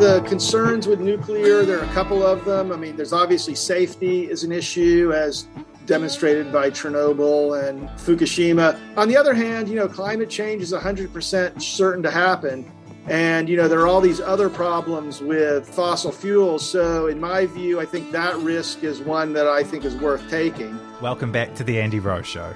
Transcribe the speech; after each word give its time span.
The 0.00 0.22
concerns 0.26 0.86
with 0.86 0.98
nuclear, 1.00 1.62
there 1.62 1.78
are 1.78 1.84
a 1.84 1.92
couple 1.92 2.24
of 2.24 2.46
them. 2.46 2.72
I 2.72 2.76
mean, 2.76 2.96
there's 2.96 3.12
obviously 3.12 3.54
safety 3.54 4.30
is 4.30 4.44
an 4.44 4.50
issue 4.50 5.12
as 5.14 5.46
demonstrated 5.84 6.50
by 6.50 6.70
Chernobyl 6.70 7.68
and 7.68 7.86
Fukushima. 7.90 8.80
On 8.96 9.08
the 9.08 9.16
other 9.18 9.34
hand, 9.34 9.68
you 9.68 9.76
know, 9.76 9.86
climate 9.86 10.30
change 10.30 10.62
is 10.62 10.72
100% 10.72 11.60
certain 11.60 12.02
to 12.02 12.10
happen. 12.10 12.64
And, 13.08 13.46
you 13.46 13.58
know, 13.58 13.68
there 13.68 13.80
are 13.80 13.86
all 13.86 14.00
these 14.00 14.22
other 14.22 14.48
problems 14.48 15.20
with 15.20 15.68
fossil 15.68 16.12
fuels. 16.12 16.66
So, 16.66 17.08
in 17.08 17.20
my 17.20 17.44
view, 17.44 17.78
I 17.78 17.84
think 17.84 18.10
that 18.12 18.34
risk 18.38 18.82
is 18.82 19.00
one 19.00 19.34
that 19.34 19.48
I 19.48 19.62
think 19.62 19.84
is 19.84 19.94
worth 19.96 20.26
taking. 20.30 20.80
Welcome 21.02 21.30
back 21.30 21.54
to 21.56 21.62
the 21.62 21.78
Andy 21.78 22.00
Rose 22.00 22.26
Show. 22.26 22.54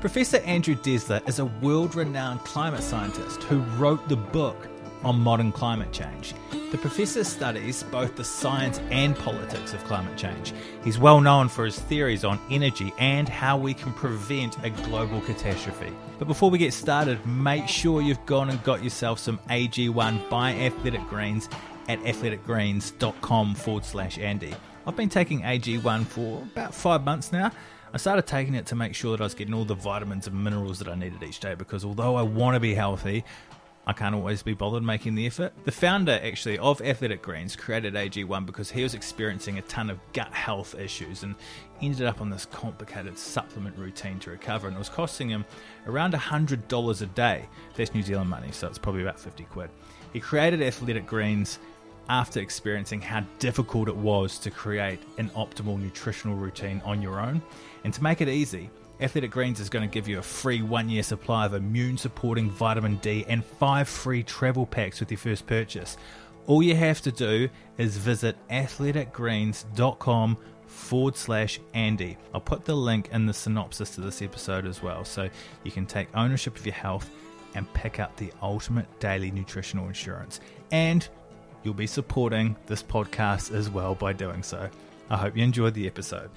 Professor 0.00 0.38
Andrew 0.38 0.76
Dessler 0.76 1.28
is 1.28 1.40
a 1.40 1.44
world 1.44 1.94
renowned 1.94 2.40
climate 2.40 2.82
scientist 2.82 3.42
who 3.42 3.58
wrote 3.76 4.08
the 4.08 4.16
book 4.16 4.66
on 5.02 5.20
modern 5.20 5.52
climate 5.52 5.92
change. 5.92 6.34
The 6.72 6.78
professor 6.78 7.24
studies 7.24 7.82
both 7.84 8.16
the 8.16 8.24
science 8.24 8.80
and 8.90 9.16
politics 9.16 9.72
of 9.72 9.84
climate 9.84 10.16
change. 10.16 10.52
He's 10.82 10.98
well 10.98 11.20
known 11.20 11.48
for 11.48 11.64
his 11.64 11.78
theories 11.78 12.24
on 12.24 12.40
energy 12.50 12.92
and 12.98 13.28
how 13.28 13.56
we 13.56 13.74
can 13.74 13.92
prevent 13.92 14.62
a 14.64 14.70
global 14.70 15.20
catastrophe. 15.22 15.92
But 16.18 16.28
before 16.28 16.50
we 16.50 16.58
get 16.58 16.72
started, 16.72 17.24
make 17.26 17.68
sure 17.68 18.02
you've 18.02 18.24
gone 18.26 18.50
and 18.50 18.62
got 18.64 18.82
yourself 18.82 19.18
some 19.18 19.38
AG1 19.48 20.28
by 20.28 20.52
Athletic 20.52 21.02
Greens 21.08 21.48
at 21.88 22.00
athleticgreens.com 22.00 23.54
forward 23.54 23.84
slash 23.84 24.18
Andy. 24.18 24.54
I've 24.86 24.96
been 24.96 25.08
taking 25.08 25.42
AG1 25.42 26.06
for 26.06 26.42
about 26.42 26.74
five 26.74 27.04
months 27.04 27.32
now. 27.32 27.52
I 27.92 27.98
started 27.98 28.26
taking 28.26 28.54
it 28.54 28.66
to 28.66 28.74
make 28.74 28.94
sure 28.94 29.12
that 29.12 29.22
I 29.22 29.24
was 29.24 29.34
getting 29.34 29.54
all 29.54 29.64
the 29.64 29.74
vitamins 29.74 30.26
and 30.26 30.44
minerals 30.44 30.80
that 30.80 30.88
I 30.88 30.94
needed 30.94 31.22
each 31.22 31.40
day 31.40 31.54
because 31.54 31.84
although 31.84 32.16
I 32.16 32.22
want 32.22 32.54
to 32.54 32.60
be 32.60 32.74
healthy, 32.74 33.24
I 33.88 33.92
can't 33.92 34.16
always 34.16 34.42
be 34.42 34.52
bothered 34.52 34.82
making 34.82 35.14
the 35.14 35.26
effort. 35.26 35.52
The 35.64 35.70
founder, 35.70 36.18
actually, 36.20 36.58
of 36.58 36.82
Athletic 36.82 37.22
Greens 37.22 37.54
created 37.54 37.94
AG1 37.94 38.44
because 38.44 38.68
he 38.68 38.82
was 38.82 38.94
experiencing 38.94 39.58
a 39.58 39.62
ton 39.62 39.90
of 39.90 40.00
gut 40.12 40.32
health 40.34 40.74
issues 40.74 41.22
and 41.22 41.36
ended 41.80 42.04
up 42.08 42.20
on 42.20 42.28
this 42.28 42.46
complicated 42.46 43.16
supplement 43.16 43.78
routine 43.78 44.18
to 44.20 44.30
recover. 44.30 44.66
And 44.66 44.74
it 44.74 44.78
was 44.80 44.88
costing 44.88 45.28
him 45.28 45.44
around 45.86 46.14
$100 46.14 47.02
a 47.02 47.06
day. 47.06 47.48
That's 47.76 47.94
New 47.94 48.02
Zealand 48.02 48.28
money, 48.28 48.50
so 48.50 48.66
it's 48.66 48.78
probably 48.78 49.02
about 49.02 49.20
50 49.20 49.44
quid. 49.44 49.70
He 50.12 50.18
created 50.18 50.62
Athletic 50.62 51.06
Greens 51.06 51.60
after 52.08 52.40
experiencing 52.40 53.00
how 53.00 53.22
difficult 53.38 53.88
it 53.88 53.96
was 53.96 54.38
to 54.38 54.50
create 54.50 55.00
an 55.18 55.28
optimal 55.30 55.80
nutritional 55.80 56.36
routine 56.36 56.82
on 56.84 57.00
your 57.02 57.20
own. 57.20 57.40
And 57.84 57.94
to 57.94 58.02
make 58.02 58.20
it 58.20 58.28
easy, 58.28 58.68
Athletic 58.98 59.30
Greens 59.30 59.60
is 59.60 59.68
going 59.68 59.86
to 59.86 59.92
give 59.92 60.08
you 60.08 60.18
a 60.18 60.22
free 60.22 60.62
one 60.62 60.88
year 60.88 61.02
supply 61.02 61.44
of 61.44 61.52
immune 61.52 61.98
supporting 61.98 62.48
vitamin 62.50 62.96
D 62.96 63.26
and 63.28 63.44
five 63.44 63.88
free 63.88 64.22
travel 64.22 64.64
packs 64.64 65.00
with 65.00 65.10
your 65.10 65.18
first 65.18 65.46
purchase. 65.46 65.98
All 66.46 66.62
you 66.62 66.74
have 66.76 67.02
to 67.02 67.12
do 67.12 67.50
is 67.76 67.98
visit 67.98 68.36
athleticgreens.com 68.48 70.38
forward 70.66 71.16
slash 71.16 71.60
Andy. 71.74 72.16
I'll 72.32 72.40
put 72.40 72.64
the 72.64 72.74
link 72.74 73.10
in 73.12 73.26
the 73.26 73.34
synopsis 73.34 73.90
to 73.96 74.00
this 74.00 74.22
episode 74.22 74.66
as 74.66 74.82
well 74.82 75.04
so 75.04 75.28
you 75.64 75.70
can 75.70 75.84
take 75.84 76.08
ownership 76.14 76.56
of 76.56 76.64
your 76.64 76.74
health 76.74 77.10
and 77.54 77.70
pick 77.74 78.00
up 78.00 78.16
the 78.16 78.32
ultimate 78.40 78.86
daily 79.00 79.30
nutritional 79.30 79.88
insurance. 79.88 80.40
And 80.70 81.06
you'll 81.64 81.74
be 81.74 81.86
supporting 81.86 82.56
this 82.66 82.82
podcast 82.82 83.52
as 83.54 83.68
well 83.68 83.94
by 83.94 84.12
doing 84.12 84.42
so. 84.42 84.70
I 85.10 85.16
hope 85.16 85.36
you 85.36 85.42
enjoyed 85.42 85.74
the 85.74 85.86
episode. 85.86 86.30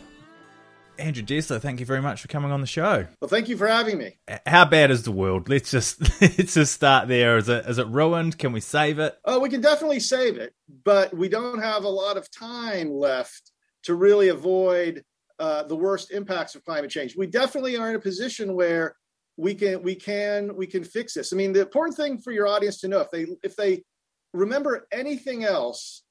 Andrew 0.99 1.23
Dessler, 1.23 1.61
thank 1.61 1.79
you 1.79 1.85
very 1.85 2.01
much 2.01 2.21
for 2.21 2.27
coming 2.27 2.51
on 2.51 2.61
the 2.61 2.67
show. 2.67 3.07
Well, 3.21 3.29
thank 3.29 3.49
you 3.49 3.57
for 3.57 3.67
having 3.67 3.97
me. 3.97 4.19
How 4.45 4.65
bad 4.65 4.91
is 4.91 5.03
the 5.03 5.11
world? 5.11 5.49
Let's 5.49 5.71
just 5.71 6.01
let's 6.21 6.53
just 6.53 6.73
start 6.73 7.07
there. 7.07 7.37
Is 7.37 7.49
it 7.49 7.65
is 7.65 7.77
it 7.77 7.87
ruined? 7.87 8.37
Can 8.37 8.51
we 8.51 8.59
save 8.59 8.99
it? 8.99 9.17
Oh, 9.25 9.39
we 9.39 9.49
can 9.49 9.61
definitely 9.61 9.99
save 9.99 10.37
it, 10.37 10.53
but 10.83 11.15
we 11.15 11.29
don't 11.29 11.61
have 11.61 11.83
a 11.83 11.89
lot 11.89 12.17
of 12.17 12.29
time 12.29 12.91
left 12.91 13.51
to 13.83 13.95
really 13.95 14.29
avoid 14.29 15.03
uh, 15.39 15.63
the 15.63 15.75
worst 15.75 16.11
impacts 16.11 16.55
of 16.55 16.65
climate 16.65 16.91
change. 16.91 17.15
We 17.15 17.27
definitely 17.27 17.77
are 17.77 17.89
in 17.89 17.95
a 17.95 17.99
position 17.99 18.53
where 18.53 18.95
we 19.37 19.55
can 19.55 19.81
we 19.81 19.95
can 19.95 20.55
we 20.55 20.67
can 20.67 20.83
fix 20.83 21.13
this. 21.13 21.31
I 21.31 21.37
mean, 21.37 21.53
the 21.53 21.61
important 21.61 21.95
thing 21.95 22.17
for 22.17 22.31
your 22.31 22.47
audience 22.47 22.81
to 22.81 22.89
know 22.89 22.99
if 22.99 23.09
they 23.09 23.25
if 23.41 23.55
they 23.55 23.83
remember 24.33 24.85
anything 24.91 25.45
else, 25.45 26.03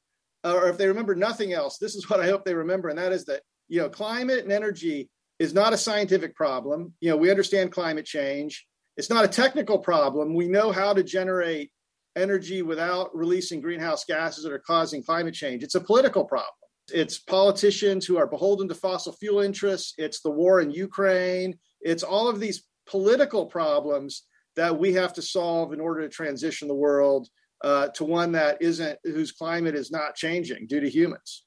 or 0.45 0.69
if 0.69 0.79
they 0.79 0.89
remember 0.89 1.15
nothing 1.15 1.53
else, 1.53 1.79
this 1.79 1.95
is 1.95 2.09
what 2.11 2.21
I 2.21 2.27
hope 2.27 2.45
they 2.45 2.55
remember, 2.55 2.89
and 2.89 2.99
that 2.99 3.13
is 3.13 3.27
that 3.27 3.43
you 3.69 3.81
know, 3.81 3.89
climate 3.89 4.41
and 4.41 4.53
energy 4.53 5.11
is 5.39 5.55
not 5.55 5.73
a 5.73 5.79
scientific 5.79 6.35
problem. 6.35 6.95
You 7.01 7.11
know, 7.11 7.17
we 7.17 7.31
understand 7.31 7.73
climate 7.73 8.07
change. 8.07 8.67
It's 8.97 9.11
not 9.11 9.25
a 9.25 9.29
technical 9.29 9.79
problem. 9.79 10.35
We 10.35 10.49
know 10.49 10.73
how 10.73 10.93
to 10.93 11.03
generate 11.05 11.71
energy 12.17 12.63
without 12.63 13.15
releasing 13.15 13.61
greenhouse 13.61 14.05
gases 14.05 14.43
that 14.45 14.53
are 14.53 14.59
causing 14.59 15.05
climate 15.05 15.35
change. 15.35 15.63
It's 15.63 15.77
a 15.77 15.81
political 15.81 16.25
problem. 16.25 16.51
It's 16.93 17.19
politicians 17.19 18.07
who 18.07 18.17
are 18.17 18.27
beholden 18.27 18.67
to 18.69 18.75
fossil 18.75 19.13
fuel 19.13 19.41
interests. 19.41 19.95
It's 19.99 20.21
the 20.21 20.31
war 20.31 20.61
in 20.61 20.71
Ukraine. 20.71 21.59
It's 21.81 22.03
all 22.03 22.29
of 22.29 22.41
these 22.41 22.65
political 22.89 23.47
problems 23.47 24.25
that 24.57 24.77
we 24.77 24.95
have 24.95 25.13
to 25.13 25.23
solve 25.23 25.73
in 25.73 25.81
order 25.81 26.01
to 26.01 26.09
transition 26.09 26.67
the 26.67 26.75
world 26.75 27.29
uh, 27.63 27.89
to 27.89 28.05
one 28.05 28.33
that 28.33 28.61
isn't, 28.61 28.99
whose 29.05 29.31
climate 29.31 29.75
is 29.75 29.91
not 29.91 30.17
changing 30.17 30.67
due 30.67 30.81
to 30.81 30.89
humans 30.89 31.45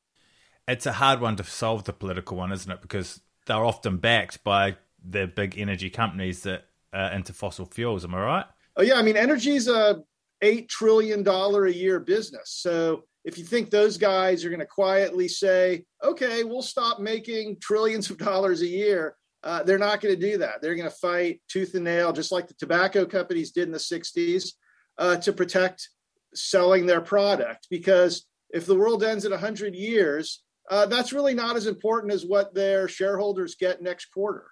it's 0.71 0.85
a 0.85 0.93
hard 0.93 1.19
one 1.19 1.35
to 1.35 1.43
solve 1.43 1.83
the 1.83 1.93
political 1.93 2.37
one, 2.37 2.51
isn't 2.51 2.71
it? 2.71 2.81
Because 2.81 3.19
they're 3.45 3.65
often 3.65 3.97
backed 3.97 4.43
by 4.43 4.77
the 5.03 5.27
big 5.27 5.57
energy 5.57 5.89
companies 5.89 6.43
that 6.43 6.63
are 6.93 7.11
into 7.11 7.33
fossil 7.33 7.65
fuels. 7.65 8.05
Am 8.05 8.15
I 8.15 8.21
right? 8.21 8.45
Oh 8.77 8.81
yeah, 8.81 8.95
I 8.95 9.01
mean, 9.01 9.17
energy 9.17 9.55
is 9.55 9.67
a 9.67 10.01
eight 10.41 10.69
trillion 10.69 11.23
dollar 11.23 11.65
a 11.65 11.73
year 11.73 11.99
business. 11.99 12.51
So 12.61 13.03
if 13.25 13.37
you 13.37 13.43
think 13.43 13.69
those 13.69 13.97
guys 13.97 14.45
are 14.45 14.49
going 14.49 14.61
to 14.61 14.65
quietly 14.65 15.27
say, 15.27 15.83
"Okay, 16.03 16.43
we'll 16.43 16.61
stop 16.61 16.99
making 16.99 17.57
trillions 17.59 18.09
of 18.09 18.17
dollars 18.17 18.61
a 18.61 18.67
year," 18.67 19.15
uh, 19.43 19.63
they're 19.63 19.77
not 19.77 19.99
going 19.99 20.15
to 20.15 20.31
do 20.31 20.37
that. 20.37 20.61
They're 20.61 20.75
going 20.75 20.89
to 20.89 20.95
fight 20.95 21.41
tooth 21.49 21.75
and 21.75 21.83
nail, 21.83 22.13
just 22.13 22.31
like 22.31 22.47
the 22.47 22.53
tobacco 22.53 23.05
companies 23.05 23.51
did 23.51 23.67
in 23.67 23.71
the 23.71 23.77
'60s, 23.77 24.53
uh, 24.97 25.17
to 25.17 25.33
protect 25.33 25.89
selling 26.33 26.85
their 26.85 27.01
product. 27.01 27.67
Because 27.69 28.25
if 28.51 28.65
the 28.65 28.75
world 28.75 29.03
ends 29.03 29.25
in 29.25 29.31
100 29.31 29.75
years, 29.75 30.41
uh, 30.71 30.85
that's 30.85 31.11
really 31.11 31.33
not 31.33 31.57
as 31.57 31.67
important 31.67 32.13
as 32.13 32.25
what 32.25 32.55
their 32.55 32.87
shareholders 32.87 33.55
get 33.55 33.81
next 33.81 34.05
quarter. 34.05 34.45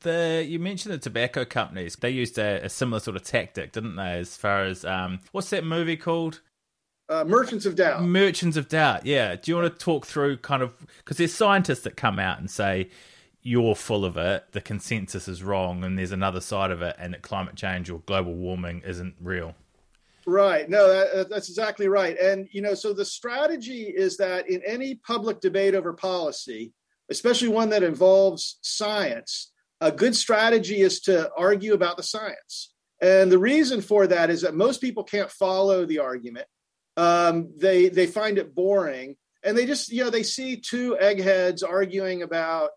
The 0.00 0.44
you 0.48 0.58
mentioned 0.58 0.94
the 0.94 0.98
tobacco 0.98 1.44
companies; 1.44 1.94
they 1.96 2.10
used 2.10 2.38
a, 2.38 2.64
a 2.64 2.68
similar 2.70 3.00
sort 3.00 3.16
of 3.16 3.22
tactic, 3.22 3.72
didn't 3.72 3.96
they? 3.96 4.18
As 4.18 4.36
far 4.36 4.64
as 4.64 4.84
um, 4.86 5.20
what's 5.32 5.50
that 5.50 5.64
movie 5.64 5.98
called? 5.98 6.40
Uh, 7.10 7.24
Merchants 7.24 7.66
of 7.66 7.74
Doubt. 7.74 8.02
Merchants 8.02 8.56
of 8.56 8.68
Doubt. 8.68 9.04
Yeah. 9.04 9.36
Do 9.36 9.50
you 9.50 9.56
want 9.56 9.72
to 9.72 9.78
talk 9.78 10.06
through 10.06 10.38
kind 10.38 10.62
of 10.62 10.74
because 10.98 11.18
there's 11.18 11.34
scientists 11.34 11.80
that 11.80 11.96
come 11.96 12.18
out 12.18 12.38
and 12.38 12.50
say 12.50 12.88
you're 13.42 13.74
full 13.74 14.04
of 14.04 14.16
it, 14.16 14.44
the 14.52 14.60
consensus 14.60 15.28
is 15.28 15.42
wrong, 15.42 15.84
and 15.84 15.98
there's 15.98 16.12
another 16.12 16.40
side 16.40 16.70
of 16.70 16.80
it, 16.80 16.96
and 16.98 17.12
that 17.12 17.22
climate 17.22 17.56
change 17.56 17.90
or 17.90 18.00
global 18.06 18.34
warming 18.34 18.82
isn't 18.86 19.14
real. 19.20 19.54
Right. 20.26 20.68
No, 20.68 20.88
that, 20.88 21.30
that's 21.30 21.48
exactly 21.48 21.88
right. 21.88 22.18
And, 22.18 22.48
you 22.52 22.60
know, 22.60 22.74
so 22.74 22.92
the 22.92 23.04
strategy 23.04 23.84
is 23.84 24.18
that 24.18 24.48
in 24.48 24.62
any 24.66 24.94
public 24.94 25.40
debate 25.40 25.74
over 25.74 25.92
policy, 25.92 26.72
especially 27.10 27.48
one 27.48 27.70
that 27.70 27.82
involves 27.82 28.58
science, 28.60 29.52
a 29.80 29.90
good 29.90 30.14
strategy 30.14 30.80
is 30.80 31.00
to 31.00 31.30
argue 31.36 31.72
about 31.74 31.96
the 31.96 32.02
science. 32.02 32.72
And 33.00 33.32
the 33.32 33.38
reason 33.38 33.80
for 33.80 34.06
that 34.06 34.30
is 34.30 34.42
that 34.42 34.54
most 34.54 34.80
people 34.80 35.04
can't 35.04 35.30
follow 35.30 35.86
the 35.86 36.00
argument. 36.00 36.46
Um, 36.96 37.54
they 37.56 37.88
they 37.88 38.06
find 38.06 38.36
it 38.36 38.54
boring, 38.54 39.16
and 39.42 39.56
they 39.56 39.64
just 39.64 39.90
you 39.90 40.04
know 40.04 40.10
they 40.10 40.22
see 40.22 40.56
two 40.56 40.98
eggheads 40.98 41.62
arguing 41.62 42.22
about 42.22 42.70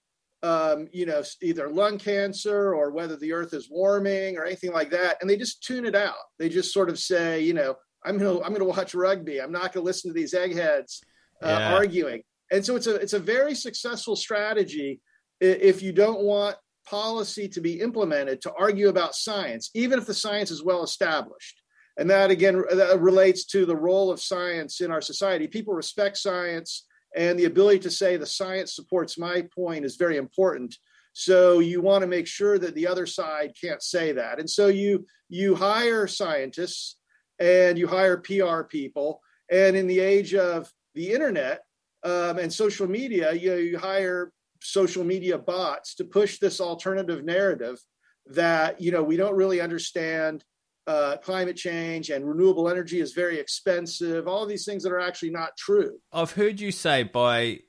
um, 0.44 0.88
you 0.92 1.06
know, 1.06 1.24
either 1.42 1.70
lung 1.70 1.98
cancer 1.98 2.76
or 2.76 2.92
whether 2.92 3.16
the 3.16 3.32
earth 3.32 3.54
is 3.54 3.70
warming 3.72 4.38
or 4.38 4.46
anything 4.46 4.74
like 4.74 4.92
that. 4.92 5.18
And 5.22 5.30
they 5.30 5.38
just 5.38 5.64
tune 5.64 5.86
it 5.86 5.96
out. 5.96 6.16
They 6.38 6.50
just 6.50 6.74
sort 6.74 6.90
of 6.90 7.00
say, 7.00 7.42
you 7.42 7.54
know, 7.54 7.76
I'm 8.06 8.18
going 8.18 8.38
to, 8.38 8.44
I'm 8.44 8.50
going 8.54 8.60
to 8.60 8.66
watch 8.66 8.94
rugby. 8.94 9.42
I'm 9.42 9.54
not 9.54 9.74
going 9.74 9.84
to 9.84 9.88
listen 9.88 10.10
to 10.10 10.14
these 10.14 10.34
eggheads 10.34 11.02
uh, 11.42 11.48
yeah. 11.48 11.74
arguing. 11.74 12.24
And 12.52 12.64
so 12.66 12.76
it's 12.76 12.88
a, 12.88 12.96
it's 12.96 13.14
a 13.14 13.20
very 13.20 13.56
successful 13.56 14.18
strategy 14.18 15.00
if 15.40 15.82
you 15.82 15.94
don't 15.94 16.22
want 16.22 16.58
policy 16.86 17.48
to 17.48 17.62
be 17.62 17.80
implemented 17.80 18.42
to 18.42 18.54
argue 18.54 18.90
about 18.90 19.16
science, 19.16 19.72
even 19.74 19.98
if 19.98 20.06
the 20.06 20.14
science 20.14 20.52
is 20.52 20.64
well 20.64 20.84
established. 20.84 21.62
And 21.98 22.10
that 22.10 22.32
again 22.32 22.64
that 22.72 23.00
relates 23.00 23.46
to 23.48 23.66
the 23.66 23.76
role 23.76 24.12
of 24.12 24.22
science 24.22 24.82
in 24.82 24.92
our 24.92 25.02
society. 25.02 25.48
People 25.48 25.74
respect 25.74 26.18
science, 26.18 26.86
and 27.16 27.38
the 27.38 27.46
ability 27.46 27.80
to 27.80 27.92
say 27.92 28.18
the 28.18 28.26
science 28.26 28.76
supports 28.76 29.18
my 29.18 29.44
point 29.56 29.86
is 29.86 29.96
very 29.96 30.18
important. 30.18 30.76
So 31.14 31.60
you 31.60 31.82
want 31.82 32.02
to 32.02 32.08
make 32.08 32.26
sure 32.26 32.58
that 32.58 32.74
the 32.74 32.88
other 32.88 33.06
side 33.06 33.54
can't 33.60 33.84
say 33.84 34.12
that. 34.14 34.40
And 34.40 34.50
so 34.50 34.68
you 34.68 35.06
you 35.30 35.56
hire 35.56 36.08
scientists 36.08 36.98
and 37.40 37.78
you 37.78 37.88
hire 37.88 38.18
PR 38.18 38.64
people. 38.64 39.22
And 39.52 39.76
in 39.76 39.88
the 39.88 40.00
age 40.00 40.34
of 40.34 40.72
the 40.96 41.12
internet 41.12 41.62
um, 42.04 42.40
and 42.40 42.52
social 42.52 42.88
media, 42.88 43.34
you, 43.34 43.56
you 43.56 43.78
hire 43.78 44.32
social 44.62 45.04
media 45.04 45.38
bots 45.38 45.96
to 45.96 46.06
push 46.06 46.40
this 46.40 46.60
alternative 46.62 47.24
narrative 47.24 47.80
that 48.28 48.80
you 48.82 48.92
know 48.92 49.04
we 49.04 49.18
don't 49.18 49.36
really 49.36 49.60
understand 49.60 50.44
uh, 50.88 51.18
climate 51.18 51.56
change 51.56 52.10
and 52.10 52.28
renewable 52.28 52.70
energy 52.70 53.00
is 53.00 53.14
very 53.14 53.40
expensive. 53.40 54.28
All 54.28 54.44
of 54.44 54.50
these 54.50 54.66
things 54.66 54.84
that 54.84 54.92
are 54.92 55.00
actually 55.00 55.32
not 55.32 55.56
true. 55.58 56.00
I've 56.12 56.32
heard 56.32 56.60
you 56.60 56.72
say 56.72 57.04
by 57.04 57.60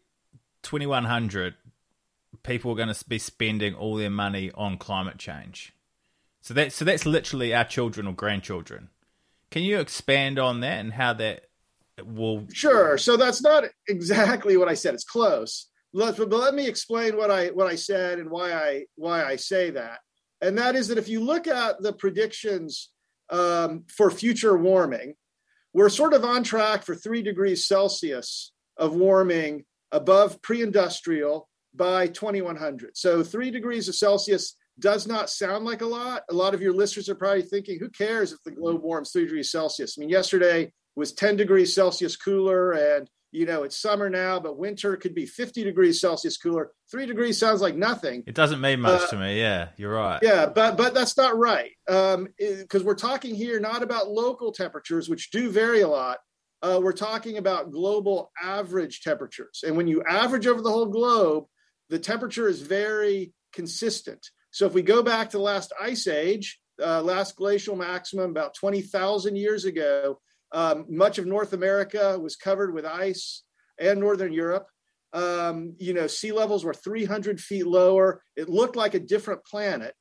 2100, 0.63 1.55
people 2.43 2.73
are 2.73 2.77
going 2.77 2.93
to 2.93 3.05
be 3.09 3.19
spending 3.19 3.75
all 3.75 3.97
their 3.97 4.11
money 4.11 4.51
on 4.55 4.79
climate 4.79 5.19
change. 5.19 5.73
So 6.41 6.53
that's 6.55 6.75
so 6.75 6.85
that's 6.85 7.07
literally 7.07 7.55
our 7.55 7.65
children 7.65 8.07
or 8.07 8.13
grandchildren. 8.13 8.91
Can 9.51 9.63
you 9.63 9.79
expand 9.79 10.39
on 10.39 10.61
that 10.61 10.81
and 10.81 10.93
how 10.93 11.15
that 11.15 11.47
will? 12.03 12.47
Sure. 12.53 12.99
So 12.99 13.17
that's 13.17 13.43
not 13.43 13.65
exactly 13.89 14.57
what 14.57 14.69
I 14.69 14.75
said. 14.75 14.95
It's 14.95 15.05
close. 15.05 15.69
Let, 15.95 16.17
but 16.17 16.31
let 16.31 16.55
me 16.55 16.67
explain 16.67 17.17
what 17.17 17.31
I 17.31 17.49
what 17.49 17.69
I 17.69 17.77
said 17.77 18.19
and 18.19 18.29
why 18.29 18.53
I 18.53 18.85
why 18.97 19.25
I 19.25 19.37
say 19.37 19.71
that. 19.71 20.01
And 20.43 20.59
that 20.59 20.75
is 20.75 20.89
that 20.89 20.99
if 20.99 21.09
you 21.09 21.21
look 21.21 21.47
at 21.47 21.81
the 21.81 21.93
predictions 21.93 22.91
um, 23.31 23.85
for 23.89 24.11
future 24.11 24.57
warming, 24.57 25.15
we're 25.73 25.89
sort 25.89 26.15
of 26.15 26.25
on 26.25 26.45
track 26.45 26.85
for 26.85 26.95
three 26.95 27.23
degrees 27.23 27.67
Celsius 27.67 28.53
of 28.77 28.95
warming 28.95 29.65
above 29.93 30.41
pre-industrial 30.43 31.49
by 31.75 32.07
2100. 32.07 32.97
So 32.97 33.23
three 33.23 33.51
degrees 33.51 33.89
of 33.89 33.95
Celsius 33.95 34.57
does 34.79 35.07
not 35.07 35.31
sound 35.31 35.65
like 35.65 35.83
a 35.83 35.87
lot. 35.87 36.23
A 36.31 36.35
lot 36.35 36.55
of 36.55 36.63
your 36.63 36.73
listeners 36.73 37.09
are 37.09 37.15
probably 37.15 37.43
thinking, 37.43 37.79
who 37.79 37.89
cares 37.89 38.33
if 38.33 38.43
the 38.45 38.51
globe 38.51 38.83
warms 38.83 39.11
three 39.11 39.25
degrees 39.25 39.51
Celsius? 39.51 39.97
I 39.97 40.01
mean, 40.01 40.09
yesterday 40.09 40.73
was 40.97 41.13
10 41.13 41.37
degrees 41.37 41.75
Celsius 41.75 42.17
cooler 42.17 42.73
and 42.73 43.09
you 43.35 43.47
know 43.47 43.65
it's 43.65 43.77
summer 43.77 44.09
now 44.09 44.39
but 44.39 44.57
winter 44.57 44.97
could 44.97 45.15
be 45.15 45.27
50 45.27 45.65
degrees 45.65 46.01
celsius 46.01 46.37
cooler. 46.37 46.71
Three 46.91 47.05
degrees 47.05 47.37
sounds 47.37 47.61
like 47.61 47.75
nothing. 47.75 48.23
It 48.27 48.35
doesn't 48.35 48.61
mean 48.61 48.81
much 48.81 49.03
uh, 49.03 49.07
to 49.09 49.17
me. 49.17 49.41
Yeah 49.41 49.69
you're 49.77 49.93
right. 49.93 50.21
yeah 50.23 50.47
but 50.47 50.77
but 50.77 50.95
that's 50.95 51.17
not 51.17 51.37
right. 51.37 51.73
Because 51.87 52.17
um, 52.17 52.85
we're 52.85 52.95
talking 52.95 53.35
here 53.35 53.59
not 53.59 53.83
about 53.83 54.09
local 54.09 54.53
temperatures 54.53 55.09
which 55.09 55.31
do 55.31 55.51
vary 55.51 55.81
a 55.81 55.89
lot. 55.89 56.19
Uh, 56.63 56.81
we're 56.83 56.93
talking 56.93 57.37
about 57.37 57.71
global 57.73 58.33
average 58.41 59.03
temperatures. 59.03 59.65
And 59.67 59.77
when 59.77 59.89
you 59.89 60.03
average 60.05 60.47
over 60.47 60.63
the 60.63 60.71
whole 60.71 60.87
globe 60.87 61.45
the 61.91 61.99
temperature 61.99 62.49
is 62.49 62.63
very 62.63 63.33
consistent. 63.53 64.31
So 64.53 64.67
if 64.67 64.73
we 64.73 64.83
go 64.83 65.03
back 65.03 65.31
to 65.31 65.37
the 65.37 65.43
last 65.43 65.73
ice 65.81 66.07
age 66.07 66.61
uh, 66.83 67.03
last 67.03 67.37
glacial 67.37 67.77
maximum 67.77 68.31
about 68.31 68.55
20000 68.55 69.37
years 69.37 69.65
ago 69.65 70.21
um, 70.55 70.87
much 70.89 71.19
of 71.19 71.27
North 71.27 71.53
America 71.53 72.19
was 72.19 72.37
covered 72.37 72.73
with 72.73 72.87
ice 72.87 73.43
and 73.79 73.99
Northern 73.99 74.33
Europe. 74.33 74.69
Um, 75.13 75.75
you 75.79 75.93
know, 75.93 76.07
sea 76.07 76.33
levels 76.33 76.65
were 76.65 76.73
300 76.73 77.41
feet 77.41 77.67
lower. 77.67 78.23
It 78.37 78.49
looked 78.49 78.77
like 78.77 78.95
a 78.95 79.01
different 79.01 79.45
planet. 79.45 79.95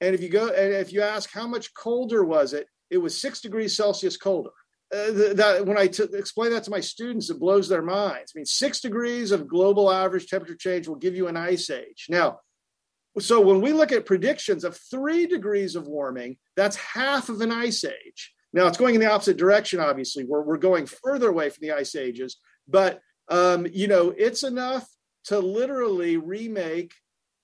And 0.00 0.14
if 0.14 0.22
you 0.22 0.28
go 0.28 0.48
and 0.48 0.74
if 0.74 0.92
you 0.92 1.00
ask 1.00 1.32
how 1.32 1.46
much 1.46 1.72
colder 1.74 2.22
was 2.22 2.52
it, 2.52 2.68
it 2.90 2.98
was 2.98 3.18
six 3.18 3.40
degrees 3.40 3.76
Celsius 3.76 4.18
colder. 4.18 4.50
Uh, 4.94 5.34
that 5.34 5.64
when 5.66 5.78
I 5.78 5.86
t- 5.86 6.04
explain 6.12 6.52
that 6.52 6.64
to 6.64 6.70
my 6.70 6.80
students, 6.80 7.30
it 7.30 7.40
blows 7.40 7.68
their 7.68 7.82
minds. 7.82 8.32
I 8.34 8.38
mean, 8.38 8.46
six 8.46 8.80
degrees 8.80 9.32
of 9.32 9.48
global 9.48 9.90
average 9.90 10.26
temperature 10.26 10.56
change 10.56 10.86
will 10.86 10.96
give 10.96 11.16
you 11.16 11.26
an 11.28 11.36
ice 11.36 11.70
age. 11.70 12.06
Now, 12.10 12.40
so 13.18 13.40
when 13.40 13.62
we 13.62 13.72
look 13.72 13.90
at 13.90 14.06
predictions 14.06 14.64
of 14.64 14.76
three 14.90 15.26
degrees 15.26 15.74
of 15.74 15.88
warming, 15.88 16.36
that's 16.56 16.76
half 16.76 17.30
of 17.30 17.40
an 17.40 17.50
ice 17.50 17.84
age. 17.84 18.33
Now 18.54 18.68
it's 18.68 18.78
going 18.78 18.94
in 18.94 19.00
the 19.00 19.10
opposite 19.10 19.36
direction. 19.36 19.80
Obviously, 19.80 20.24
we're 20.24 20.42
we're 20.42 20.56
going 20.56 20.86
further 20.86 21.28
away 21.28 21.50
from 21.50 21.60
the 21.60 21.72
ice 21.72 21.96
ages, 21.96 22.36
but 22.68 23.00
um, 23.28 23.66
you 23.70 23.88
know 23.88 24.14
it's 24.16 24.44
enough 24.44 24.88
to 25.24 25.38
literally 25.40 26.16
remake 26.16 26.94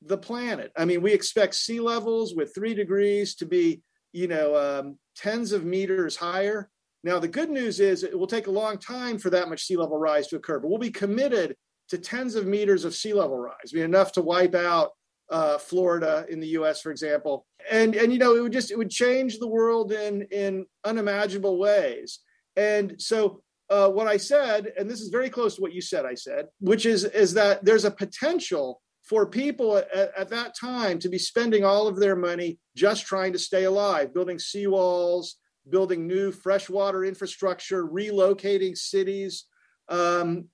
the 0.02 0.16
planet. 0.16 0.70
I 0.78 0.84
mean, 0.84 1.02
we 1.02 1.12
expect 1.12 1.56
sea 1.56 1.80
levels 1.80 2.34
with 2.34 2.54
three 2.54 2.74
degrees 2.74 3.34
to 3.36 3.44
be 3.44 3.82
you 4.12 4.28
know 4.28 4.56
um, 4.56 4.98
tens 5.16 5.50
of 5.50 5.64
meters 5.64 6.16
higher. 6.16 6.70
Now 7.02 7.18
the 7.18 7.28
good 7.28 7.50
news 7.50 7.80
is 7.80 8.04
it 8.04 8.16
will 8.16 8.28
take 8.28 8.46
a 8.46 8.52
long 8.52 8.78
time 8.78 9.18
for 9.18 9.30
that 9.30 9.48
much 9.48 9.64
sea 9.64 9.76
level 9.76 9.98
rise 9.98 10.28
to 10.28 10.36
occur, 10.36 10.60
but 10.60 10.68
we'll 10.68 10.78
be 10.78 10.92
committed 10.92 11.56
to 11.88 11.98
tens 11.98 12.36
of 12.36 12.46
meters 12.46 12.84
of 12.84 12.94
sea 12.94 13.14
level 13.14 13.36
rise. 13.36 13.72
I 13.72 13.76
mean, 13.76 13.84
enough 13.84 14.12
to 14.12 14.22
wipe 14.22 14.54
out 14.54 14.90
uh, 15.30 15.58
Florida 15.58 16.26
in 16.28 16.40
the 16.40 16.48
U.S., 16.48 16.80
for 16.80 16.90
example, 16.90 17.46
and 17.70 17.94
and 17.94 18.12
you 18.12 18.18
know 18.18 18.34
it 18.34 18.40
would 18.40 18.52
just 18.52 18.70
it 18.70 18.78
would 18.78 18.90
change 18.90 19.38
the 19.38 19.48
world 19.48 19.92
in 19.92 20.22
in 20.30 20.66
unimaginable 20.84 21.58
ways. 21.58 22.20
And 22.56 23.00
so 23.00 23.42
uh, 23.70 23.88
what 23.88 24.08
I 24.08 24.16
said, 24.16 24.72
and 24.76 24.90
this 24.90 25.00
is 25.00 25.08
very 25.08 25.30
close 25.30 25.54
to 25.54 25.62
what 25.62 25.72
you 25.72 25.80
said, 25.80 26.04
I 26.04 26.14
said, 26.14 26.46
which 26.58 26.84
is 26.86 27.04
is 27.04 27.34
that 27.34 27.64
there's 27.64 27.84
a 27.84 27.90
potential 27.90 28.80
for 29.04 29.26
people 29.26 29.76
at, 29.76 29.90
at 30.16 30.28
that 30.28 30.54
time 30.58 30.98
to 30.98 31.08
be 31.08 31.18
spending 31.18 31.64
all 31.64 31.86
of 31.86 31.98
their 31.98 32.16
money 32.16 32.58
just 32.76 33.06
trying 33.06 33.32
to 33.32 33.38
stay 33.38 33.64
alive, 33.64 34.12
building 34.12 34.36
seawalls, 34.36 35.34
building 35.68 36.06
new 36.06 36.32
freshwater 36.32 37.04
infrastructure, 37.04 37.86
relocating 37.86 38.76
cities. 38.76 39.46
Um, 39.88 40.46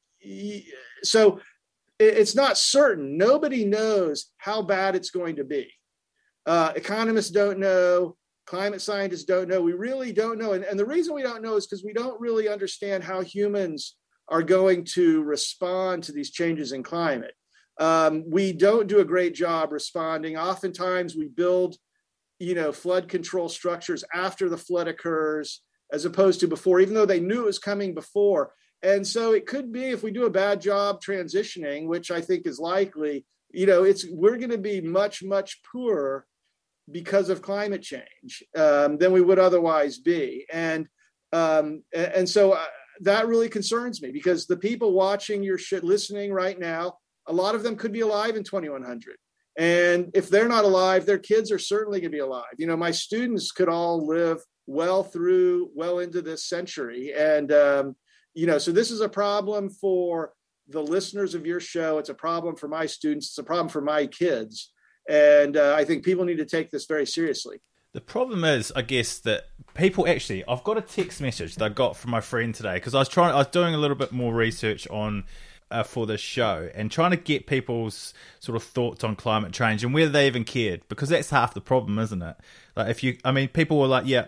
so 1.03 1.41
it's 1.99 2.35
not 2.35 2.59
certain. 2.59 3.17
Nobody 3.17 3.65
knows 3.65 4.33
how 4.39 4.63
bad 4.63 4.95
it's 4.95 5.11
going 5.11 5.37
to 5.37 5.45
be. 5.45 5.71
Uh, 6.45 6.73
economists 6.77 7.31
don't 7.31 7.59
know. 7.59 8.17
Climate 8.47 8.81
scientists 8.81 9.25
don't 9.25 9.49
know. 9.49 9.61
We 9.61 9.73
really 9.73 10.13
don't 10.13 10.39
know. 10.39 10.53
And, 10.53 10.63
and 10.63 10.79
the 10.79 10.85
reason 10.85 11.15
we 11.15 11.23
don't 11.23 11.43
know 11.43 11.57
is 11.57 11.67
because 11.67 11.85
we 11.85 11.93
don't 11.93 12.21
really 12.21 12.49
understand 12.49 13.03
how 13.03 13.21
humans 13.23 13.97
are 14.29 14.43
going 14.43 14.85
to 14.85 15.23
respond 15.23 16.05
to 16.05 16.13
these 16.13 16.31
changes 16.31 16.73
in 16.73 16.83
climate. 16.83 17.35
Um, 17.79 18.25
we 18.29 18.53
don't 18.53 18.87
do 18.87 19.01
a 19.01 19.05
great 19.05 19.35
job 19.35 19.73
responding. 19.73 20.37
Oftentimes, 20.37 21.17
we 21.17 21.29
build, 21.29 21.77
you 22.39 22.55
know, 22.55 22.73
flood 22.73 23.09
control 23.09 23.49
structures 23.49 24.05
after 24.15 24.49
the 24.49 24.57
flood 24.57 24.89
occurs, 24.89 25.63
as 25.93 26.05
opposed 26.05 26.41
to 26.41 26.49
before, 26.49 26.81
even 26.81 26.95
though 26.95 27.07
they 27.07 27.21
knew 27.21 27.43
it 27.43 27.47
was 27.47 27.59
coming 27.59 27.95
before. 27.95 28.53
And 28.83 29.07
so 29.07 29.33
it 29.33 29.47
could 29.47 29.73
be 29.73 29.87
if 29.87 30.03
we 30.03 30.11
do 30.11 30.27
a 30.27 30.31
bad 30.31 30.61
job 30.61 31.01
transitioning, 31.03 31.87
which 31.87 32.11
I 32.11 32.21
think 32.21 32.47
is 32.47 32.59
likely, 32.59 33.25
you 33.51 33.67
know, 33.67 33.85
it's 33.85 34.07
we're 34.11 34.37
going 34.37 34.51
to 34.51 34.59
be 34.59 34.81
much 34.81 35.23
much 35.23 35.63
poorer 35.63 36.27
because 36.91 37.31
of 37.31 37.43
climate 37.43 37.83
change 37.83 38.45
um, 38.57 38.99
than 38.99 39.13
we 39.13 39.21
would 39.21 39.39
otherwise 39.39 39.99
be. 39.99 40.47
And 40.53 40.89
um, 41.33 41.83
and 41.95 42.29
so 42.29 42.53
uh, 42.53 42.65
that 43.01 43.27
really 43.27 43.49
concerns 43.49 44.01
me 44.01 44.11
because 44.11 44.47
the 44.47 44.57
people 44.57 44.93
watching 44.93 45.43
your 45.43 45.59
shit, 45.59 45.85
listening 45.85 46.33
right 46.33 46.59
now, 46.59 46.99
a 47.27 47.33
lot 47.33 47.55
of 47.55 47.63
them 47.63 47.77
could 47.77 47.93
be 47.93 48.01
alive 48.01 48.37
in 48.37 48.45
2100. 48.45 49.17
And 49.59 50.11
if 50.15 50.29
they're 50.29 50.49
not 50.49 50.65
alive, 50.65 51.07
their 51.07 51.19
kids 51.19 51.51
are 51.51 51.59
certainly 51.59 52.01
going 52.01 52.13
to 52.13 52.17
be 52.17 52.21
alive. 52.21 52.45
You 52.59 52.67
know, 52.67 52.77
my 52.77 52.91
students 52.91 53.53
could 53.53 53.69
all 53.69 54.07
live 54.07 54.39
well 54.67 55.03
through, 55.03 55.71
well 55.75 55.99
into 55.99 56.21
this 56.21 56.45
century. 56.45 57.13
And 57.17 57.51
um, 57.53 57.97
you 58.37 58.47
know, 58.47 58.59
so 58.59 58.71
this 58.71 58.91
is 58.91 59.01
a 59.01 59.09
problem 59.09 59.71
for 59.71 60.35
the 60.69 60.83
listeners 60.83 61.35
of 61.35 61.47
your 61.47 61.59
show. 61.59 61.99
It's 61.99 62.11
a 62.11 62.15
problem 62.15 62.55
for 62.55 62.69
my 62.69 62.85
students. 62.85 63.29
It's 63.29 63.39
a 63.39 63.43
problem 63.43 63.71
for 63.71 63.81
my 63.81 64.07
kids. 64.07 64.73
And 65.09 65.57
uh, 65.57 65.75
I 65.77 65.85
think 65.85 66.05
people 66.05 66.25
need 66.25 66.37
to 66.37 66.45
take 66.45 66.71
this 66.71 66.85
very 66.85 67.07
seriously. 67.07 67.61
The 67.95 68.01
problem 68.03 68.45
is, 68.45 68.73
I 68.77 68.83
guess, 68.83 69.21
that 69.21 69.45
people 69.75 70.07
actually. 70.07 70.45
I've 70.47 70.65
got 70.65 70.77
a 70.77 70.83
text 70.83 71.23
message 71.23 71.55
that 71.57 71.65
I 71.65 71.69
got 71.71 71.97
from 71.97 72.11
my 72.11 72.21
friend 72.21 72.55
today 72.55 72.75
because 72.75 72.95
I 72.95 72.99
was 72.99 73.09
trying. 73.09 73.33
I 73.33 73.39
was 73.39 73.47
doing 73.47 73.75
a 73.75 73.79
little 73.79 73.97
bit 73.97 74.13
more 74.13 74.35
research 74.35 74.87
on 74.89 75.25
uh, 75.71 75.83
for 75.83 76.07
this 76.07 76.21
show 76.21 76.69
and 76.75 76.91
trying 76.91 77.13
to 77.13 77.17
get 77.17 77.47
people's 77.47 78.13
sort 78.41 78.55
of 78.55 78.63
thoughts 78.63 79.03
on 79.03 79.17
climate 79.17 79.53
change 79.53 79.83
and 79.83 79.95
whether 79.95 80.11
they 80.11 80.27
even 80.27 80.45
cared 80.45 80.87
because 80.89 81.09
that's 81.09 81.31
half 81.31 81.55
the 81.55 81.61
problem, 81.61 81.99
isn't 81.99 82.23
it? 82.23 82.37
Like 82.77 82.91
if 82.91 83.03
you, 83.03 83.17
I 83.25 83.33
mean, 83.33 83.49
people 83.49 83.81
were 83.81 83.87
like, 83.87 84.07
"Yeah, 84.07 84.27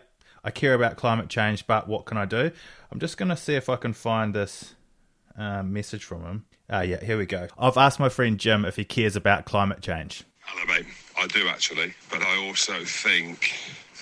I 0.49 0.51
care 0.51 0.73
about 0.73 0.97
climate 0.97 1.29
change, 1.29 1.67
but 1.67 1.89
what 1.89 2.07
can 2.07 2.17
I 2.17 2.25
do?" 2.25 2.51
I'm 2.91 2.99
just 2.99 3.19
going 3.19 3.29
to 3.29 3.37
see 3.37 3.55
if 3.55 3.69
I 3.69 3.77
can 3.77 3.93
find 3.93 4.35
this 4.35 4.75
uh, 5.37 5.63
message 5.63 6.05
from 6.05 6.23
him. 6.25 6.47
Ah, 6.71 6.81
yeah, 6.81 7.05
here 7.05 7.19
we 7.19 7.27
go. 7.27 7.49
I've 7.59 7.77
asked 7.77 8.01
my 8.01 8.09
friend 8.09 8.39
Jim 8.39 8.65
if 8.65 8.77
he 8.77 8.85
cares 8.85 9.15
about 9.15 9.45
climate 9.45 9.83
change. 9.83 10.25
Hello, 10.41 10.65
mate. 10.67 10.87
I 11.19 11.27
do 11.27 11.49
actually, 11.49 11.93
but 12.11 12.23
I 12.23 12.47
also 12.47 12.85
think 12.85 13.53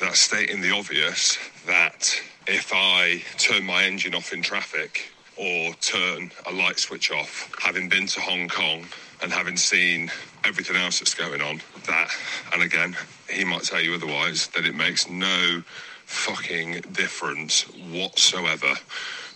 that 0.00 0.14
stating 0.14 0.60
the 0.60 0.70
obvious 0.70 1.36
that 1.66 2.14
if 2.46 2.70
I 2.72 3.22
turn 3.38 3.64
my 3.64 3.82
engine 3.84 4.14
off 4.14 4.32
in 4.32 4.42
traffic 4.42 5.12
or 5.36 5.72
turn 5.80 6.30
a 6.46 6.52
light 6.52 6.78
switch 6.78 7.10
off, 7.10 7.52
having 7.60 7.88
been 7.88 8.06
to 8.06 8.20
Hong 8.20 8.48
Kong 8.48 8.84
And 9.22 9.32
having 9.32 9.56
seen 9.56 10.10
everything 10.44 10.76
else 10.76 10.98
that's 10.98 11.14
going 11.14 11.40
on, 11.40 11.60
that, 11.86 12.10
and 12.52 12.62
again, 12.62 12.94
he 13.30 13.44
might 13.44 13.62
tell 13.62 13.80
you 13.80 13.94
otherwise, 13.94 14.48
that 14.48 14.66
it 14.66 14.74
makes 14.74 15.08
no 15.08 15.62
fucking 16.06 16.80
difference 16.92 17.62
whatsoever 17.90 18.74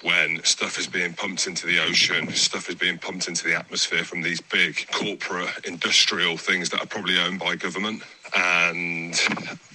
when 0.03 0.43
stuff 0.45 0.79
is 0.79 0.87
being 0.87 1.12
pumped 1.12 1.47
into 1.47 1.67
the 1.67 1.79
ocean, 1.79 2.33
stuff 2.33 2.69
is 2.69 2.75
being 2.75 2.97
pumped 2.97 3.29
into 3.29 3.45
the 3.45 3.55
atmosphere 3.55 4.03
from 4.03 4.23
these 4.23 4.41
big 4.41 4.87
corporate 4.91 5.67
industrial 5.67 6.39
things 6.39 6.71
that 6.71 6.81
are 6.81 6.87
probably 6.87 7.19
owned 7.19 7.39
by 7.39 7.55
government. 7.55 8.03
And 8.35 9.12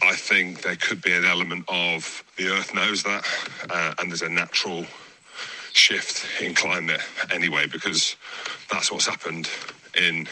I 0.02 0.16
think 0.16 0.64
there 0.64 0.78
could 0.78 1.02
be 1.02 1.14
an 1.14 1.25
element 1.25 1.66
of 1.68 2.24
the 2.38 2.48
earth 2.48 2.74
knows 2.74 3.04
that, 3.04 3.24
uh, 3.70 3.94
and 4.00 4.10
there's 4.10 4.24
a 4.24 4.30
natural 4.30 4.86
shift 5.74 6.42
in 6.42 6.56
climate 6.56 7.02
anyway, 7.32 7.68
because 7.68 8.16
that's 8.72 8.92
what's 8.92 9.06
happened 9.06 9.48
in 9.96 10.28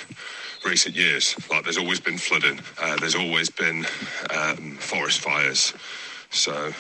recent 0.66 0.96
years. 0.96 1.36
Like 1.50 1.66
there's 1.66 1.78
always 1.78 2.00
been 2.00 2.18
flooding, 2.18 2.60
uh, 2.82 2.96
there's 2.98 3.16
always 3.16 3.50
been 3.50 3.86
um, 4.34 4.78
forest 4.78 5.20
fires. 5.20 5.74
So 6.34 6.74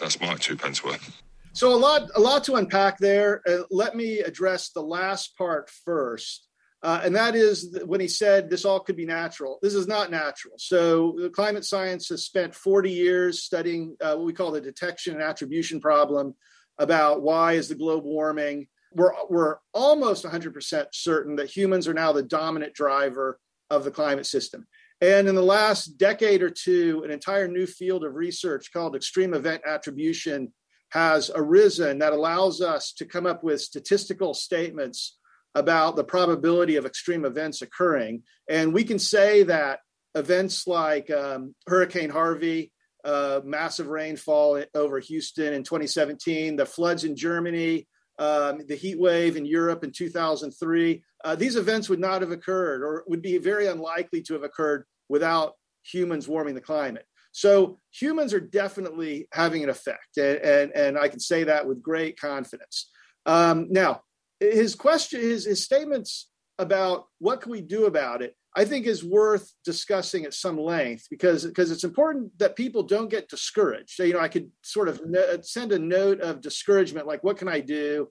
that's 0.00 0.20
my 0.20 0.34
two 0.36 0.56
pence 0.56 0.82
worth. 0.82 1.20
So 1.54 1.74
a 1.74 1.76
lot, 1.76 2.08
a 2.14 2.20
lot 2.20 2.44
to 2.44 2.54
unpack 2.54 2.98
there. 2.98 3.42
Uh, 3.46 3.64
let 3.70 3.94
me 3.94 4.20
address 4.20 4.70
the 4.70 4.80
last 4.80 5.36
part 5.36 5.68
first, 5.84 6.48
uh, 6.82 7.02
and 7.04 7.14
that 7.14 7.34
is 7.34 7.78
when 7.84 8.00
he 8.00 8.08
said 8.08 8.48
this 8.48 8.64
all 8.64 8.80
could 8.80 8.96
be 8.96 9.04
natural. 9.04 9.58
This 9.60 9.74
is 9.74 9.86
not 9.86 10.10
natural. 10.10 10.54
So 10.56 11.16
the 11.20 11.28
climate 11.28 11.64
science 11.64 12.08
has 12.08 12.24
spent 12.24 12.54
40 12.54 12.90
years 12.90 13.42
studying 13.42 13.96
uh, 14.00 14.14
what 14.14 14.24
we 14.24 14.32
call 14.32 14.50
the 14.50 14.60
detection 14.60 15.14
and 15.14 15.22
attribution 15.22 15.78
problem 15.80 16.34
about 16.78 17.22
why 17.22 17.52
is 17.52 17.68
the 17.68 17.74
globe 17.74 18.04
warming. 18.04 18.66
We're 18.94 19.12
we're 19.28 19.56
almost 19.74 20.24
100% 20.24 20.86
certain 20.92 21.36
that 21.36 21.54
humans 21.54 21.86
are 21.86 21.94
now 21.94 22.12
the 22.12 22.22
dominant 22.22 22.72
driver 22.72 23.38
of 23.68 23.84
the 23.84 23.90
climate 23.90 24.26
system. 24.26 24.66
And 25.02 25.28
in 25.28 25.34
the 25.34 25.42
last 25.42 25.98
decade 25.98 26.42
or 26.42 26.48
two, 26.48 27.02
an 27.04 27.10
entire 27.10 27.48
new 27.48 27.66
field 27.66 28.04
of 28.04 28.14
research 28.14 28.72
called 28.72 28.94
extreme 28.94 29.34
event 29.34 29.62
attribution 29.66 30.52
has 30.90 31.28
arisen 31.34 31.98
that 31.98 32.12
allows 32.12 32.60
us 32.60 32.92
to 32.92 33.04
come 33.04 33.26
up 33.26 33.42
with 33.42 33.60
statistical 33.60 34.32
statements 34.32 35.18
about 35.56 35.96
the 35.96 36.04
probability 36.04 36.76
of 36.76 36.86
extreme 36.86 37.24
events 37.24 37.62
occurring. 37.62 38.22
And 38.48 38.72
we 38.72 38.84
can 38.84 39.00
say 39.00 39.42
that 39.42 39.80
events 40.14 40.68
like 40.68 41.10
um, 41.10 41.56
Hurricane 41.66 42.10
Harvey, 42.10 42.70
uh, 43.04 43.40
massive 43.44 43.88
rainfall 43.88 44.62
over 44.72 45.00
Houston 45.00 45.52
in 45.52 45.64
2017, 45.64 46.54
the 46.54 46.64
floods 46.64 47.02
in 47.02 47.16
Germany, 47.16 47.88
um, 48.20 48.60
the 48.68 48.76
heat 48.76 49.00
wave 49.00 49.36
in 49.36 49.46
Europe 49.46 49.82
in 49.82 49.90
2003, 49.90 51.02
uh, 51.24 51.34
these 51.34 51.56
events 51.56 51.88
would 51.88 51.98
not 51.98 52.20
have 52.20 52.30
occurred 52.30 52.82
or 52.82 53.02
would 53.08 53.22
be 53.22 53.38
very 53.38 53.66
unlikely 53.66 54.22
to 54.22 54.34
have 54.34 54.44
occurred 54.44 54.84
without 55.08 55.54
humans 55.82 56.28
warming 56.28 56.54
the 56.54 56.60
climate. 56.60 57.06
So 57.32 57.78
humans 57.90 58.34
are 58.34 58.40
definitely 58.40 59.28
having 59.32 59.62
an 59.62 59.70
effect, 59.70 60.18
and 60.18 60.38
and, 60.38 60.72
and 60.72 60.98
I 60.98 61.08
can 61.08 61.20
say 61.20 61.44
that 61.44 61.66
with 61.66 61.82
great 61.82 62.20
confidence. 62.20 62.90
Um, 63.24 63.68
now, 63.70 64.02
his 64.38 64.74
question, 64.74 65.20
his 65.20 65.46
his 65.46 65.64
statements 65.64 66.28
about 66.58 67.06
what 67.18 67.40
can 67.40 67.50
we 67.50 67.62
do 67.62 67.86
about 67.86 68.22
it, 68.22 68.36
I 68.54 68.66
think 68.66 68.86
is 68.86 69.02
worth 69.02 69.50
discussing 69.64 70.24
at 70.24 70.34
some 70.34 70.58
length 70.58 71.06
because 71.08 71.46
because 71.46 71.70
it's 71.70 71.84
important 71.84 72.38
that 72.38 72.56
people 72.56 72.82
don't 72.82 73.10
get 73.10 73.28
discouraged. 73.28 73.90
So, 73.90 74.04
you 74.04 74.12
know, 74.12 74.20
I 74.20 74.28
could 74.28 74.50
sort 74.62 74.88
of 74.88 75.00
no, 75.06 75.38
send 75.40 75.72
a 75.72 75.78
note 75.78 76.20
of 76.20 76.42
discouragement, 76.42 77.06
like 77.06 77.24
what 77.24 77.38
can 77.38 77.48
I 77.48 77.60
do, 77.60 78.08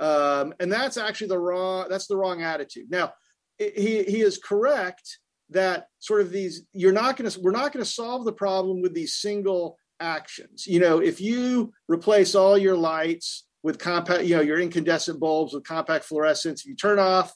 um, 0.00 0.54
and 0.60 0.72
that's 0.72 0.96
actually 0.96 1.28
the 1.28 1.38
wrong 1.38 1.86
that's 1.90 2.06
the 2.06 2.16
wrong 2.16 2.42
attitude. 2.42 2.86
Now, 2.90 3.12
he 3.58 4.04
he 4.04 4.22
is 4.22 4.38
correct 4.38 5.18
that 5.52 5.86
sort 5.98 6.20
of 6.20 6.30
these 6.30 6.62
you're 6.72 6.92
not 6.92 7.16
going 7.16 7.30
to 7.30 7.40
we're 7.40 7.50
not 7.50 7.72
going 7.72 7.84
to 7.84 7.90
solve 7.90 8.24
the 8.24 8.32
problem 8.32 8.82
with 8.82 8.94
these 8.94 9.14
single 9.14 9.78
actions. 10.00 10.66
You 10.66 10.80
know 10.80 10.98
if 10.98 11.20
you 11.20 11.72
replace 11.88 12.34
all 12.34 12.58
your 12.58 12.76
lights 12.76 13.44
with 13.62 13.78
compact 13.78 14.24
you 14.24 14.36
know 14.36 14.42
your 14.42 14.58
incandescent 14.58 15.20
bulbs 15.20 15.54
with 15.54 15.64
compact 15.64 16.08
fluorescents 16.08 16.60
if 16.60 16.66
you 16.66 16.76
turn 16.76 16.98
off 16.98 17.32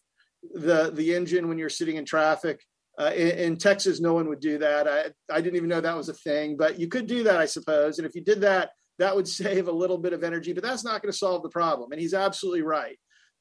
the 0.54 0.90
the 0.92 1.14
engine 1.14 1.48
when 1.48 1.58
you're 1.58 1.68
sitting 1.68 1.96
in 1.96 2.04
traffic 2.04 2.60
uh, 2.98 3.12
in, 3.14 3.28
in, 3.38 3.56
texas 3.56 4.00
no 4.00 4.14
one 4.14 4.28
would 4.28 4.40
do 4.40 4.58
that. 4.58 4.88
I, 4.88 5.10
I 5.30 5.40
didn't 5.40 5.56
even 5.56 5.68
know 5.68 5.80
that 5.80 5.96
was 5.96 6.08
a 6.08 6.14
thing 6.14 6.56
but 6.56 6.78
you 6.78 6.88
could 6.88 7.06
do 7.06 7.22
that 7.24 7.36
i 7.36 7.46
suppose. 7.46 7.98
And 7.98 8.06
if 8.06 8.14
you 8.14 8.22
did 8.22 8.40
that 8.42 8.70
that 8.98 9.14
would 9.14 9.28
save 9.42 9.68
a 9.68 9.72
little 9.72 9.98
bit 9.98 10.12
of 10.12 10.24
energy 10.24 10.52
but 10.52 10.62
that's 10.62 10.84
not 10.84 11.02
going 11.02 11.12
to 11.12 11.18
solve 11.18 11.42
the 11.42 11.48
problem. 11.48 11.92
And 11.92 12.00
he's 12.00 12.14
absolutely 12.14 12.62
right. 12.62 12.98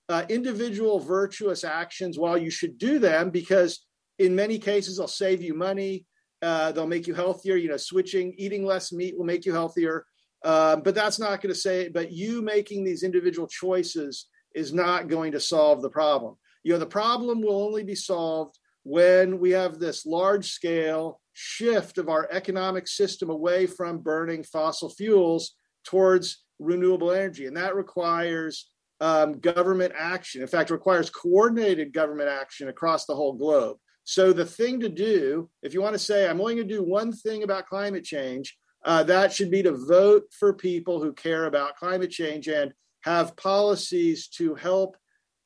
Uh, 0.08 0.24
individual 0.30 1.00
virtuous 1.00 1.64
actions 1.64 2.20
while 2.20 2.38
you 2.38 2.52
should 2.52 2.78
do 2.78 3.00
them 3.00 3.32
because 3.32 3.85
in 4.20 4.36
many 4.36 4.58
cases 4.58 4.98
they'll 4.98 5.08
save 5.08 5.42
you 5.42 5.54
money. 5.54 6.06
Uh, 6.42 6.72
they'll 6.72 6.88
make 6.88 7.08
you 7.08 7.14
healthier. 7.14 7.56
You 7.56 7.70
know 7.70 7.78
switching 7.78 8.34
eating 8.38 8.66
less 8.66 8.92
meat 8.92 9.18
will 9.18 9.26
make 9.26 9.46
you 9.46 9.54
healthier. 9.54 10.06
Um, 10.44 10.82
but 10.84 10.94
that's 10.94 11.20
not 11.20 11.42
going 11.42 11.54
to 11.54 11.60
say 11.60 11.90
but 11.90 12.12
you 12.12 12.42
making 12.42 12.84
these 12.84 13.04
individual 13.04 13.48
choices 13.48 14.28
is 14.54 14.72
not 14.74 15.08
going 15.08 15.32
to 15.32 15.40
solve 15.40 15.82
the 15.82 15.90
problem. 15.90 16.36
You 16.64 16.74
know 16.74 16.80
the 16.80 16.86
problem 16.86 17.42
will 17.42 17.64
only 17.64 17.84
be 17.84 17.96
solved 17.96 18.58
when 18.84 19.40
we 19.40 19.52
have 19.52 19.80
this 19.80 20.06
large 20.06 20.52
scale 20.52 21.20
shift 21.34 21.98
of 21.98 22.08
our 22.08 22.28
economic 22.32 22.88
system 22.88 23.30
away 23.30 23.66
from 23.66 24.00
burning 24.00 24.44
fossil 24.44 24.90
fuels 24.90 25.56
towards 25.84 26.44
renewable 26.60 27.12
energy. 27.12 27.48
And 27.48 27.58
that 27.58 27.76
requires 27.76 28.70
um, 29.02 29.34
government 29.40 29.94
action. 29.98 30.42
In 30.42 30.48
fact 30.48 30.70
requires 30.70 31.10
coordinated 31.10 31.94
government 31.94 32.30
action 32.30 32.70
across 32.70 33.06
the 33.06 33.16
whole 33.16 33.34
globe 33.34 33.78
so 34.06 34.32
the 34.32 34.46
thing 34.46 34.80
to 34.82 34.90
do, 34.90 35.50
if 35.64 35.74
you 35.74 35.82
want 35.82 35.94
to 35.94 36.00
say, 36.00 36.30
I'm 36.30 36.40
only 36.40 36.56
going 36.56 36.68
to 36.68 36.74
do 36.76 36.84
one 36.84 37.12
thing 37.12 37.42
about 37.42 37.66
climate 37.66 38.04
change, 38.04 38.56
uh, 38.86 39.02
that 39.04 39.34
should 39.34 39.50
be 39.50 39.64
to 39.64 39.72
vote 39.72 40.26
for 40.32 40.54
people 40.54 41.02
who 41.02 41.12
care 41.12 41.46
about 41.46 41.76
climate 41.76 42.12
change 42.12 42.48
and 42.48 42.72
have 43.02 43.36
policies 43.36 44.28
to 44.28 44.54
help 44.54 44.96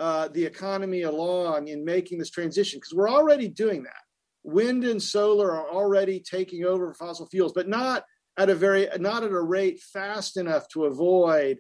uh, 0.02 0.28
the 0.28 0.46
economy 0.46 1.04
along 1.04 1.70
in 1.70 1.86
making 1.86 2.20
this 2.20 2.30
transition. 2.30 2.80
Because 2.80 2.94
we're 2.94 3.10
already 3.10 3.48
doing 3.48 3.84
that. 3.84 4.04
Wind 4.44 4.84
and 4.84 5.02
solar 5.02 5.52
are 5.54 5.70
already 5.70 6.20
taking 6.20 6.66
over 6.66 6.94
fossil 6.94 7.28
fuels, 7.28 7.54
but 7.54 7.70
not 7.70 8.04
at 8.38 8.50
a 8.50 8.56
very 8.56 8.88
not 9.00 9.24
at 9.24 9.32
a 9.32 9.42
rate 9.42 9.82
fast 9.82 10.36
enough 10.36 10.68
to 10.70 10.86
avoid 10.86 11.60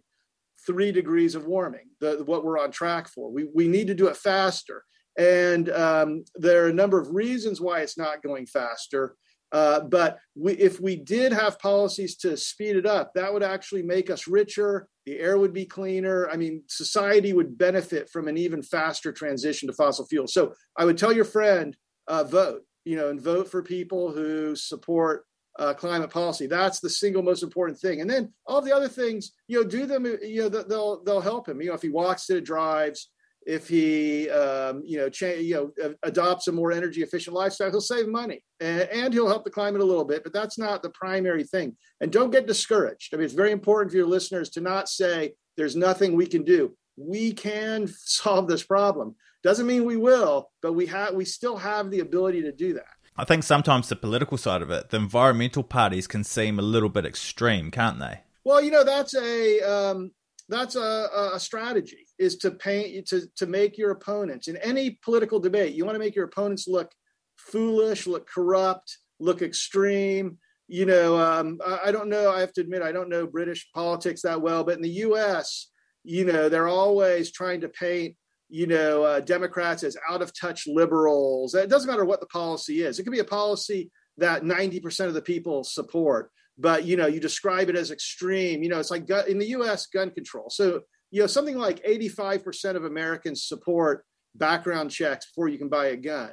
three 0.65 0.91
degrees 0.91 1.35
of 1.35 1.45
warming. 1.45 1.89
The, 2.01 2.23
what 2.25 2.43
we're 2.43 2.59
on 2.59 2.71
track 2.71 3.07
for. 3.07 3.31
We 3.31 3.47
we 3.53 3.69
need 3.69 3.87
to 3.87 3.95
do 3.95 4.07
it 4.07 4.17
faster. 4.17 4.83
And 5.19 5.69
um, 5.71 6.23
there 6.35 6.63
are 6.63 6.69
a 6.69 6.73
number 6.73 6.97
of 6.97 7.13
reasons 7.13 7.59
why 7.59 7.81
it's 7.81 7.97
not 7.97 8.23
going 8.23 8.45
faster. 8.45 9.15
Uh, 9.51 9.81
but 9.81 10.17
we, 10.35 10.53
if 10.53 10.79
we 10.79 10.95
did 10.95 11.33
have 11.33 11.59
policies 11.59 12.15
to 12.15 12.37
speed 12.37 12.77
it 12.77 12.85
up, 12.85 13.13
that 13.13 13.33
would 13.33 13.43
actually 13.43 13.83
make 13.83 14.09
us 14.09 14.27
richer. 14.27 14.87
The 15.05 15.19
air 15.19 15.37
would 15.37 15.53
be 15.53 15.65
cleaner. 15.65 16.29
I 16.29 16.37
mean, 16.37 16.63
society 16.67 17.33
would 17.33 17.57
benefit 17.57 18.09
from 18.09 18.29
an 18.29 18.37
even 18.37 18.63
faster 18.63 19.11
transition 19.11 19.67
to 19.67 19.73
fossil 19.73 20.05
fuels. 20.05 20.33
So 20.33 20.53
I 20.77 20.85
would 20.85 20.97
tell 20.97 21.11
your 21.11 21.25
friend, 21.25 21.75
uh, 22.07 22.23
vote, 22.23 22.61
you 22.85 22.95
know, 22.95 23.09
and 23.09 23.19
vote 23.19 23.49
for 23.49 23.61
people 23.61 24.13
who 24.13 24.55
support 24.55 25.25
uh, 25.57 25.73
climate 25.73 26.11
policy. 26.11 26.47
That's 26.47 26.79
the 26.79 26.89
single 26.89 27.23
most 27.23 27.43
important 27.43 27.77
thing. 27.79 27.99
And 27.99 28.09
then 28.09 28.31
all 28.45 28.61
the 28.61 28.73
other 28.73 28.87
things, 28.87 29.33
you 29.47 29.59
know, 29.59 29.67
do 29.67 29.85
them. 29.85 30.05
You 30.05 30.43
know, 30.43 30.49
they'll 30.49 31.03
they'll 31.03 31.19
help 31.19 31.49
him. 31.49 31.59
You 31.59 31.69
know, 31.69 31.73
if 31.73 31.81
he 31.81 31.89
walks 31.89 32.29
it, 32.29 32.45
drives 32.45 33.09
if 33.45 33.67
he 33.67 34.29
um, 34.29 34.81
you 34.85 34.97
know 34.97 35.09
cha- 35.09 35.27
you 35.27 35.73
know 35.79 35.93
adopts 36.03 36.47
a 36.47 36.51
more 36.51 36.71
energy 36.71 37.01
efficient 37.01 37.35
lifestyle 37.35 37.69
he'll 37.69 37.81
save 37.81 38.07
money 38.07 38.43
and, 38.59 38.81
and, 38.81 39.13
he'll 39.13 39.27
help 39.27 39.43
the 39.43 39.49
climate 39.49 39.81
a 39.81 39.85
little 39.85 40.05
bit 40.05 40.23
but 40.23 40.33
that's 40.33 40.57
not 40.57 40.83
the 40.83 40.89
primary 40.89 41.43
thing. 41.43 41.75
And 42.01 42.11
don't 42.11 42.31
get 42.31 42.47
discouraged. 42.47 43.13
I 43.13 43.17
mean 43.17 43.25
it's 43.25 43.33
very 43.33 43.51
important 43.51 43.91
for 43.91 43.97
your 43.97 44.07
listeners 44.07 44.49
to 44.51 44.61
not 44.61 44.89
say 44.89 45.33
there's 45.57 45.75
nothing 45.75 46.15
we 46.15 46.25
can 46.25 46.43
do. 46.43 46.75
We 46.97 47.33
can 47.33 47.87
solve 47.97 48.47
this 48.47 48.63
problem. 48.63 49.15
Doesn't 49.43 49.67
mean 49.67 49.85
we 49.85 49.97
will 49.97 50.51
but 50.61 50.73
we 50.73 50.85
have 50.87 51.13
we 51.13 51.25
still 51.25 51.57
have 51.57 51.91
the 51.91 51.99
ability 51.99 52.41
to 52.43 52.51
do 52.51 52.73
that. 52.73 52.87
I 53.17 53.25
think 53.25 53.43
sometimes 53.43 53.89
the 53.89 53.95
political 53.95 54.37
side 54.37 54.61
of 54.61 54.69
it 54.69 54.89
the 54.89 54.97
environmental 54.97 55.63
parties 55.63 56.07
can 56.07 56.23
seem 56.23 56.59
a 56.59 56.63
little 56.63 56.89
bit 56.89 57.05
extreme 57.05 57.71
can't 57.71 57.99
they? 57.99 58.19
Well 58.43 58.61
you 58.61 58.71
know 58.71 58.83
that's 58.83 59.15
a 59.15 59.61
um, 59.61 60.11
that's 60.49 60.75
a, 60.75 61.31
a 61.33 61.39
strategy 61.39 62.07
is 62.17 62.37
to 62.37 62.51
paint 62.51 63.07
to 63.07 63.21
to 63.35 63.45
make 63.45 63.77
your 63.77 63.91
opponents 63.91 64.47
in 64.47 64.57
any 64.57 64.99
political 65.03 65.39
debate 65.39 65.73
you 65.73 65.85
want 65.85 65.95
to 65.95 65.99
make 65.99 66.15
your 66.15 66.25
opponents 66.25 66.67
look 66.67 66.91
foolish 67.37 68.07
look 68.07 68.27
corrupt 68.27 68.97
look 69.19 69.41
extreme 69.41 70.37
you 70.67 70.85
know 70.85 71.17
um, 71.17 71.59
I, 71.65 71.79
I, 71.85 71.91
don't 71.91 72.09
know 72.09 72.31
i 72.31 72.41
have 72.41 72.53
to 72.53 72.61
admit 72.61 72.81
i 72.81 72.91
don't 72.91 73.09
know 73.09 73.25
british 73.25 73.69
politics 73.73 74.23
that 74.23 74.41
well 74.41 74.63
but 74.63 74.75
in 74.75 74.81
the 74.81 74.89
us 74.89 75.69
you 76.03 76.25
know 76.25 76.49
they're 76.49 76.67
always 76.67 77.31
trying 77.31 77.61
to 77.61 77.69
paint 77.69 78.15
you 78.49 78.67
know 78.67 79.03
uh, 79.03 79.19
democrats 79.19 79.83
as 79.83 79.95
out 80.09 80.21
of 80.21 80.37
touch 80.37 80.67
liberals. 80.67 81.53
It 81.53 81.69
doesn't 81.69 81.89
matter 81.89 82.05
what 82.05 82.19
the 82.19 82.25
policy 82.27 82.81
is. 82.81 82.97
It 82.97 83.03
could 83.03 83.13
be 83.13 83.19
a 83.19 83.23
policy 83.23 83.91
that 84.17 84.43
90% 84.43 85.05
of 85.05 85.13
the 85.13 85.21
people 85.21 85.63
support 85.63 86.31
but 86.59 86.85
you 86.85 86.97
know 86.97 87.07
you 87.07 87.19
describe 87.19 87.69
it 87.69 87.75
as 87.75 87.89
extreme 87.89 88.61
you 88.61 88.69
know 88.69 88.79
it's 88.79 88.91
like 88.91 89.07
gun, 89.07 89.23
in 89.27 89.39
the 89.39 89.47
us 89.47 89.87
gun 89.87 90.11
control 90.11 90.49
so 90.49 90.81
you 91.11 91.21
know 91.21 91.27
something 91.27 91.57
like 91.57 91.83
85% 91.83 92.75
of 92.75 92.85
americans 92.85 93.43
support 93.43 94.05
background 94.35 94.91
checks 94.91 95.27
before 95.27 95.47
you 95.47 95.57
can 95.57 95.69
buy 95.69 95.87
a 95.87 95.95
gun. 95.95 96.31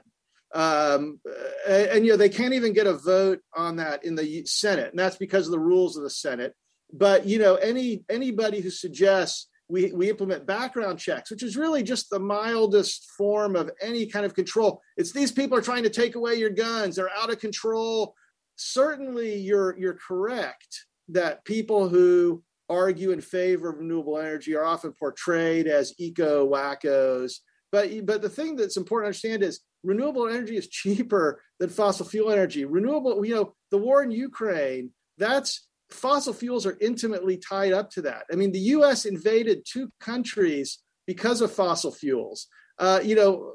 Um, 0.55 1.21
and, 1.69 1.89
and, 1.89 2.07
you 2.07 2.13
know 2.13 2.17
they 2.17 2.29
can't 2.29 2.55
even 2.55 2.73
get 2.73 2.87
a 2.87 2.97
vote 2.97 3.41
on 3.55 3.77
that 3.77 4.05
in 4.05 4.15
the 4.15 4.47
Senate, 4.47 4.91
and 4.91 4.99
that's 4.99 5.17
because 5.17 5.47
of 5.47 5.53
the 5.53 5.59
rules 5.59 5.97
of 5.97 6.05
the 6.05 6.11
Senate. 6.11 6.55
But 6.93 7.27
you 7.27 7.39
know 7.39 7.57
any 7.57 8.05
anybody 8.09 8.61
who 8.61 8.71
suggests 8.71 9.49
we, 9.69 9.91
we 9.91 10.09
implement 10.09 10.47
background 10.47 11.01
checks, 11.01 11.33
which 11.33 11.43
is 11.43 11.57
really 11.57 11.83
just 11.83 12.09
the 12.09 12.21
mildest 12.21 13.11
form 13.19 13.57
of 13.57 13.71
any 13.83 14.07
kind 14.07 14.25
of 14.25 14.35
control. 14.35 14.81
It's 14.97 15.11
these 15.11 15.33
people 15.33 15.59
are 15.59 15.63
trying 15.63 15.83
to 15.83 15.91
take 15.91 16.15
away 16.15 16.35
your 16.35 16.51
guns, 16.51 16.97
they're 16.97 17.11
out 17.11 17.33
of 17.33 17.41
control. 17.41 18.15
Certainly, 18.57 19.37
you're 19.37 19.79
you're 19.79 19.99
correct 20.07 20.87
that 21.09 21.45
people 21.45 21.89
who 21.89 22.43
argue 22.69 23.13
in 23.13 23.21
favor 23.21 23.69
of 23.69 23.79
renewable 23.79 24.19
energy 24.19 24.57
are 24.57 24.65
often 24.65 24.93
portrayed 24.93 25.67
as 25.67 25.95
eco 25.99 26.49
wackos. 26.49 27.35
But 27.71 28.07
but 28.07 28.23
the 28.23 28.29
thing 28.29 28.57
that's 28.57 28.77
important 28.77 29.05
to 29.05 29.09
understand 29.09 29.43
is 29.43 29.61
renewable 29.83 30.29
energy 30.29 30.57
is 30.57 30.69
cheaper 30.69 31.41
than 31.59 31.71
fossil 31.71 32.07
fuel 32.07 32.31
energy. 32.31 32.65
Renewable, 32.65 33.25
you 33.25 33.35
know, 33.35 33.55
the 33.71 33.79
war 33.79 34.03
in 34.03 34.11
Ukraine, 34.11 34.91
that's 35.19 35.67
fossil 35.91 36.33
fuels 36.33 36.67
are 36.67 36.77
intimately 36.81 37.37
tied 37.37 37.73
up 37.73 37.91
to 37.91 38.03
that. 38.03 38.25
I 38.33 38.37
mean, 38.37 38.53
the 38.53 38.59
US 38.59 39.05
invaded 39.05 39.65
two 39.71 39.91
countries 40.01 40.79
because 41.07 41.41
of 41.41 41.53
fossil 41.53 41.93
fuels. 41.93 42.49
Uh, 42.79 43.01
you 43.03 43.15
know, 43.15 43.55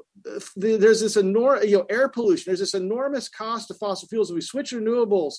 there's 0.56 1.00
this 1.00 1.16
enormous, 1.16 1.66
you 1.66 1.78
know, 1.78 1.86
air 1.88 2.08
pollution. 2.08 2.44
There's 2.46 2.60
this 2.60 2.74
enormous 2.74 3.28
cost 3.28 3.70
of 3.70 3.78
fossil 3.78 4.08
fuels. 4.08 4.30
If 4.30 4.34
we 4.34 4.40
switch 4.40 4.72
renewables, 4.72 5.34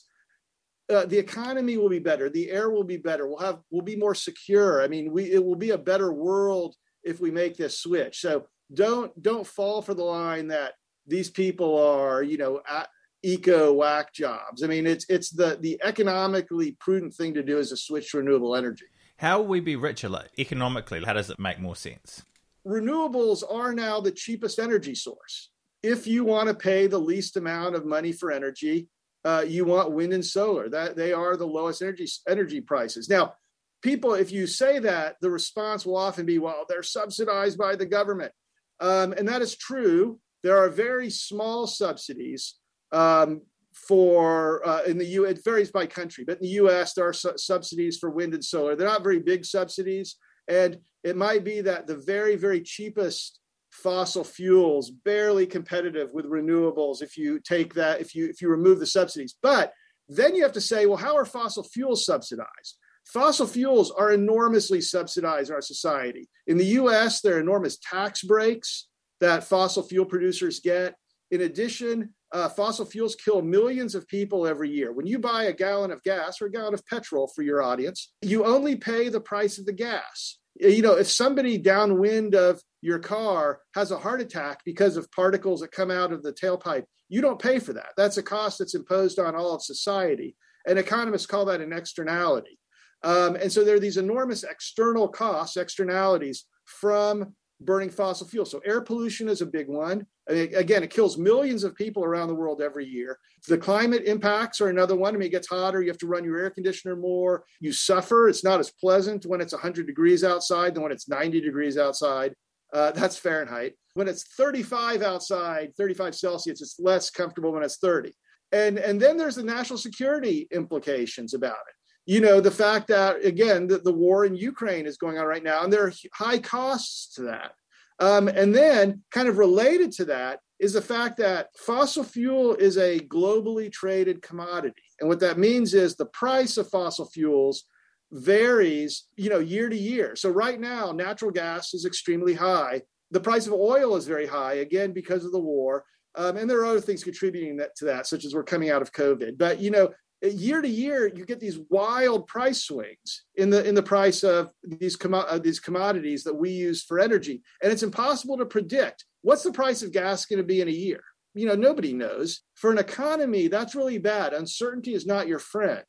uh, 0.94 1.06
the 1.06 1.18
economy 1.18 1.78
will 1.78 1.90
be 1.90 2.00
better. 2.00 2.30
The 2.30 2.52
air 2.52 2.70
will 2.70 2.84
be 2.84 2.98
better. 2.98 3.28
We'll 3.28 3.40
have, 3.40 3.60
we'll 3.72 3.82
be 3.82 3.96
more 3.96 4.16
secure. 4.16 4.82
I 4.82 4.88
mean, 4.88 5.12
we, 5.12 5.32
it 5.32 5.44
will 5.44 5.56
be 5.56 5.72
a 5.72 5.78
better 5.78 6.12
world 6.12 6.76
if 7.04 7.20
we 7.20 7.32
make 7.32 7.56
this 7.58 7.80
switch. 7.80 8.20
So 8.20 8.48
don't, 8.74 9.12
don't 9.22 9.48
fall 9.48 9.82
for 9.82 9.94
the 9.94 10.04
line 10.04 10.48
that 10.48 10.74
these 11.08 11.30
people 11.30 11.78
are, 11.82 12.24
you 12.24 12.38
know, 12.38 12.62
at, 12.70 12.90
eco 13.26 13.72
whack 13.72 14.14
jobs. 14.14 14.64
I 14.64 14.68
mean, 14.68 14.86
it's 14.86 15.06
it's 15.08 15.30
the 15.30 15.58
the 15.60 15.80
economically 15.82 16.74
prudent 16.74 17.14
thing 17.14 17.34
to 17.36 17.42
do 17.42 17.58
is 17.58 17.70
to 17.70 17.78
switch 17.78 18.12
to 18.12 18.18
renewable 18.18 18.54
energy. 18.54 18.86
How 19.18 19.40
will 19.40 19.48
we 19.48 19.62
be 19.62 19.78
richer 19.78 20.10
like, 20.10 20.30
economically? 20.38 21.02
How 21.06 21.14
does 21.14 21.30
it 21.30 21.40
make 21.40 21.60
more 21.60 21.76
sense? 21.76 22.24
Renewables 22.66 23.44
are 23.50 23.74
now 23.74 24.00
the 24.00 24.12
cheapest 24.12 24.60
energy 24.60 24.96
source. 24.96 25.50
If 25.82 26.08
you 26.08 26.24
want 26.24 26.48
to 26.48 26.56
pay 26.56 26.88
the 26.88 27.00
least 27.00 27.36
amount 27.36 27.76
of 27.76 27.86
money 27.86 28.14
for 28.14 28.32
energy, 28.32 28.88
uh, 29.26 29.44
you 29.48 29.66
want 29.66 29.92
wind 29.92 30.14
and 30.14 30.26
solar. 30.26 30.70
That 30.70 30.96
they 30.96 31.12
are 31.14 31.36
the 31.36 31.48
lowest 31.48 31.82
energy 31.82 32.08
energy 32.28 32.62
prices. 32.62 33.10
Now, 33.10 33.34
people, 33.82 34.14
if 34.14 34.32
you 34.32 34.48
say 34.48 34.80
that, 34.80 35.16
the 35.22 35.30
response 35.30 35.86
will 35.86 35.98
often 35.98 36.26
be, 36.26 36.40
"Well, 36.40 36.66
they're 36.68 36.84
subsidized 36.84 37.58
by 37.58 37.76
the 37.76 37.86
government," 37.86 38.32
um, 38.80 39.14
and 39.14 39.28
that 39.28 39.42
is 39.42 39.58
true. 39.58 40.20
There 40.42 40.58
are 40.58 40.70
very 40.70 41.10
small 41.10 41.68
subsidies 41.68 42.56
um, 42.92 43.42
for 43.74 44.66
uh, 44.68 44.84
in 44.84 44.98
the 44.98 45.06
U. 45.06 45.26
It 45.26 45.44
varies 45.44 45.72
by 45.72 45.86
country, 45.86 46.24
but 46.26 46.38
in 46.38 46.44
the 46.44 46.56
U.S. 46.64 46.94
there 46.94 47.08
are 47.08 47.14
su- 47.14 47.38
subsidies 47.38 47.98
for 47.98 48.10
wind 48.10 48.34
and 48.34 48.44
solar. 48.44 48.76
They're 48.76 48.88
not 48.88 49.04
very 49.04 49.20
big 49.20 49.46
subsidies, 49.46 50.16
and 50.48 50.80
it 51.04 51.18
might 51.18 51.44
be 51.44 51.62
that 51.62 51.88
the 51.88 51.98
very 51.98 52.36
very 52.36 52.62
cheapest 52.62 53.40
fossil 53.72 54.24
fuels 54.24 54.92
barely 54.92 55.48
competitive 55.48 56.14
with 56.14 56.26
renewables 56.26 57.02
if 57.02 57.18
you 57.18 57.40
take 57.40 57.74
that 57.74 58.00
if 58.00 58.14
you 58.14 58.28
if 58.28 58.42
you 58.42 58.50
remove 58.50 58.80
the 58.80 58.86
subsidies 58.86 59.36
but 59.42 59.74
then 60.08 60.36
you 60.36 60.44
have 60.44 60.52
to 60.52 60.62
say 60.62 60.86
well 60.86 60.98
how 60.98 61.16
are 61.16 61.26
fossil 61.26 61.64
fuels 61.64 62.06
subsidized 62.06 62.78
fossil 63.06 63.48
fuels 63.48 63.92
are 63.92 64.12
enormously 64.12 64.80
subsidized 64.80 65.50
in 65.50 65.56
our 65.56 65.62
society 65.62 66.30
in 66.48 66.58
the 66.58 66.66
us 66.66 67.22
there 67.22 67.38
are 67.38 67.42
enormous 67.42 67.78
tax 67.78 68.24
breaks 68.24 68.88
that 69.20 69.44
fossil 69.44 69.82
fuel 69.82 70.06
producers 70.06 70.60
get 70.60 70.96
in 71.32 71.42
addition 71.42 72.14
uh, 72.34 72.50
fossil 72.50 72.86
fuels 72.86 73.16
kill 73.16 73.42
millions 73.44 73.94
of 73.94 74.08
people 74.08 74.48
every 74.48 74.70
year. 74.70 74.92
When 74.92 75.06
you 75.06 75.20
buy 75.20 75.44
a 75.44 75.54
gallon 75.54 75.92
of 75.92 76.02
gas 76.02 76.42
or 76.42 76.48
a 76.48 76.52
gallon 76.52 76.74
of 76.74 76.86
petrol 76.88 77.28
for 77.28 77.44
your 77.44 77.62
audience, 77.62 78.12
you 78.24 78.44
only 78.44 78.76
pay 78.76 79.10
the 79.10 79.22
price 79.22 79.60
of 79.60 79.68
the 79.68 79.74
gas. 79.74 80.40
You 80.56 80.82
know, 80.82 80.94
if 80.94 81.10
somebody 81.10 81.58
downwind 81.58 82.36
of 82.36 82.62
your 82.82 83.00
car 83.00 83.62
has 83.76 83.92
a 83.92 83.98
heart 83.98 84.22
attack 84.22 84.60
because 84.66 84.98
of 84.98 85.12
particles 85.12 85.62
that 85.62 85.72
come 85.72 85.90
out 85.90 86.12
of 86.12 86.22
the 86.22 86.34
tailpipe, 86.34 86.86
you 87.10 87.22
don't 87.22 87.42
pay 87.42 87.60
for 87.60 87.74
that. 87.74 87.90
That's 87.98 88.18
a 88.18 88.24
cost 88.24 88.60
that's 88.60 88.76
imposed 88.76 89.20
on 89.20 89.36
all 89.36 89.56
of 89.56 89.64
society. 89.64 90.36
And 90.68 90.80
economists 90.80 91.26
call 91.26 91.46
that 91.46 91.62
an 91.62 91.74
externality. 91.74 92.60
Um, 93.04 93.36
and 93.36 93.52
so 93.52 93.64
there 93.64 93.76
are 93.76 93.80
these 93.80 93.98
enormous 93.98 94.44
external 94.44 95.08
costs, 95.08 95.58
externalities 95.58 96.46
from 96.66 97.36
burning 97.60 97.90
fossil 97.90 98.28
fuels. 98.28 98.52
So 98.52 98.62
air 98.66 98.82
pollution 98.82 99.28
is 99.28 99.42
a 99.42 99.46
big 99.46 99.68
one. 99.68 100.06
Again, 100.28 100.84
it 100.84 100.90
kills 100.90 101.18
millions 101.18 101.64
of 101.64 101.76
people 101.76 102.04
around 102.04 102.30
the 102.30 102.36
world 102.36 102.62
every 102.62 102.86
year. 102.86 103.20
The 103.48 103.58
climate 103.58 104.04
impacts 104.06 104.62
are 104.62 104.70
another 104.70 104.96
one. 104.96 105.14
I 105.14 105.18
mean, 105.18 105.28
it 105.28 105.32
gets 105.32 105.50
hotter. 105.50 105.82
You 105.82 105.90
have 105.90 105.98
to 105.98 106.08
run 106.08 106.24
your 106.24 106.40
air 106.40 106.50
conditioner 106.50 106.96
more. 106.96 107.44
You 107.60 107.74
suffer. 107.74 108.30
It's 108.30 108.44
not 108.44 108.62
as 108.62 108.72
pleasant 108.72 109.26
when 109.26 109.42
it's 109.42 109.54
100 109.54 109.86
degrees 109.86 110.24
outside 110.24 110.76
than 110.76 110.84
when 110.84 110.94
it's 110.94 111.10
90 111.10 111.42
degrees 111.42 111.78
outside. 111.78 112.34
Uh, 112.74 112.92
that's 112.96 113.18
Fahrenheit. 113.18 113.74
When 113.96 114.08
it's 114.08 114.24
35 114.36 115.02
outside, 115.02 115.76
35 115.78 116.16
Celsius, 116.16 116.62
it's 116.62 116.80
less 116.80 117.10
comfortable 117.10 117.52
when 117.52 117.64
it's 117.64 117.78
30. 117.78 118.14
And, 118.54 118.78
and 118.78 119.02
then 119.02 119.18
there's 119.18 119.36
the 119.36 119.44
national 119.44 119.80
security 119.80 120.48
implications 120.52 121.34
about 121.34 121.58
it 121.68 121.76
you 122.06 122.20
know 122.20 122.42
the 122.42 122.52
fact 122.52 122.88
that 122.88 123.24
again 123.24 123.68
the, 123.68 123.78
the 123.80 123.92
war 123.92 124.26
in 124.26 124.36
ukraine 124.36 124.86
is 124.86 124.98
going 124.98 125.18
on 125.18 125.26
right 125.26 125.44
now 125.44 125.64
and 125.64 125.72
there 125.72 125.86
are 125.86 125.94
high 126.14 126.38
costs 126.38 127.14
to 127.16 127.24
that 127.24 127.54
um, 128.00 128.28
and 128.28 128.54
then 128.54 129.04
kind 129.12 129.28
of 129.28 129.38
related 129.38 129.92
to 129.94 130.06
that 130.06 130.40
is 130.60 130.74
the 130.74 130.82
fact 130.82 131.18
that 131.18 131.50
fossil 131.58 132.04
fuel 132.04 132.56
is 132.56 132.78
a 132.78 133.00
globally 133.00 133.72
traded 133.72 134.22
commodity. 134.22 134.84
And 135.00 135.10
what 135.10 135.20
that 135.20 135.38
means 135.38 135.74
is 135.74 135.96
the 135.96 136.06
price 136.06 136.58
of 136.58 136.70
fossil 136.70 137.06
fuels 137.06 137.66
varies 138.14 139.06
you 139.16 139.30
know 139.30 139.40
year 139.40 139.70
to 139.70 139.76
year. 139.76 140.16
So 140.16 140.30
right 140.30 140.60
now 140.60 140.92
natural 140.92 141.32
gas 141.32 141.74
is 141.74 141.86
extremely 141.86 142.34
high. 142.34 142.84
The 143.12 143.20
price 143.20 143.48
of 143.48 143.54
oil 143.54 143.96
is 143.96 144.08
very 144.08 144.28
high 144.28 144.56
again 144.56 144.94
because 144.94 145.26
of 145.26 145.32
the 145.32 145.40
war. 145.40 145.84
Um, 146.16 146.38
and 146.38 146.48
there 146.48 146.60
are 146.60 146.66
other 146.66 146.82
things 146.82 147.04
contributing 147.04 147.58
that, 147.58 147.76
to 147.78 147.86
that, 147.86 148.06
such 148.06 148.24
as 148.24 148.36
we're 148.36 148.44
coming 148.44 148.70
out 148.70 148.84
of 148.84 148.92
COVID. 148.92 149.38
But 149.38 149.60
you 149.60 149.72
know, 149.72 149.90
year 150.30 150.62
to 150.62 150.68
year 150.68 151.08
you 151.08 151.26
get 151.26 151.40
these 151.40 151.60
wild 151.70 152.28
price 152.28 152.66
swings 152.66 153.24
in 153.36 153.50
the 153.50 153.68
in 153.68 153.76
the 153.76 153.84
price 153.84 154.24
of 154.24 154.52
these 154.64 154.98
uh, 155.04 155.40
these 155.40 155.60
commodities 155.60 156.24
that 156.24 156.36
we 156.36 156.50
use 156.50 156.84
for 156.84 157.00
energy. 157.00 157.42
And 157.62 157.72
it's 157.72 157.84
impossible 157.84 158.38
to 158.38 158.46
predict 158.46 159.06
what's 159.22 159.44
the 159.44 159.52
price 159.52 159.84
of 159.84 159.92
gas 159.92 160.26
going 160.26 160.38
to 160.38 160.44
be 160.44 160.62
in 160.62 160.68
a 160.68 160.72
year. 160.72 161.04
You 161.34 161.48
know 161.48 161.56
nobody 161.56 161.94
knows. 161.94 162.42
For 162.56 162.72
an 162.72 162.78
economy 162.78 163.48
that's 163.48 163.76
really 163.76 163.98
bad. 163.98 164.34
Uncertainty 164.34 164.94
is 164.94 165.06
not 165.06 165.28
your 165.28 165.40
friend. 165.40 165.84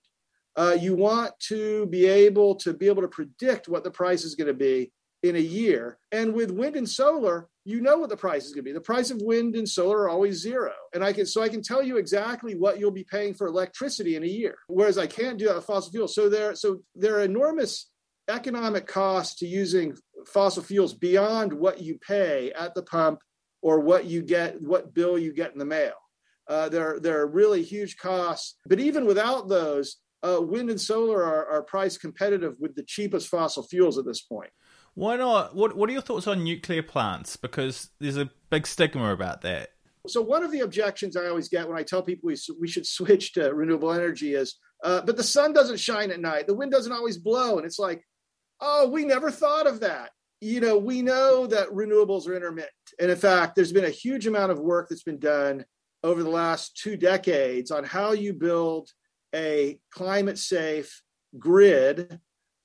Uh, 0.57 0.77
you 0.79 0.95
want 0.95 1.33
to 1.41 1.87
be 1.87 2.07
able 2.07 2.55
to 2.55 2.73
be 2.73 2.89
able 2.89 3.03
to 3.03 3.09
predict 3.09 3.69
what 3.69 3.85
the 3.85 3.91
price 3.91 4.25
is 4.25 4.35
going 4.35 4.47
to 4.47 4.55
be 4.55 4.93
in 5.25 5.37
a 5.37 5.41
year. 5.41 5.99
And 6.13 6.35
with 6.35 6.51
wind 6.51 6.77
and 6.77 6.89
solar, 6.89 7.49
you 7.65 7.81
know 7.81 7.97
what 7.97 8.11
the 8.11 8.17
price 8.17 8.45
is 8.45 8.53
going 8.53 8.65
to 8.65 8.69
be. 8.69 8.73
The 8.73 8.81
price 8.81 9.11
of 9.11 9.23
wind 9.23 9.57
and 9.57 9.67
solar 9.67 10.01
are 10.01 10.11
always 10.11 10.43
zero. 10.43 10.73
And 10.93 11.03
I 11.03 11.15
can 11.15 11.25
so 11.25 11.43
I 11.43 11.49
can 11.49 11.63
tell 11.63 11.83
you 11.83 11.97
exactly 11.97 12.55
what 12.55 12.79
you'll 12.79 12.91
be 12.91 13.07
paying 13.11 13.33
for 13.33 13.47
electricity 13.47 14.17
in 14.17 14.23
a 14.23 14.27
year. 14.27 14.57
Whereas 14.69 14.99
I 14.99 15.07
can't 15.07 15.39
do 15.39 15.47
that 15.47 15.57
with 15.57 15.65
fossil 15.65 15.91
fuels. 15.91 16.15
So 16.15 16.29
there 16.29 16.55
so 16.55 16.83
there 16.95 17.17
are 17.17 17.23
enormous 17.23 17.91
economic 18.29 18.87
costs 18.87 19.37
to 19.37 19.47
using 19.47 19.97
fossil 20.27 20.63
fuels 20.63 20.93
beyond 20.93 21.55
what 21.55 21.81
you 21.81 21.99
pay 22.07 22.53
at 22.53 22.75
the 22.75 22.83
pump 22.83 23.21
or 23.63 23.81
what 23.81 24.05
you 24.05 24.21
get 24.21 24.61
what 24.61 24.93
bill 24.93 25.19
you 25.19 25.33
get 25.33 25.55
in 25.55 25.59
the 25.59 25.65
mail. 25.65 25.95
Uh, 26.47 26.69
there, 26.69 27.01
there 27.01 27.19
are 27.23 27.27
really 27.27 27.63
huge 27.63 27.97
costs. 27.97 28.59
But 28.67 28.79
even 28.79 29.07
without 29.07 29.49
those, 29.49 29.97
uh, 30.23 30.41
wind 30.41 30.71
and 30.71 30.81
solar 30.81 31.23
are, 31.23 31.47
are 31.47 31.63
price 31.63 31.97
competitive 31.99 32.57
with 32.59 32.75
the 32.75 32.83
cheapest 32.83 33.29
fossil 33.29 33.63
fuels 33.63 33.97
at 33.97 34.05
this 34.05 34.21
point. 34.21 34.51
Why 34.95 35.17
not? 35.17 35.55
What 35.55 35.77
What 35.77 35.89
are 35.89 35.93
your 35.93 36.03
thoughts 36.03 36.27
on 36.27 36.45
nuclear 36.45 36.83
plants? 36.83 37.37
Because 37.37 37.91
there's 38.01 38.17
a 38.17 38.31
big 38.51 38.67
stigma 38.67 39.13
about 39.13 39.43
that. 39.43 39.71
So 40.07 40.21
one 40.21 40.45
of 40.45 40.53
the 40.53 40.61
objections 40.61 41.17
I 41.17 41.27
always 41.27 41.49
get 41.49 41.67
when 41.67 41.79
I 41.79 41.83
tell 41.83 42.03
people 42.03 42.27
we, 42.27 42.37
we 42.61 42.69
should 42.69 42.87
switch 42.87 43.33
to 43.35 43.55
renewable 43.55 43.93
energy 43.93 44.35
is, 44.35 44.57
uh, 44.85 45.01
but 45.01 45.17
the 45.17 45.23
sun 45.23 45.55
doesn't 45.55 45.81
shine 45.81 46.11
at 46.11 46.21
night, 46.21 46.47
the 46.47 46.55
wind 46.55 46.73
doesn't 46.73 46.93
always 46.93 47.17
blow, 47.17 47.57
and 47.57 47.67
it's 47.67 47.79
like, 47.79 48.05
oh, 48.61 48.89
we 48.89 49.05
never 49.05 49.31
thought 49.31 49.67
of 49.67 49.81
that. 49.81 50.11
You 50.43 50.61
know, 50.61 50.77
we 50.77 51.01
know 51.01 51.47
that 51.47 51.71
renewables 51.71 52.29
are 52.29 52.37
intermittent, 52.37 52.71
and 53.01 53.11
in 53.11 53.17
fact, 53.17 53.57
there's 53.57 53.73
been 53.73 53.87
a 53.87 53.91
huge 53.91 54.27
amount 54.27 54.53
of 54.53 54.61
work 54.61 54.89
that's 54.91 55.03
been 55.03 55.19
done 55.19 55.65
over 56.03 56.23
the 56.23 56.31
last 56.31 56.77
two 56.77 56.99
decades 56.99 57.71
on 57.71 57.83
how 57.83 58.13
you 58.13 58.35
build 58.35 58.91
a 59.35 59.81
climate 59.91 60.39
safe 60.39 61.03
grid 61.39 62.21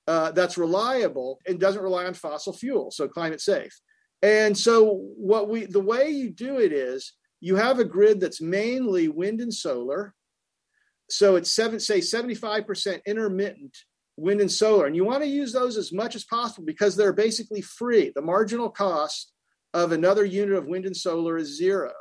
uh, 0.10 0.32
that's 0.32 0.58
reliable 0.58 1.40
and 1.46 1.60
doesn't 1.60 1.84
rely 1.84 2.06
on 2.06 2.16
fossil 2.16 2.52
fuel, 2.52 2.90
so 2.90 3.08
climate 3.08 3.40
safe. 3.40 3.80
And 4.24 4.58
so, 4.58 5.04
what 5.16 5.48
we 5.50 5.66
the 5.66 5.80
way 5.80 6.10
you 6.10 6.32
do 6.32 6.60
it 6.60 6.74
is 6.74 7.14
you 7.42 7.56
have 7.58 7.78
a 7.78 7.86
grid 7.86 8.20
that's 8.20 8.42
mainly 8.42 9.08
wind 9.08 9.40
and 9.40 9.54
solar. 9.54 10.16
So 11.12 11.36
it's 11.36 11.52
seven, 11.52 11.80
say 11.80 12.00
75% 12.00 13.00
intermittent 13.06 13.78
wind 14.18 14.42
and 14.42 14.52
solar. 14.52 14.88
And 14.88 14.96
you 14.96 15.06
want 15.06 15.22
to 15.24 15.30
use 15.30 15.54
those 15.54 15.78
as 15.78 15.94
much 15.94 16.16
as 16.16 16.26
possible 16.26 16.66
because 16.66 16.96
they're 16.96 17.14
basically 17.14 17.62
free. 17.62 18.12
The 18.14 18.22
marginal 18.22 18.70
cost 18.70 19.32
of 19.76 19.92
another 19.92 20.26
unit 20.26 20.56
of 20.56 20.66
wind 20.66 20.86
and 20.86 20.98
solar 20.98 21.38
is 21.38 21.58
zero. 21.58 21.92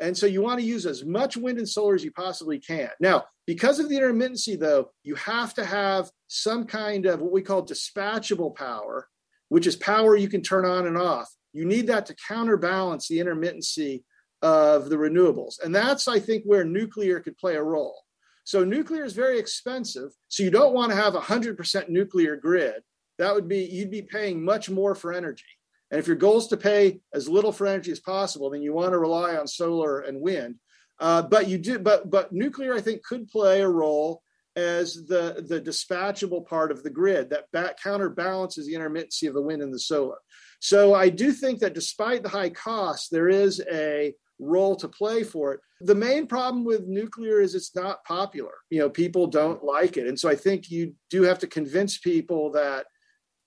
And 0.00 0.16
so 0.16 0.26
you 0.26 0.42
want 0.42 0.60
to 0.60 0.66
use 0.66 0.86
as 0.86 1.04
much 1.04 1.36
wind 1.36 1.58
and 1.58 1.68
solar 1.68 1.94
as 1.94 2.04
you 2.04 2.12
possibly 2.12 2.58
can. 2.58 2.90
Now, 3.00 3.24
because 3.46 3.80
of 3.80 3.88
the 3.88 3.96
intermittency, 3.96 4.58
though, 4.58 4.90
you 5.02 5.14
have 5.16 5.54
to 5.54 5.64
have 5.64 6.10
some 6.28 6.64
kind 6.64 7.06
of 7.06 7.20
what 7.20 7.32
we 7.32 7.42
call 7.42 7.66
dispatchable 7.66 8.54
power, 8.54 9.08
which 9.48 9.66
is 9.66 9.76
power 9.76 10.16
you 10.16 10.28
can 10.28 10.42
turn 10.42 10.64
on 10.64 10.86
and 10.86 10.96
off. 10.96 11.28
You 11.52 11.64
need 11.64 11.86
that 11.88 12.06
to 12.06 12.16
counterbalance 12.28 13.08
the 13.08 13.18
intermittency 13.18 14.04
of 14.42 14.90
the 14.90 14.96
renewables. 14.96 15.62
And 15.62 15.74
that's, 15.74 16.06
I 16.06 16.20
think, 16.20 16.44
where 16.44 16.64
nuclear 16.64 17.18
could 17.20 17.36
play 17.38 17.56
a 17.56 17.62
role. 17.62 17.96
So 18.44 18.62
nuclear 18.62 19.04
is 19.04 19.14
very 19.14 19.38
expensive. 19.38 20.10
So 20.28 20.42
you 20.42 20.50
don't 20.50 20.74
want 20.74 20.90
to 20.90 20.96
have 20.96 21.14
a 21.14 21.20
100% 21.20 21.88
nuclear 21.88 22.36
grid. 22.36 22.82
That 23.18 23.34
would 23.34 23.48
be, 23.48 23.64
you'd 23.64 23.90
be 23.90 24.02
paying 24.02 24.44
much 24.44 24.70
more 24.70 24.94
for 24.94 25.12
energy. 25.12 25.44
And 25.90 25.98
if 25.98 26.06
your 26.06 26.16
goal 26.16 26.38
is 26.38 26.46
to 26.48 26.56
pay 26.56 27.00
as 27.14 27.28
little 27.28 27.52
for 27.52 27.66
energy 27.66 27.90
as 27.90 28.00
possible, 28.00 28.50
then 28.50 28.62
you 28.62 28.72
want 28.74 28.92
to 28.92 28.98
rely 28.98 29.36
on 29.36 29.46
solar 29.46 30.00
and 30.00 30.20
wind. 30.20 30.56
Uh, 31.00 31.22
but 31.22 31.48
you 31.48 31.58
do, 31.58 31.78
but 31.78 32.10
but 32.10 32.32
nuclear, 32.32 32.74
I 32.74 32.80
think, 32.80 33.04
could 33.04 33.28
play 33.28 33.62
a 33.62 33.68
role 33.68 34.22
as 34.58 35.06
the 35.06 35.44
the 35.48 35.60
dispatchable 35.60 36.46
part 36.46 36.70
of 36.70 36.82
the 36.82 36.90
grid 36.90 37.30
that 37.30 37.50
back 37.52 37.80
counterbalances 37.80 38.66
the 38.66 38.74
intermittency 38.74 39.28
of 39.28 39.34
the 39.34 39.42
wind 39.42 39.62
and 39.62 39.72
the 39.72 39.78
solar. 39.78 40.18
So 40.60 40.94
I 40.94 41.08
do 41.08 41.32
think 41.32 41.60
that 41.60 41.74
despite 41.74 42.22
the 42.22 42.28
high 42.28 42.50
cost, 42.50 43.10
there 43.10 43.28
is 43.28 43.62
a 43.70 44.14
role 44.40 44.76
to 44.76 44.88
play 44.88 45.22
for 45.22 45.54
it. 45.54 45.60
The 45.80 45.94
main 45.94 46.26
problem 46.26 46.64
with 46.64 46.86
nuclear 46.86 47.40
is 47.40 47.54
it's 47.54 47.74
not 47.74 48.04
popular. 48.04 48.54
You 48.70 48.80
know, 48.80 48.90
people 48.90 49.26
don't 49.28 49.62
like 49.62 49.96
it. 49.96 50.06
And 50.06 50.18
so 50.18 50.28
I 50.28 50.34
think 50.34 50.70
you 50.70 50.94
do 51.10 51.22
have 51.22 51.38
to 51.40 51.46
convince 51.46 51.98
people 51.98 52.50
that 52.52 52.86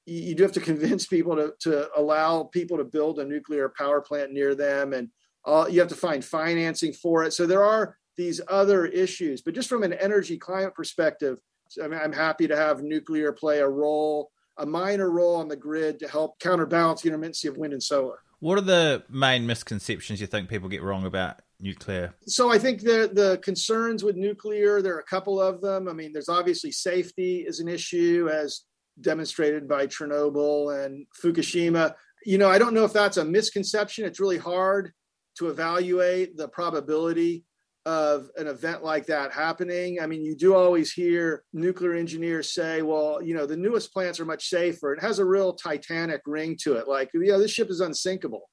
you 0.06 0.36
do 0.36 0.44
have 0.44 0.52
to 0.54 0.60
convince 0.60 1.06
people 1.06 1.36
to, 1.36 1.54
to 1.62 1.90
allow 1.96 2.44
people 2.44 2.78
to 2.78 2.84
build 2.84 3.20
a 3.20 3.26
nuclear 3.26 3.72
power 3.78 4.02
plant 4.02 4.32
near 4.32 4.56
them 4.56 4.94
and 4.94 5.10
you 5.70 5.80
have 5.80 5.90
to 5.90 5.96
find 5.96 6.24
financing 6.24 6.94
for 6.94 7.24
it. 7.24 7.34
So 7.34 7.46
there 7.46 7.64
are 7.64 7.98
these 8.22 8.42
other 8.48 8.86
issues, 8.86 9.42
but 9.42 9.56
just 9.56 9.68
from 9.68 9.84
an 9.84 9.94
energy 9.94 10.38
climate 10.38 10.76
perspective, 10.76 11.40
I 11.84 11.88
mean, 11.88 12.00
I'm 12.00 12.14
happy 12.14 12.48
to 12.48 12.56
have 12.56 12.84
nuclear 12.84 13.32
play 13.32 13.60
a 13.60 13.68
role, 13.68 14.30
a 14.58 14.66
minor 14.66 15.10
role 15.10 15.36
on 15.36 15.48
the 15.48 15.56
grid 15.56 16.00
to 16.00 16.08
help 16.08 16.40
counterbalance 16.40 17.02
the 17.02 17.10
intermittency 17.10 17.50
of 17.50 17.58
wind 17.58 17.74
and 17.74 17.82
solar. 17.82 18.20
What 18.40 18.58
are 18.58 18.62
the 18.62 19.04
main 19.10 19.46
misconceptions 19.48 20.22
you 20.22 20.28
think 20.28 20.50
people 20.50 20.70
get 20.70 20.84
wrong 20.84 21.06
about 21.06 21.42
nuclear? 21.60 22.14
So 22.28 22.52
I 22.52 22.60
think 22.60 22.82
the 22.82 23.10
the 23.12 23.40
concerns 23.44 24.04
with 24.04 24.16
nuclear, 24.16 24.82
there 24.82 24.96
are 24.96 25.00
a 25.00 25.04
couple 25.16 25.42
of 25.42 25.62
them. 25.62 25.88
I 25.88 25.94
mean, 25.94 26.12
there's 26.14 26.30
obviously 26.30 26.72
safety 26.72 27.46
is 27.48 27.60
an 27.60 27.68
issue 27.68 28.30
as 28.32 28.62
demonstrated 29.00 29.68
by 29.68 29.88
Chernobyl 29.88 30.86
and 30.86 31.08
Fukushima. 31.24 31.94
You 32.26 32.38
know, 32.38 32.50
I 32.50 32.60
don't 32.60 32.74
know 32.74 32.84
if 32.84 32.94
that's 32.94 33.18
a 33.18 33.26
misconception. 33.26 34.06
It's 34.06 34.20
really 34.20 34.38
hard 34.38 34.92
to 35.38 35.50
evaluate 35.50 36.36
the 36.38 36.48
probability 36.48 37.46
of 37.86 38.30
an 38.38 38.48
event 38.48 38.84
like 38.84 39.08
that 39.08 39.32
happening. 39.32 40.00
I 40.00 40.08
mean, 40.08 40.24
you 40.24 40.36
do 40.36 40.56
always 40.56 40.92
hear 40.92 41.44
nuclear 41.54 41.94
engineers 41.94 42.54
say, 42.54 42.82
well, 42.82 43.22
you 43.22 43.34
know, 43.34 43.46
the 43.46 43.58
newest 43.58 43.92
plants 43.92 44.20
are 44.20 44.26
much 44.26 44.50
safer. 44.50 44.94
It 44.94 45.02
has 45.02 45.20
a 45.20 45.26
real 45.26 45.54
Titanic 45.54 46.22
ring 46.26 46.58
to 46.62 46.76
it. 46.76 46.88
Like, 46.88 47.10
you 47.14 47.26
know, 47.26 47.40
this 47.40 47.52
ship 47.52 47.70
is 47.70 47.80
unsinkable. 47.80 48.50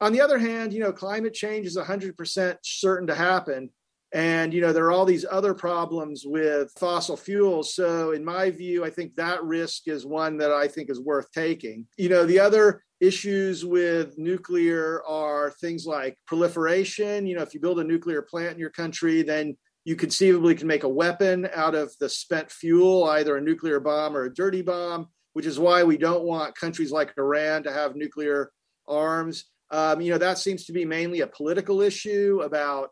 On 0.00 0.12
the 0.12 0.20
other 0.20 0.38
hand, 0.38 0.72
you 0.72 0.80
know, 0.80 0.92
climate 0.92 1.32
change 1.32 1.66
is 1.66 1.76
100% 1.76 2.56
certain 2.64 3.06
to 3.06 3.14
happen. 3.14 3.70
And, 4.14 4.52
you 4.52 4.60
know, 4.60 4.72
there 4.72 4.84
are 4.84 4.92
all 4.92 5.06
these 5.06 5.24
other 5.30 5.54
problems 5.54 6.24
with 6.26 6.70
fossil 6.78 7.16
fuels. 7.16 7.74
So, 7.74 8.10
in 8.10 8.22
my 8.24 8.50
view, 8.50 8.84
I 8.84 8.90
think 8.90 9.14
that 9.14 9.42
risk 9.42 9.88
is 9.88 10.04
one 10.04 10.36
that 10.38 10.52
I 10.52 10.68
think 10.68 10.90
is 10.90 11.00
worth 11.00 11.30
taking. 11.32 11.86
You 11.96 12.10
know, 12.10 12.26
the 12.26 12.40
other 12.40 12.82
issues 13.02 13.64
with 13.64 14.16
nuclear 14.16 15.02
are 15.08 15.50
things 15.60 15.84
like 15.84 16.16
proliferation. 16.26 17.26
You 17.26 17.36
know, 17.36 17.42
if 17.42 17.52
you 17.52 17.60
build 17.60 17.80
a 17.80 17.84
nuclear 17.84 18.22
plant 18.22 18.52
in 18.54 18.60
your 18.60 18.70
country, 18.70 19.22
then 19.22 19.56
you 19.84 19.96
conceivably 19.96 20.54
can 20.54 20.68
make 20.68 20.84
a 20.84 20.88
weapon 20.88 21.48
out 21.52 21.74
of 21.74 21.92
the 21.98 22.08
spent 22.08 22.50
fuel, 22.50 23.04
either 23.04 23.36
a 23.36 23.40
nuclear 23.40 23.80
bomb 23.80 24.16
or 24.16 24.24
a 24.24 24.34
dirty 24.34 24.62
bomb, 24.62 25.08
which 25.32 25.46
is 25.46 25.58
why 25.58 25.82
we 25.82 25.98
don't 25.98 26.22
want 26.22 26.54
countries 26.54 26.92
like 26.92 27.12
Iran 27.18 27.64
to 27.64 27.72
have 27.72 27.96
nuclear 27.96 28.52
arms. 28.86 29.46
Um, 29.72 30.00
you 30.00 30.12
know, 30.12 30.18
that 30.18 30.38
seems 30.38 30.66
to 30.66 30.72
be 30.72 30.84
mainly 30.84 31.22
a 31.22 31.26
political 31.26 31.80
issue 31.82 32.40
about 32.44 32.90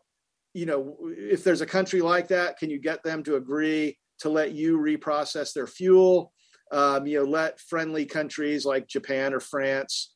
you 0.53 0.65
know, 0.65 0.97
if 1.07 1.45
there's 1.45 1.61
a 1.61 1.65
country 1.65 2.01
like 2.01 2.27
that, 2.27 2.57
can 2.57 2.69
you 2.69 2.79
get 2.79 3.03
them 3.03 3.23
to 3.23 3.35
agree 3.35 3.97
to 4.19 4.29
let 4.29 4.51
you 4.51 4.77
reprocess 4.77 5.53
their 5.53 5.67
fuel? 5.67 6.33
Um, 6.71 7.05
you 7.05 7.19
know, 7.19 7.29
let 7.29 7.59
friendly 7.59 8.05
countries 8.05 8.65
like 8.65 8.87
Japan 8.87 9.33
or 9.33 9.39
France 9.39 10.11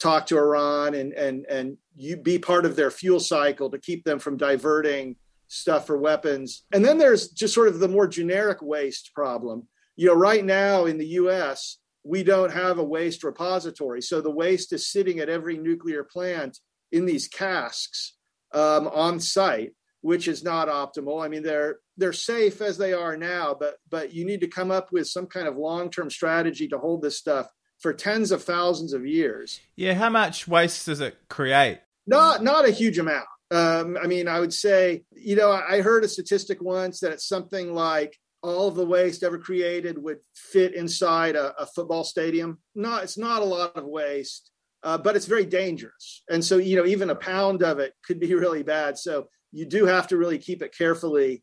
talk 0.00 0.26
to 0.26 0.38
Iran 0.38 0.94
and 0.94 1.12
and 1.12 1.46
and 1.48 1.76
you 1.94 2.16
be 2.16 2.38
part 2.38 2.64
of 2.64 2.74
their 2.74 2.90
fuel 2.90 3.20
cycle 3.20 3.70
to 3.70 3.78
keep 3.78 4.04
them 4.04 4.18
from 4.18 4.36
diverting 4.36 5.16
stuff 5.48 5.86
for 5.86 5.98
weapons. 5.98 6.64
And 6.72 6.84
then 6.84 6.98
there's 6.98 7.28
just 7.28 7.54
sort 7.54 7.68
of 7.68 7.80
the 7.80 7.88
more 7.88 8.06
generic 8.06 8.62
waste 8.62 9.10
problem. 9.14 9.66
You 9.96 10.06
know, 10.06 10.14
right 10.14 10.44
now 10.44 10.86
in 10.86 10.96
the 10.96 11.06
US, 11.06 11.78
we 12.04 12.22
don't 12.22 12.52
have 12.52 12.78
a 12.78 12.84
waste 12.84 13.24
repository. 13.24 14.00
So 14.00 14.20
the 14.20 14.30
waste 14.30 14.72
is 14.72 14.90
sitting 14.90 15.18
at 15.18 15.28
every 15.28 15.58
nuclear 15.58 16.04
plant 16.04 16.58
in 16.92 17.04
these 17.04 17.28
casks 17.28 18.14
um, 18.52 18.88
on 18.88 19.20
site 19.20 19.72
which 20.02 20.28
is 20.28 20.42
not 20.42 20.68
optimal. 20.68 21.24
I 21.24 21.28
mean, 21.28 21.42
they're 21.42 21.78
they're 21.96 22.12
safe 22.12 22.60
as 22.60 22.78
they 22.78 22.92
are 22.92 23.16
now, 23.16 23.56
but 23.58 23.76
but 23.88 24.12
you 24.12 24.24
need 24.24 24.40
to 24.40 24.48
come 24.48 24.70
up 24.70 24.92
with 24.92 25.08
some 25.08 25.26
kind 25.26 25.46
of 25.46 25.56
long 25.56 25.90
term 25.90 26.10
strategy 26.10 26.68
to 26.68 26.78
hold 26.78 27.02
this 27.02 27.18
stuff 27.18 27.48
for 27.78 27.92
tens 27.92 28.30
of 28.30 28.42
thousands 28.44 28.92
of 28.92 29.06
years. 29.06 29.60
Yeah, 29.76 29.94
how 29.94 30.10
much 30.10 30.46
waste 30.46 30.86
does 30.86 31.00
it 31.00 31.16
create? 31.28 31.80
Not 32.06 32.42
not 32.42 32.68
a 32.68 32.72
huge 32.72 32.98
amount. 32.98 33.26
Um, 33.50 33.96
I 34.00 34.06
mean, 34.06 34.28
I 34.28 34.38
would 34.38 34.54
say, 34.54 35.02
you 35.12 35.34
know, 35.34 35.50
I 35.50 35.80
heard 35.80 36.04
a 36.04 36.08
statistic 36.08 36.62
once 36.62 37.00
that 37.00 37.12
it's 37.12 37.26
something 37.26 37.74
like 37.74 38.16
all 38.42 38.68
of 38.68 38.76
the 38.76 38.86
waste 38.86 39.22
ever 39.22 39.38
created 39.38 40.02
would 40.02 40.18
fit 40.34 40.74
inside 40.74 41.36
a, 41.36 41.54
a 41.60 41.66
football 41.66 42.04
stadium. 42.04 42.58
Not, 42.74 43.02
it's 43.02 43.18
not 43.18 43.42
a 43.42 43.44
lot 43.44 43.76
of 43.76 43.84
waste, 43.84 44.50
uh, 44.82 44.98
but 44.98 45.16
it's 45.16 45.26
very 45.26 45.44
dangerous. 45.44 46.22
And 46.30 46.44
so, 46.44 46.56
you 46.56 46.76
know, 46.76 46.86
even 46.86 47.10
a 47.10 47.14
pound 47.14 47.62
of 47.62 47.80
it 47.80 47.92
could 48.04 48.20
be 48.20 48.34
really 48.36 48.62
bad. 48.62 48.98
So 48.98 49.28
you 49.52 49.66
do 49.66 49.86
have 49.86 50.08
to 50.08 50.16
really 50.16 50.38
keep 50.38 50.62
it 50.62 50.76
carefully 50.76 51.42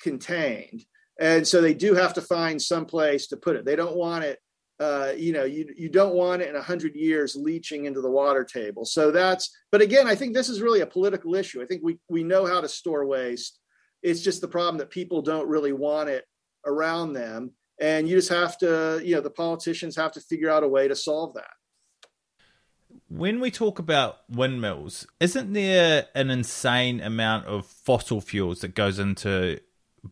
contained. 0.00 0.84
And 1.18 1.46
so 1.46 1.60
they 1.60 1.74
do 1.74 1.94
have 1.94 2.14
to 2.14 2.20
find 2.20 2.60
some 2.60 2.84
place 2.84 3.26
to 3.28 3.36
put 3.36 3.56
it. 3.56 3.64
They 3.64 3.76
don't 3.76 3.96
want 3.96 4.24
it, 4.24 4.38
uh, 4.78 5.12
you 5.16 5.32
know, 5.32 5.44
you, 5.44 5.66
you 5.74 5.88
don't 5.88 6.14
want 6.14 6.42
it 6.42 6.48
in 6.48 6.54
100 6.54 6.94
years 6.94 7.34
leaching 7.34 7.86
into 7.86 8.02
the 8.02 8.10
water 8.10 8.44
table. 8.44 8.84
So 8.84 9.10
that's, 9.10 9.50
but 9.72 9.80
again, 9.80 10.06
I 10.06 10.14
think 10.14 10.34
this 10.34 10.50
is 10.50 10.60
really 10.60 10.82
a 10.82 10.86
political 10.86 11.34
issue. 11.34 11.62
I 11.62 11.66
think 11.66 11.82
we, 11.82 11.98
we 12.10 12.22
know 12.22 12.44
how 12.44 12.60
to 12.60 12.68
store 12.68 13.06
waste. 13.06 13.58
It's 14.02 14.20
just 14.20 14.42
the 14.42 14.48
problem 14.48 14.76
that 14.78 14.90
people 14.90 15.22
don't 15.22 15.48
really 15.48 15.72
want 15.72 16.10
it 16.10 16.26
around 16.66 17.14
them. 17.14 17.52
And 17.80 18.08
you 18.08 18.16
just 18.16 18.28
have 18.28 18.58
to, 18.58 19.00
you 19.02 19.14
know, 19.14 19.20
the 19.22 19.30
politicians 19.30 19.96
have 19.96 20.12
to 20.12 20.20
figure 20.20 20.50
out 20.50 20.62
a 20.62 20.68
way 20.68 20.88
to 20.88 20.96
solve 20.96 21.34
that 21.34 21.50
when 23.08 23.40
we 23.40 23.50
talk 23.50 23.78
about 23.78 24.18
windmills, 24.28 25.06
isn't 25.20 25.52
there 25.52 26.06
an 26.14 26.30
insane 26.30 27.00
amount 27.00 27.46
of 27.46 27.66
fossil 27.66 28.20
fuels 28.20 28.60
that 28.60 28.74
goes 28.74 28.98
into 28.98 29.60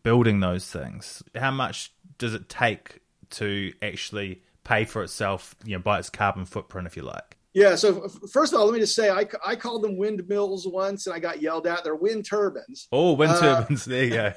building 0.03 0.39
those 0.39 0.69
things? 0.69 1.21
How 1.35 1.51
much 1.51 1.91
does 2.17 2.33
it 2.33 2.47
take 2.47 3.01
to 3.31 3.73
actually 3.81 4.41
pay 4.63 4.85
for 4.85 5.03
itself, 5.03 5.55
you 5.65 5.75
know, 5.75 5.81
by 5.81 5.99
its 5.99 6.09
carbon 6.09 6.45
footprint, 6.45 6.87
if 6.87 6.95
you 6.95 7.03
like? 7.03 7.37
Yeah. 7.53 7.75
So 7.75 8.07
first 8.31 8.53
of 8.53 8.59
all, 8.59 8.65
let 8.65 8.73
me 8.73 8.79
just 8.79 8.95
say, 8.95 9.09
I, 9.09 9.25
I 9.45 9.55
called 9.55 9.83
them 9.83 9.97
windmills 9.97 10.67
once, 10.67 11.07
and 11.07 11.15
I 11.15 11.19
got 11.19 11.41
yelled 11.41 11.67
at. 11.67 11.83
They're 11.83 11.95
wind 11.95 12.25
turbines. 12.25 12.87
Oh, 12.91 13.13
wind 13.13 13.31
uh, 13.33 13.39
turbines. 13.39 13.85
There 13.85 14.03
you 14.03 14.09
go. 14.09 14.33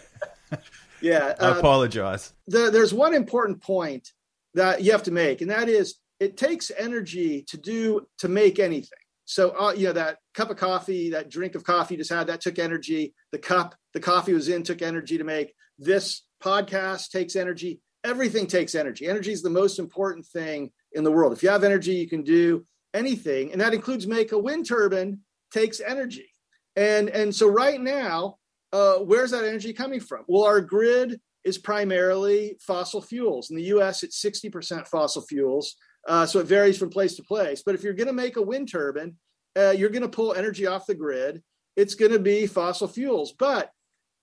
yeah. 1.01 1.35
I 1.41 1.47
uh, 1.47 1.59
apologize. 1.59 2.33
The, 2.47 2.71
there's 2.71 2.95
one 2.95 3.15
important 3.15 3.61
point 3.61 4.13
that 4.55 4.83
you 4.83 4.93
have 4.93 5.03
to 5.05 5.13
make, 5.13 5.41
and 5.41 5.51
that 5.51 5.69
is 5.69 5.97
it 6.21 6.37
takes 6.37 6.71
energy 6.77 7.43
to 7.49 7.57
do 7.57 8.07
to 8.19 8.29
make 8.29 8.59
anything. 8.59 8.99
So 9.25 9.51
uh, 9.51 9.73
you 9.73 9.89
know 9.89 9.93
that 9.93 10.19
cup 10.35 10.51
of 10.51 10.57
coffee 10.57 11.11
that 11.11 11.31
drink 11.31 11.55
of 11.55 11.65
coffee 11.65 11.95
you 11.95 11.99
just 11.99 12.11
had 12.11 12.29
that 12.29 12.41
took 12.41 12.59
energy. 12.59 13.15
The 13.31 13.39
cup 13.39 13.75
the 13.93 14.01
coffee 14.01 14.33
was 14.33 14.49
in 14.49 14.63
took 14.63 14.83
energy 14.83 15.19
to 15.19 15.25
make. 15.25 15.53
This 15.79 16.23
podcast 16.43 17.11
takes 17.11 17.37
energy. 17.37 17.81
Everything 18.05 18.47
takes 18.47 18.75
energy. 18.75 19.07
Energy 19.07 19.33
is 19.33 19.43
the 19.43 19.51
most 19.51 19.79
important 19.79 20.25
thing 20.27 20.71
in 20.93 21.05
the 21.05 21.13
world. 21.13 21.33
If 21.33 21.43
you 21.43 21.51
have 21.51 21.65
energy 21.65 21.93
you 21.93 22.09
can 22.09 22.23
do 22.23 22.67
anything 22.95 23.53
and 23.53 23.61
that 23.61 23.75
includes 23.75 24.07
make 24.07 24.33
a 24.33 24.39
wind 24.39 24.67
turbine 24.67 25.21
takes 25.53 25.81
energy. 25.81 26.31
And 26.75 27.11
and 27.11 27.35
so 27.35 27.49
right 27.49 27.81
now 27.81 28.39
uh, 28.73 28.97
where's 28.97 29.31
that 29.31 29.45
energy 29.45 29.73
coming 29.73 30.01
from? 30.01 30.25
Well 30.27 30.45
our 30.45 30.61
grid 30.63 31.21
is 31.45 31.59
primarily 31.59 32.57
fossil 32.61 33.03
fuels. 33.03 33.51
In 33.51 33.57
the 33.57 33.65
us 33.65 34.03
it's 34.03 34.23
60% 34.23 34.87
fossil 34.87 35.23
fuels 35.23 35.77
uh, 36.09 36.27
so 36.27 36.41
it 36.41 36.47
varies 36.47 36.79
from 36.79 36.91
place 36.91 37.15
to 37.17 37.23
place. 37.23 37.63
But 37.65 37.75
if 37.75 37.83
you're 37.83 37.93
going 37.93 38.09
to 38.09 38.13
make 38.13 38.37
a 38.37 38.43
wind 38.43 38.69
turbine, 38.71 39.17
uh, 39.57 39.71
you're 39.71 39.91
going 39.91 40.03
to 40.03 40.09
pull 40.09 40.35
energy 40.35 40.67
off 40.67 40.87
the 40.87 40.95
grid. 40.95 41.43
It's 41.77 41.95
going 41.95 42.13
to 42.13 42.19
be 42.19 42.47
fossil 42.47 42.89
fuels. 42.89 43.33
But 43.33 43.71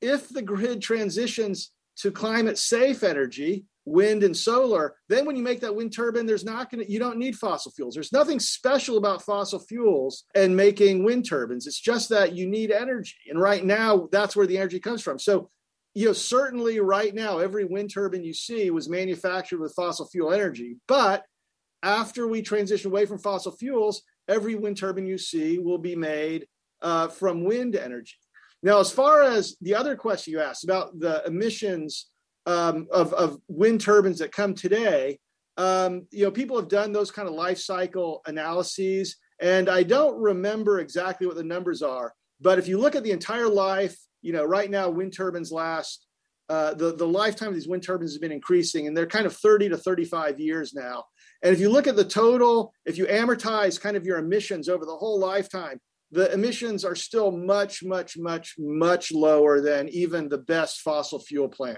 if 0.01 0.29
the 0.29 0.41
grid 0.41 0.81
transitions 0.81 1.71
to 1.97 2.11
climate 2.11 2.57
safe 2.57 3.03
energy, 3.03 3.65
wind 3.85 4.23
and 4.23 4.35
solar, 4.35 4.95
then 5.09 5.25
when 5.25 5.35
you 5.35 5.43
make 5.43 5.61
that 5.61 5.75
wind 5.75 5.93
turbine, 5.93 6.25
there's 6.25 6.43
not 6.43 6.71
going 6.71 6.83
to, 6.83 6.91
you 6.91 6.97
don't 6.97 7.19
need 7.19 7.35
fossil 7.35 7.71
fuels. 7.71 7.93
There's 7.93 8.11
nothing 8.11 8.39
special 8.39 8.97
about 8.97 9.21
fossil 9.21 9.59
fuels 9.59 10.25
and 10.33 10.57
making 10.57 11.03
wind 11.03 11.29
turbines. 11.29 11.67
It's 11.67 11.79
just 11.79 12.09
that 12.09 12.33
you 12.33 12.47
need 12.47 12.71
energy. 12.71 13.15
And 13.29 13.39
right 13.39 13.63
now, 13.63 14.09
that's 14.11 14.35
where 14.35 14.47
the 14.47 14.57
energy 14.57 14.79
comes 14.79 15.03
from. 15.03 15.19
So, 15.19 15.49
you 15.93 16.07
know, 16.07 16.13
certainly 16.13 16.79
right 16.79 17.13
now, 17.13 17.37
every 17.37 17.63
wind 17.63 17.91
turbine 17.93 18.23
you 18.23 18.33
see 18.33 18.71
was 18.71 18.89
manufactured 18.89 19.59
with 19.59 19.75
fossil 19.75 20.07
fuel 20.07 20.33
energy. 20.33 20.77
But 20.87 21.23
after 21.85 22.27
we 22.27 22.41
transition 22.41 22.91
away 22.91 23.05
from 23.05 23.19
fossil 23.19 23.51
fuels, 23.51 24.01
every 24.27 24.55
wind 24.55 24.75
turbine 24.75 25.05
you 25.05 25.17
see 25.17 25.59
will 25.59 25.77
be 25.77 25.95
made 25.95 26.47
uh, 26.81 27.07
from 27.07 27.45
wind 27.45 27.75
energy. 27.75 28.15
Now, 28.63 28.79
as 28.79 28.91
far 28.91 29.21
as 29.21 29.55
the 29.61 29.75
other 29.75 29.95
question 29.95 30.33
you 30.33 30.41
asked 30.41 30.63
about 30.63 30.99
the 30.99 31.23
emissions 31.25 32.07
um, 32.47 32.87
of, 32.91 33.13
of 33.13 33.37
wind 33.47 33.81
turbines 33.81 34.19
that 34.19 34.31
come 34.31 34.55
today, 34.55 35.19
um, 35.57 36.07
you 36.11 36.25
know, 36.25 36.31
people 36.31 36.57
have 36.57 36.67
done 36.67 36.91
those 36.91 37.11
kind 37.11 37.27
of 37.27 37.35
life 37.35 37.59
cycle 37.59 38.21
analyses, 38.25 39.15
and 39.39 39.69
I 39.69 39.83
don't 39.83 40.19
remember 40.19 40.79
exactly 40.79 41.27
what 41.27 41.35
the 41.35 41.43
numbers 41.43 41.83
are. 41.83 42.13
But 42.41 42.57
if 42.57 42.67
you 42.67 42.79
look 42.79 42.95
at 42.95 43.03
the 43.03 43.11
entire 43.11 43.47
life, 43.47 43.95
you 44.21 44.33
know, 44.33 44.43
right 44.43 44.69
now 44.69 44.89
wind 44.89 45.13
turbines 45.13 45.51
last 45.51 46.05
uh, 46.49 46.73
the 46.75 46.95
the 46.95 47.07
lifetime 47.07 47.49
of 47.49 47.55
these 47.55 47.67
wind 47.67 47.83
turbines 47.83 48.11
has 48.11 48.19
been 48.19 48.31
increasing, 48.31 48.87
and 48.87 48.95
they're 48.95 49.07
kind 49.07 49.25
of 49.25 49.35
30 49.35 49.69
to 49.69 49.77
35 49.77 50.39
years 50.39 50.73
now. 50.73 51.03
And 51.45 51.53
if 51.53 51.59
you 51.59 51.69
look 51.69 51.85
at 51.85 51.95
the 51.95 52.03
total, 52.03 52.73
if 52.85 52.97
you 52.97 53.05
amortize 53.05 53.79
kind 53.79 53.95
of 53.95 54.03
your 54.03 54.17
emissions 54.17 54.67
over 54.67 54.83
the 54.83 54.95
whole 54.95 55.19
lifetime, 55.19 55.79
the 56.09 56.33
emissions 56.33 56.83
are 56.83 56.95
still 56.95 57.29
much, 57.29 57.83
much, 57.83 58.17
much, 58.17 58.55
much 58.57 59.11
lower 59.11 59.61
than 59.61 59.87
even 59.89 60.27
the 60.27 60.39
best 60.39 60.81
fossil 60.81 61.19
fuel 61.19 61.47
plant. 61.47 61.77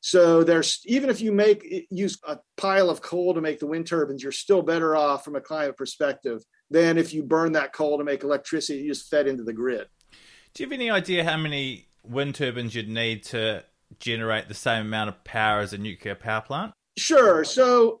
So 0.00 0.42
there's 0.42 0.80
even 0.86 1.10
if 1.10 1.20
you 1.20 1.30
make 1.30 1.86
use 1.92 2.18
a 2.26 2.38
pile 2.56 2.90
of 2.90 3.02
coal 3.02 3.34
to 3.34 3.40
make 3.40 3.60
the 3.60 3.68
wind 3.68 3.86
turbines, 3.86 4.20
you're 4.20 4.32
still 4.32 4.62
better 4.62 4.96
off 4.96 5.24
from 5.24 5.36
a 5.36 5.40
climate 5.40 5.76
perspective 5.76 6.42
than 6.68 6.98
if 6.98 7.14
you 7.14 7.22
burn 7.22 7.52
that 7.52 7.72
coal 7.72 7.98
to 7.98 8.04
make 8.04 8.24
electricity 8.24 8.80
you 8.80 8.88
just 8.88 9.08
fed 9.08 9.28
into 9.28 9.44
the 9.44 9.52
grid. 9.52 9.86
Do 10.54 10.64
you 10.64 10.68
have 10.68 10.72
any 10.72 10.90
idea 10.90 11.22
how 11.22 11.36
many 11.36 11.86
wind 12.02 12.34
turbines 12.34 12.74
you'd 12.74 12.88
need 12.88 13.22
to 13.26 13.62
generate 14.00 14.48
the 14.48 14.54
same 14.54 14.86
amount 14.86 15.10
of 15.10 15.22
power 15.22 15.60
as 15.60 15.72
a 15.72 15.78
nuclear 15.78 16.16
power 16.16 16.40
plant? 16.40 16.72
Sure. 16.96 17.44
So 17.44 18.00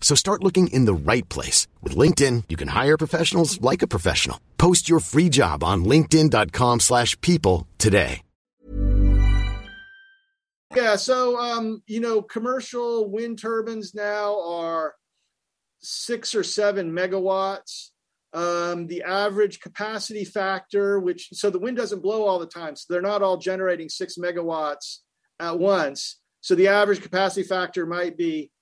So 0.00 0.16
start 0.16 0.42
looking 0.42 0.66
in 0.68 0.86
the 0.86 0.94
right 0.94 1.28
place. 1.28 1.68
With 1.82 1.94
LinkedIn, 1.94 2.44
you 2.48 2.56
can 2.56 2.68
hire 2.68 2.96
professionals 2.96 3.60
like 3.60 3.82
a 3.82 3.86
professional. 3.86 4.40
Post 4.58 4.88
your 4.88 4.98
free 4.98 5.28
job 5.28 5.62
on 5.62 5.84
linkedin.com 5.84 6.80
slash 6.80 7.20
people 7.20 7.68
today. 7.78 8.22
Yeah, 10.76 10.94
so, 10.96 11.36
um, 11.36 11.82
you 11.88 11.98
know, 11.98 12.22
commercial 12.22 13.10
wind 13.10 13.40
turbines 13.40 13.92
now 13.92 14.40
are 14.40 14.94
six 15.80 16.32
or 16.34 16.44
seven 16.44 16.92
megawatts. 16.92 17.88
Um, 18.32 18.86
the 18.86 19.02
average 19.02 19.58
capacity 19.58 20.24
factor, 20.24 21.00
which 21.00 21.30
so 21.32 21.50
the 21.50 21.58
wind 21.58 21.76
doesn't 21.76 22.02
blow 22.02 22.24
all 22.24 22.38
the 22.38 22.46
time, 22.46 22.76
so 22.76 22.86
they're 22.88 23.02
not 23.02 23.22
all 23.22 23.36
generating 23.36 23.88
six 23.88 24.16
megawatts 24.16 24.98
at 25.40 25.58
once. 25.58 26.20
So 26.40 26.54
the 26.54 26.68
average 26.68 27.02
capacity 27.02 27.42
factor 27.42 27.84
might 27.86 28.16
be 28.16 28.52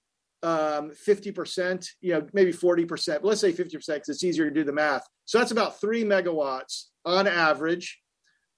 um, 0.43 0.91
50%, 0.91 1.89
you 2.01 2.13
know, 2.13 2.27
maybe 2.33 2.53
40%, 2.53 3.07
but 3.07 3.25
let's 3.25 3.41
say 3.41 3.53
50% 3.53 3.71
because 3.71 4.09
it's 4.09 4.25
easier 4.25 4.49
to 4.49 4.55
do 4.55 4.65
the 4.65 4.73
math. 4.73 5.07
So 5.25 5.39
that's 5.39 5.51
about 5.51 5.81
three 5.81 6.05
megawatts 6.05 6.85
on 7.05 7.27
average. 7.27 7.99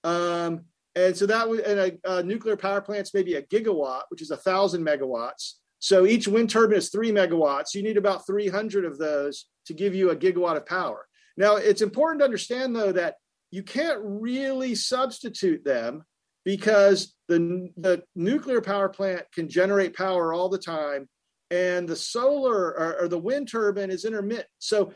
Um, 0.04 0.64
and 0.94 1.16
so 1.16 1.26
that 1.26 1.48
would, 1.48 1.60
and 1.60 1.98
a, 2.04 2.18
a 2.18 2.22
nuclear 2.22 2.56
power 2.56 2.80
plant's 2.80 3.14
maybe 3.14 3.34
a 3.34 3.42
gigawatt, 3.42 4.02
which 4.08 4.22
is 4.22 4.30
a 4.30 4.36
thousand 4.36 4.84
megawatts. 4.84 5.54
So 5.78 6.06
each 6.06 6.28
wind 6.28 6.50
turbine 6.50 6.76
is 6.76 6.90
three 6.90 7.10
megawatts. 7.10 7.74
You 7.74 7.82
need 7.82 7.96
about 7.96 8.26
300 8.26 8.84
of 8.84 8.98
those 8.98 9.46
to 9.66 9.74
give 9.74 9.94
you 9.94 10.10
a 10.10 10.16
gigawatt 10.16 10.56
of 10.56 10.66
power. 10.66 11.06
Now, 11.36 11.56
it's 11.56 11.80
important 11.80 12.20
to 12.20 12.24
understand, 12.24 12.76
though, 12.76 12.92
that 12.92 13.14
you 13.50 13.62
can't 13.62 13.98
really 14.02 14.74
substitute 14.74 15.64
them 15.64 16.04
because 16.44 17.14
the, 17.28 17.70
the 17.76 18.02
nuclear 18.14 18.60
power 18.60 18.88
plant 18.88 19.22
can 19.32 19.48
generate 19.48 19.96
power 19.96 20.34
all 20.34 20.48
the 20.48 20.58
time 20.58 21.08
and 21.50 21.88
the 21.88 21.96
solar 21.96 22.54
or, 22.54 23.02
or 23.02 23.08
the 23.08 23.18
wind 23.18 23.48
turbine 23.48 23.90
is 23.90 24.04
intermittent 24.04 24.46
so 24.58 24.92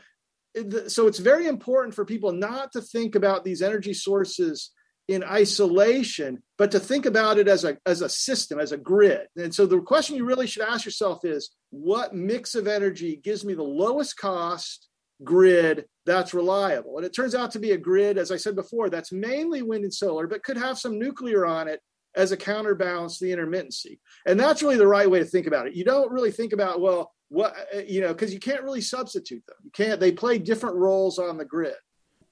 so 0.87 1.07
it's 1.07 1.19
very 1.19 1.47
important 1.47 1.93
for 1.93 2.05
people 2.05 2.31
not 2.31 2.71
to 2.71 2.81
think 2.81 3.15
about 3.15 3.43
these 3.43 3.61
energy 3.61 3.93
sources 3.93 4.71
in 5.07 5.23
isolation 5.23 6.41
but 6.57 6.71
to 6.71 6.79
think 6.79 7.05
about 7.05 7.37
it 7.37 7.47
as 7.47 7.63
a 7.63 7.77
as 7.85 8.01
a 8.01 8.09
system 8.09 8.59
as 8.59 8.71
a 8.71 8.77
grid 8.77 9.27
and 9.35 9.53
so 9.53 9.65
the 9.65 9.79
question 9.81 10.15
you 10.15 10.25
really 10.25 10.47
should 10.47 10.63
ask 10.63 10.85
yourself 10.85 11.23
is 11.23 11.51
what 11.69 12.15
mix 12.15 12.55
of 12.55 12.67
energy 12.67 13.17
gives 13.17 13.43
me 13.43 13.53
the 13.53 13.63
lowest 13.63 14.17
cost 14.17 14.87
grid 15.23 15.85
that's 16.05 16.33
reliable. 16.33 16.97
And 16.97 17.05
it 17.05 17.15
turns 17.15 17.35
out 17.35 17.51
to 17.51 17.59
be 17.59 17.71
a 17.71 17.77
grid, 17.77 18.17
as 18.17 18.31
I 18.31 18.37
said 18.37 18.55
before, 18.55 18.89
that's 18.89 19.11
mainly 19.11 19.61
wind 19.61 19.83
and 19.83 19.93
solar, 19.93 20.27
but 20.27 20.43
could 20.43 20.57
have 20.57 20.77
some 20.77 20.99
nuclear 20.99 21.45
on 21.45 21.67
it 21.67 21.79
as 22.15 22.31
a 22.31 22.37
counterbalance 22.37 23.19
to 23.19 23.25
the 23.25 23.31
intermittency. 23.31 23.99
And 24.25 24.39
that's 24.39 24.61
really 24.61 24.77
the 24.77 24.87
right 24.87 25.09
way 25.09 25.19
to 25.19 25.25
think 25.25 25.47
about 25.47 25.67
it. 25.67 25.75
You 25.75 25.83
don't 25.83 26.11
really 26.11 26.31
think 26.31 26.53
about, 26.53 26.81
well, 26.81 27.13
what, 27.29 27.55
you 27.87 28.01
know, 28.01 28.13
because 28.13 28.33
you 28.33 28.39
can't 28.39 28.63
really 28.63 28.81
substitute 28.81 29.45
them. 29.45 29.57
You 29.63 29.71
can't, 29.71 29.99
they 29.99 30.11
play 30.11 30.37
different 30.37 30.75
roles 30.75 31.19
on 31.19 31.37
the 31.37 31.45
grid. 31.45 31.73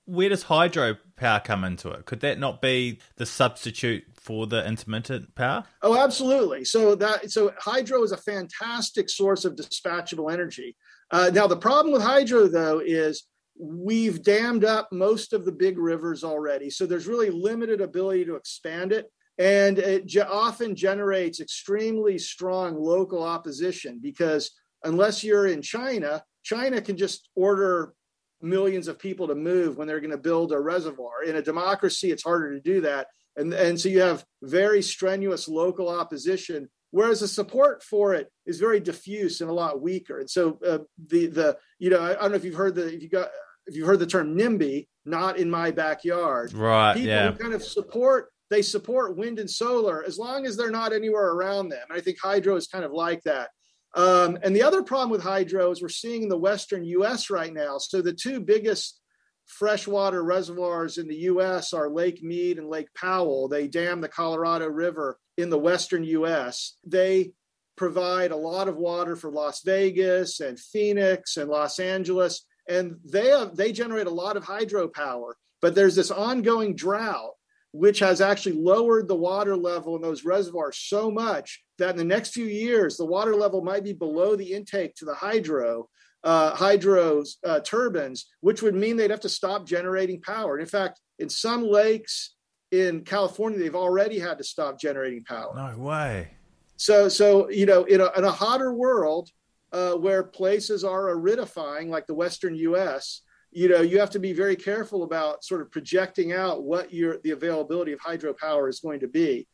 Where 0.06 0.30
does 0.30 0.43
hydropower 0.43 1.43
come 1.43 1.63
into 1.63 1.89
it? 1.89 2.06
Could 2.06 2.19
that 2.22 2.38
not 2.38 2.62
be 2.62 3.00
the 3.15 3.26
substitute 3.26 4.04
for 4.15 4.48
the 4.48 4.65
intermittent 4.65 5.34
power? 5.36 5.63
Oh, 5.82 5.98
absolutely. 5.98 6.65
So 6.65 6.96
that 6.96 7.32
so 7.32 7.54
hydro 7.58 8.04
is 8.04 8.12
a 8.12 8.17
fantastic 8.17 9.10
source 9.10 9.46
of 9.46 9.56
dispatchable 9.56 10.32
energy. 10.32 10.76
Uh, 11.10 11.32
now 11.34 11.48
the 11.48 11.58
problem 11.58 11.93
with 11.93 12.02
hydro 12.02 12.48
though 12.48 12.80
is 12.80 13.24
we've 13.58 14.24
dammed 14.24 14.65
up 14.65 14.89
most 14.91 15.32
of 15.32 15.46
the 15.46 15.52
big 15.52 15.78
rivers 15.78 16.24
already. 16.24 16.69
So 16.69 16.86
there's 16.86 17.08
really 17.08 17.30
limited 17.30 17.82
ability 17.82 18.26
to 18.26 18.36
expand 18.36 18.91
it. 18.91 19.12
And 19.38 19.80
it 19.80 20.06
ge- 20.06 20.17
often 20.17 20.76
generates 20.76 21.39
extremely 21.39 22.17
strong 22.17 22.76
local 22.76 23.24
opposition 23.24 24.00
because 24.02 24.52
unless 24.84 25.24
you're 25.24 25.48
in 25.48 25.62
China, 25.62 26.24
China 26.43 26.82
can 26.82 26.98
just 26.98 27.30
order 27.36 27.93
millions 28.41 28.88
of 28.88 29.00
people 29.00 29.28
to 29.28 29.36
move 29.36 29.78
when 29.78 29.88
they're 29.88 30.02
going 30.02 30.12
to 30.12 30.17
build 30.17 30.52
a 30.52 30.60
reservoir. 30.60 31.24
In 31.24 31.38
a 31.38 31.41
democracy, 31.41 32.12
it's 32.12 32.24
harder 32.24 32.54
to 32.54 32.60
do 32.60 32.82
that. 32.82 33.08
And, 33.36 33.54
and 33.54 33.80
so 33.80 33.89
you 33.89 34.02
have 34.02 34.24
very 34.43 34.82
strenuous 34.82 35.48
local 35.48 35.89
opposition 35.89 36.69
whereas 36.93 37.22
the 37.22 37.28
support 37.28 37.82
for 37.82 38.13
it 38.13 38.32
is 38.46 38.60
very 38.60 38.80
diffuse 38.80 39.41
and 39.41 39.50
a 39.50 39.54
lot 39.54 39.82
weaker. 39.82 40.19
And 40.19 40.30
so 40.30 40.60
uh, 40.65 40.80
the 41.08 41.28
the 41.28 41.58
you 41.80 41.89
know 41.89 42.02
I, 42.02 42.13
don't 42.13 42.30
know 42.30 42.38
if 42.38 42.46
you've 42.46 42.56
heard 42.56 42.76
the 42.76 42.93
if 42.93 43.02
you 43.02 43.10
got 43.10 43.30
if 43.65 43.76
you've 43.76 43.88
heard 43.88 44.00
the 44.00 44.08
term 44.08 44.38
NIMBY, 44.38 44.88
not 45.04 45.38
in 45.38 45.50
my 45.50 45.72
backyard. 45.72 46.54
Right. 46.54 46.93
People 46.93 47.10
yeah. 47.10 47.32
who 47.32 47.38
kind 47.38 47.54
of 47.54 47.63
support 47.63 48.32
they 48.49 48.62
support 48.62 49.17
wind 49.17 49.39
and 49.39 49.49
solar 49.49 50.03
as 50.03 50.17
long 50.17 50.45
as 50.45 50.56
they're 50.56 50.71
not 50.71 50.93
anywhere 50.93 51.32
around 51.32 51.69
them. 51.69 51.82
And 51.89 51.97
I 51.97 52.01
think 52.01 52.17
hydro 52.21 52.56
is 52.56 52.67
kind 52.67 52.86
of 52.86 52.91
like 52.91 53.23
that. 53.23 53.49
Um, 53.95 54.38
and 54.43 54.56
the 54.56 54.63
other 54.63 54.84
problem 54.84 55.12
with 55.12 55.21
hydro 55.21 55.71
is 55.71 55.82
we're 55.82 55.89
seeing 55.89 56.23
in 56.23 56.29
the 56.29 56.38
western 56.38 56.84
U.S. 56.86 57.29
right 57.29 57.53
now. 57.53 57.77
So 57.77 58.01
the 58.01 58.13
two 58.13 58.39
biggest 58.39 58.99
freshwater 59.45 60.23
reservoirs 60.23 60.97
in 60.97 61.08
the 61.08 61.15
U.S. 61.15 61.73
are 61.73 61.89
Lake 61.89 62.23
Mead 62.23 62.58
and 62.58 62.69
Lake 62.69 62.93
Powell. 62.95 63.47
They 63.47 63.67
dam 63.67 64.01
the 64.01 64.08
Colorado 64.08 64.67
River 64.67 65.19
in 65.38 65.49
the 65.49 65.60
western 65.60 66.03
US. 66.03 66.77
They 66.86 67.34
provide 67.75 68.32
a 68.32 68.36
lot 68.36 68.67
of 68.67 68.77
water 68.77 69.15
for 69.15 69.32
Las 69.32 69.62
Vegas 69.63 70.39
and 70.39 70.60
Phoenix 70.60 71.38
and 71.38 71.49
Los 71.49 71.79
Angeles. 71.79 72.45
and 72.67 72.97
they 73.03 73.27
have 73.27 73.56
they 73.56 73.71
generate 73.71 74.08
a 74.08 74.12
lot 74.12 74.38
of 74.38 74.45
hydropower. 74.45 75.34
But 75.62 75.75
there's 75.75 75.95
this 75.95 76.12
ongoing 76.12 76.75
drought, 76.75 77.34
which 77.73 77.99
has 77.99 78.21
actually 78.21 78.55
lowered 78.55 79.07
the 79.07 79.15
water 79.15 79.57
level 79.57 79.95
in 79.95 80.01
those 80.01 80.23
reservoirs 80.23 80.77
so 80.77 81.12
much 81.12 81.63
that 81.79 81.89
in 81.89 81.97
the 81.97 82.03
next 82.03 82.33
few 82.33 82.45
years 82.45 82.95
the 82.95 83.05
water 83.05 83.36
level 83.36 83.62
might 83.62 83.83
be 83.83 83.93
below 83.93 84.36
the 84.36 84.53
intake 84.53 84.95
to 84.95 85.05
the 85.05 85.13
hydro 85.13 85.89
uh, 86.23 86.55
hydro 86.55 87.23
uh, 87.43 87.59
turbines, 87.59 88.27
which 88.39 88.62
would 88.62 88.75
mean 88.75 88.95
they'd 88.95 89.12
have 89.12 89.19
to 89.19 89.27
stop 89.27 89.67
generating 89.67 90.21
power. 90.21 90.57
in 90.57 90.65
fact, 90.65 91.01
in 91.19 91.27
some 91.29 91.63
lakes 91.63 92.36
in 92.71 93.01
California, 93.01 93.59
they've 93.59 93.75
already 93.75 94.17
had 94.19 94.38
to 94.38 94.43
stop 94.43 94.79
generating 94.79 95.23
power. 95.23 95.53
No 95.55 95.77
way. 95.77 96.29
So, 96.77 97.07
so 97.09 97.49
you 97.49 97.65
know, 97.65 97.83
in 97.83 98.01
a, 98.01 98.09
in 98.17 98.23
a 98.23 98.31
hotter 98.31 98.73
world 98.73 99.29
uh, 99.71 99.93
where 99.93 100.23
places 100.23 100.83
are 100.83 101.15
aridifying, 101.15 101.89
like 101.89 102.07
the 102.07 102.15
Western 102.15 102.55
U.S., 102.55 103.21
you 103.53 103.69
know, 103.69 103.81
you 103.81 103.99
have 103.99 104.09
to 104.11 104.19
be 104.19 104.33
very 104.33 104.55
careful 104.55 105.03
about 105.03 105.43
sort 105.43 105.61
of 105.61 105.71
projecting 105.71 106.33
out 106.33 106.63
what 106.63 106.93
your 106.93 107.19
the 107.23 107.31
availability 107.31 107.91
of 107.91 107.99
hydropower 107.99 108.69
is 108.69 108.79
going 108.79 108.99
to 108.99 109.07
be. 109.07 109.47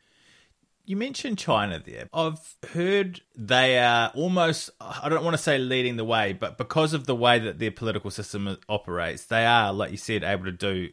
You 0.90 0.98
mentioned 0.98 1.38
China 1.38 1.80
there. 1.86 2.10
I've 2.12 2.56
heard 2.74 3.22
they 3.38 3.78
are 3.78 4.12
almost, 4.16 4.72
I 4.82 5.08
don't 5.08 5.24
want 5.24 5.36
to 5.36 5.42
say 5.42 5.60
leading 5.60 5.98
the 5.98 6.04
way, 6.04 6.34
but 6.34 6.58
because 6.58 6.96
of 6.96 7.06
the 7.06 7.16
way 7.16 7.38
that 7.38 7.60
their 7.60 7.70
political 7.70 8.10
system 8.10 8.58
operates, 8.68 9.26
they 9.26 9.46
are, 9.46 9.72
like 9.72 9.92
you 9.92 9.98
said, 9.98 10.24
able 10.24 10.46
to 10.46 10.52
do 10.52 10.90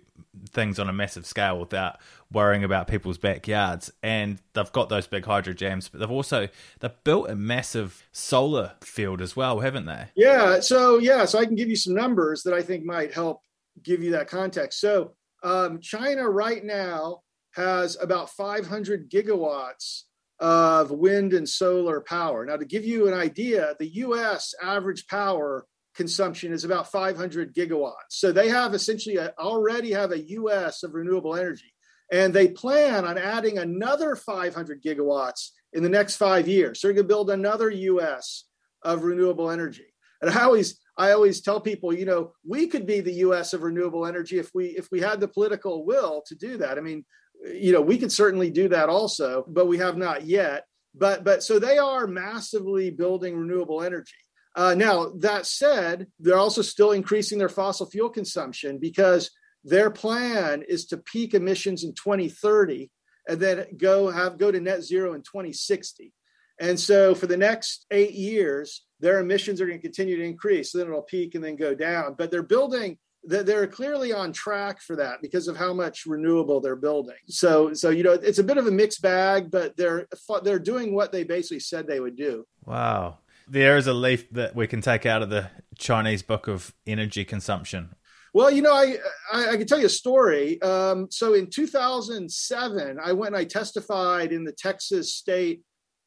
things 0.51 0.79
on 0.79 0.91
a 0.91 0.93
massive 0.93 1.25
scale 1.25 1.59
without 1.59 1.97
worrying 2.31 2.63
about 2.63 2.89
people's 2.89 3.17
backyards. 3.17 3.91
And 4.03 4.39
they've 4.53 4.71
got 4.71 4.91
those 4.91 5.07
big 5.07 5.25
hydro 5.25 5.55
dams, 5.55 5.89
but 5.89 6.01
they've 6.01 6.11
also 6.11 6.49
they've 6.81 7.05
built 7.05 7.31
a 7.31 7.35
massive 7.35 8.07
solar 8.13 8.75
field 8.83 9.23
as 9.23 9.35
well, 9.35 9.61
haven't 9.61 9.87
they? 9.87 10.09
Yeah. 10.15 10.61
So 10.61 10.99
yeah, 10.99 11.25
so 11.25 11.39
I 11.39 11.47
can 11.47 11.55
give 11.55 11.71
you 11.71 11.77
some 11.77 11.95
numbers 11.95 12.43
that 12.43 12.53
I 12.53 12.61
think 12.61 12.85
might 12.85 13.15
help 13.15 13.41
give 13.83 14.03
you 14.03 14.11
that 14.11 14.29
context. 14.29 14.79
So 14.79 15.13
um, 15.43 15.81
China 15.81 16.29
right 16.29 16.63
now 16.63 17.23
has 17.57 17.97
about 18.01 18.31
500 18.31 19.11
gigawatts 19.11 20.03
of 20.39 20.91
wind 20.91 21.33
and 21.33 21.49
solar 21.49 22.03
power. 22.03 22.45
Now, 22.45 22.57
to 22.57 22.67
give 22.67 22.85
you 22.85 23.09
an 23.09 23.15
idea, 23.15 23.75
the 23.79 23.89
US 23.89 24.55
average 24.63 25.07
power 25.07 25.67
consumption 25.95 26.53
is 26.53 26.65
about 26.65 26.93
500 26.93 27.55
gigawatts. 27.55 28.11
So 28.11 28.31
they 28.31 28.51
have 28.51 28.75
essentially 28.75 29.17
a, 29.17 29.33
already 29.39 29.93
have 29.93 30.13
a 30.13 30.21
US 30.21 30.83
of 30.83 30.93
renewable 30.93 31.35
energy. 31.35 31.73
And 32.13 32.35
they 32.35 32.49
plan 32.49 33.05
on 33.05 33.19
adding 33.19 33.59
another 33.59 34.15
500 34.15 34.83
gigawatts 34.83 35.49
in 35.73 35.83
the 35.83 35.89
next 35.89 36.17
five 36.17 36.47
years. 36.47 36.81
So 36.81 36.89
they're 36.89 36.95
going 36.95 37.05
to 37.05 37.09
build 37.09 37.31
another 37.31 37.71
US 37.71 38.45
of 38.83 39.03
renewable 39.03 39.51
energy. 39.51 39.87
And 40.21 40.31
I 40.31 40.45
always, 40.45 40.79
I 40.97 41.13
always 41.13 41.41
tell 41.41 41.61
people, 41.61 41.93
you 41.93 42.05
know, 42.05 42.33
we 42.47 42.67
could 42.67 42.87
be 42.87 43.01
the 43.01 43.13
U.S. 43.13 43.53
of 43.53 43.63
renewable 43.63 44.07
energy 44.07 44.39
if 44.39 44.51
we 44.55 44.69
if 44.69 44.89
we 44.91 45.01
had 45.01 45.21
the 45.21 45.29
political 45.29 45.85
will 45.85 46.23
to 46.27 46.35
do 46.35 46.57
that. 46.59 46.79
I 46.79 46.81
mean, 46.81 47.05
you 47.45 47.73
know, 47.73 47.81
we 47.81 47.99
could 47.99 48.13
certainly 48.13 48.51
do 48.51 48.69
that 48.69 48.89
also, 48.89 49.45
but 49.49 49.67
we 49.67 49.79
have 49.79 49.97
not 49.97 50.27
yet. 50.27 50.65
But 50.95 51.25
but 51.25 51.43
so 51.43 51.59
they 51.59 51.79
are 51.79 52.07
massively 52.07 52.91
building 52.91 53.37
renewable 53.37 53.83
energy. 53.83 54.15
Uh, 54.55 54.75
now 54.75 55.13
that 55.19 55.45
said, 55.45 56.07
they're 56.19 56.39
also 56.39 56.63
still 56.63 56.93
increasing 56.93 57.39
their 57.39 57.51
fossil 57.51 57.85
fuel 57.87 58.09
consumption 58.09 58.79
because 58.79 59.31
their 59.65 59.91
plan 59.91 60.63
is 60.67 60.87
to 60.87 60.97
peak 60.97 61.35
emissions 61.35 61.85
in 61.85 61.93
2030 61.93 62.91
and 63.29 63.41
then 63.41 63.67
go 63.77 64.09
have 64.11 64.39
go 64.39 64.51
to 64.51 64.61
net 64.61 64.83
zero 64.83 65.13
in 65.15 65.23
2060. 65.23 66.13
And 66.59 66.81
so 66.81 67.15
for 67.15 67.27
the 67.27 67.37
next 67.37 67.85
eight 67.91 68.15
years, 68.15 68.87
their 69.01 69.19
emissions 69.19 69.61
are 69.61 69.67
going 69.67 69.79
to 69.79 69.83
continue 69.83 70.17
to 70.17 70.25
increase. 70.25 70.73
So 70.73 70.79
then 70.79 70.87
it'll 70.87 71.03
peak 71.03 71.35
and 71.35 71.45
then 71.45 71.57
go 71.57 71.75
down. 71.75 72.15
But 72.17 72.31
they're 72.31 72.43
building 72.43 72.97
they're 73.27 73.67
clearly 73.67 74.13
on 74.13 74.33
track 74.33 74.81
for 74.81 74.97
that 74.97 75.21
because 75.21 75.49
of 75.49 75.57
how 75.57 75.73
much 75.73 76.07
renewable 76.07 76.61
they're 76.61 76.77
building. 76.77 77.17
So, 77.29 77.75
so 77.75 77.91
you 77.91 78.03
know, 78.03 78.13
it's 78.13 78.39
a 78.39 78.45
bit 78.45 78.57
of 78.57 78.67
a 78.67 78.71
mixed 78.71 79.03
bag, 79.03 79.51
but 79.51 79.77
they're 79.77 80.07
they're 80.43 80.59
doing 80.59 80.95
what 80.95 81.13
they 81.13 81.25
basically 81.25 81.61
said 81.61 81.87
they 81.87 82.01
would 82.01 82.17
do. 82.17 82.47
Wow, 82.65 83.19
there 83.49 83.77
is 83.77 83.87
a 83.87 83.93
leaf 83.93 84.31
that 84.31 84.55
we 84.55 84.67
can 84.67 84.81
take 84.81 85.07
out 85.07 85.23
of 85.23 85.31
the 85.31 85.51
Chinese 85.79 86.23
book 86.23 86.49
of 86.49 86.73
energy 86.87 87.25
consumption. 87.25 87.95
Well, 88.33 88.51
you 88.51 88.63
know, 88.63 88.73
I 88.73 88.97
I, 89.33 89.51
I 89.51 89.57
can 89.57 89.67
tell 89.67 89.81
you 89.81 89.87
a 89.87 89.91
story. 89.91 90.61
Um, 90.63 91.09
so 91.11 91.35
in 91.35 91.51
2007, 91.51 92.99
I 93.03 93.13
went 93.13 93.35
and 93.35 93.41
I 93.41 93.45
testified 93.45 94.33
in 94.33 94.45
the 94.45 94.53
Texas 94.53 95.15
State 95.15 95.63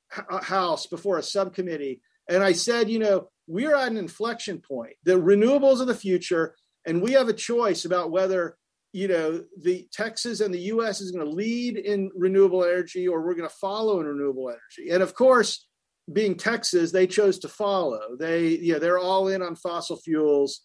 House 0.10 0.88
before 0.88 1.17
a 1.17 1.23
subcommittee, 1.23 2.01
and 2.29 2.43
I 2.43 2.53
said, 2.53 2.89
you 2.89 2.99
know, 2.99 3.29
we're 3.49 3.75
at 3.75 3.91
an 3.91 3.97
inflection 3.97 4.60
point. 4.60 4.93
The 5.03 5.19
renewables 5.19 5.82
of 5.82 5.88
the 5.88 5.95
future 5.95 6.55
and 6.89 7.02
we 7.02 7.12
have 7.12 7.30
a 7.30 7.34
choice 7.34 7.86
about 7.86 8.12
whether 8.12 8.58
you 8.93 9.08
know 9.08 9.43
the 9.62 9.88
texas 9.93 10.41
and 10.41 10.54
the 10.54 10.60
us 10.60 10.99
is 10.99 11.12
going 11.12 11.23
to 11.23 11.32
lead 11.32 11.78
in 11.78 12.10
renewable 12.15 12.63
energy 12.63 13.08
or 13.08 13.21
we're 13.21 13.36
going 13.36 13.47
to 13.47 13.56
follow 13.56 13.99
in 14.02 14.08
renewable 14.08 14.49
energy. 14.49 14.89
And 14.91 15.04
of 15.04 15.13
course 15.13 15.67
being 16.12 16.36
texas 16.36 16.91
they 16.91 17.06
chose 17.06 17.38
to 17.39 17.47
follow. 17.47 18.17
They 18.19 18.47
you 18.47 18.73
know 18.73 18.80
they're 18.80 18.97
all 18.97 19.28
in 19.28 19.41
on 19.43 19.56
fossil 19.56 19.97
fuels. 19.97 20.62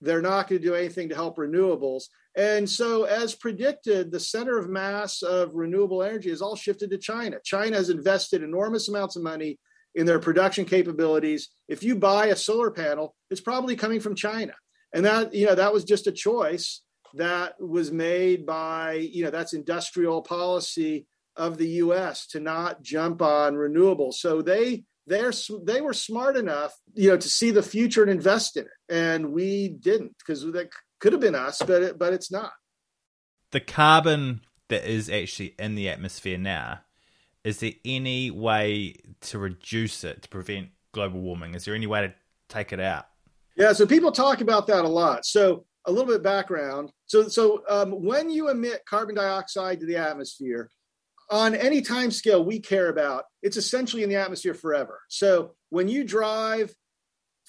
They're 0.00 0.22
not 0.22 0.48
going 0.48 0.60
to 0.60 0.68
do 0.68 0.74
anything 0.74 1.08
to 1.08 1.14
help 1.14 1.38
renewables. 1.38 2.04
And 2.36 2.68
so 2.68 3.04
as 3.04 3.34
predicted 3.34 4.10
the 4.10 4.20
center 4.20 4.58
of 4.58 4.68
mass 4.68 5.22
of 5.22 5.54
renewable 5.54 6.02
energy 6.02 6.30
has 6.30 6.42
all 6.42 6.56
shifted 6.56 6.90
to 6.90 6.98
china. 6.98 7.38
China 7.44 7.76
has 7.76 7.90
invested 7.90 8.42
enormous 8.42 8.88
amounts 8.88 9.14
of 9.14 9.22
money 9.22 9.58
in 9.94 10.06
their 10.06 10.20
production 10.20 10.64
capabilities. 10.64 11.48
If 11.68 11.82
you 11.84 11.94
buy 11.94 12.26
a 12.26 12.36
solar 12.36 12.72
panel 12.72 13.14
it's 13.30 13.40
probably 13.40 13.76
coming 13.76 14.00
from 14.00 14.16
china 14.16 14.54
and 14.92 15.04
that 15.04 15.34
you 15.34 15.46
know 15.46 15.54
that 15.54 15.72
was 15.72 15.84
just 15.84 16.06
a 16.06 16.12
choice 16.12 16.82
that 17.14 17.60
was 17.60 17.90
made 17.90 18.46
by 18.46 18.94
you 18.94 19.24
know 19.24 19.30
that's 19.30 19.52
industrial 19.52 20.22
policy 20.22 21.06
of 21.36 21.56
the 21.56 21.68
US 21.68 22.26
to 22.28 22.40
not 22.40 22.82
jump 22.82 23.22
on 23.22 23.54
renewables. 23.54 24.14
So 24.14 24.42
they 24.42 24.84
they're 25.06 25.32
they 25.64 25.80
were 25.80 25.94
smart 25.94 26.36
enough 26.36 26.74
you 26.94 27.10
know 27.10 27.16
to 27.16 27.28
see 27.28 27.50
the 27.50 27.62
future 27.62 28.02
and 28.02 28.10
invest 28.10 28.56
in 28.56 28.64
it. 28.64 28.70
And 28.88 29.32
we 29.32 29.68
didn't 29.68 30.16
because 30.18 30.42
that 30.52 30.70
could 31.00 31.12
have 31.12 31.20
been 31.20 31.34
us 31.34 31.62
but 31.64 31.82
it, 31.82 31.98
but 31.98 32.12
it's 32.12 32.30
not. 32.30 32.52
The 33.52 33.60
carbon 33.60 34.42
that 34.68 34.84
is 34.84 35.08
actually 35.08 35.54
in 35.58 35.74
the 35.74 35.88
atmosphere 35.88 36.38
now 36.38 36.80
is 37.44 37.60
there 37.60 37.72
any 37.84 38.30
way 38.30 38.94
to 39.22 39.38
reduce 39.38 40.04
it 40.04 40.22
to 40.22 40.28
prevent 40.28 40.68
global 40.92 41.20
warming? 41.20 41.54
Is 41.54 41.64
there 41.64 41.74
any 41.74 41.86
way 41.86 42.02
to 42.02 42.14
take 42.48 42.72
it 42.72 42.80
out 42.80 43.06
yeah, 43.58 43.72
so 43.72 43.86
people 43.86 44.12
talk 44.12 44.40
about 44.40 44.68
that 44.68 44.84
a 44.84 44.88
lot. 44.88 45.26
So 45.26 45.66
a 45.86 45.92
little 45.92 46.06
bit 46.06 46.22
background. 46.22 46.92
So 47.06 47.28
so 47.28 47.62
um, 47.68 47.90
when 47.90 48.30
you 48.30 48.50
emit 48.50 48.82
carbon 48.88 49.16
dioxide 49.16 49.80
to 49.80 49.86
the 49.86 49.96
atmosphere, 49.96 50.70
on 51.30 51.54
any 51.54 51.82
time 51.82 52.10
scale 52.10 52.44
we 52.44 52.60
care 52.60 52.88
about, 52.88 53.24
it's 53.42 53.56
essentially 53.56 54.02
in 54.02 54.08
the 54.08 54.16
atmosphere 54.16 54.54
forever. 54.54 55.00
So 55.08 55.54
when 55.70 55.88
you 55.88 56.04
drive, 56.04 56.72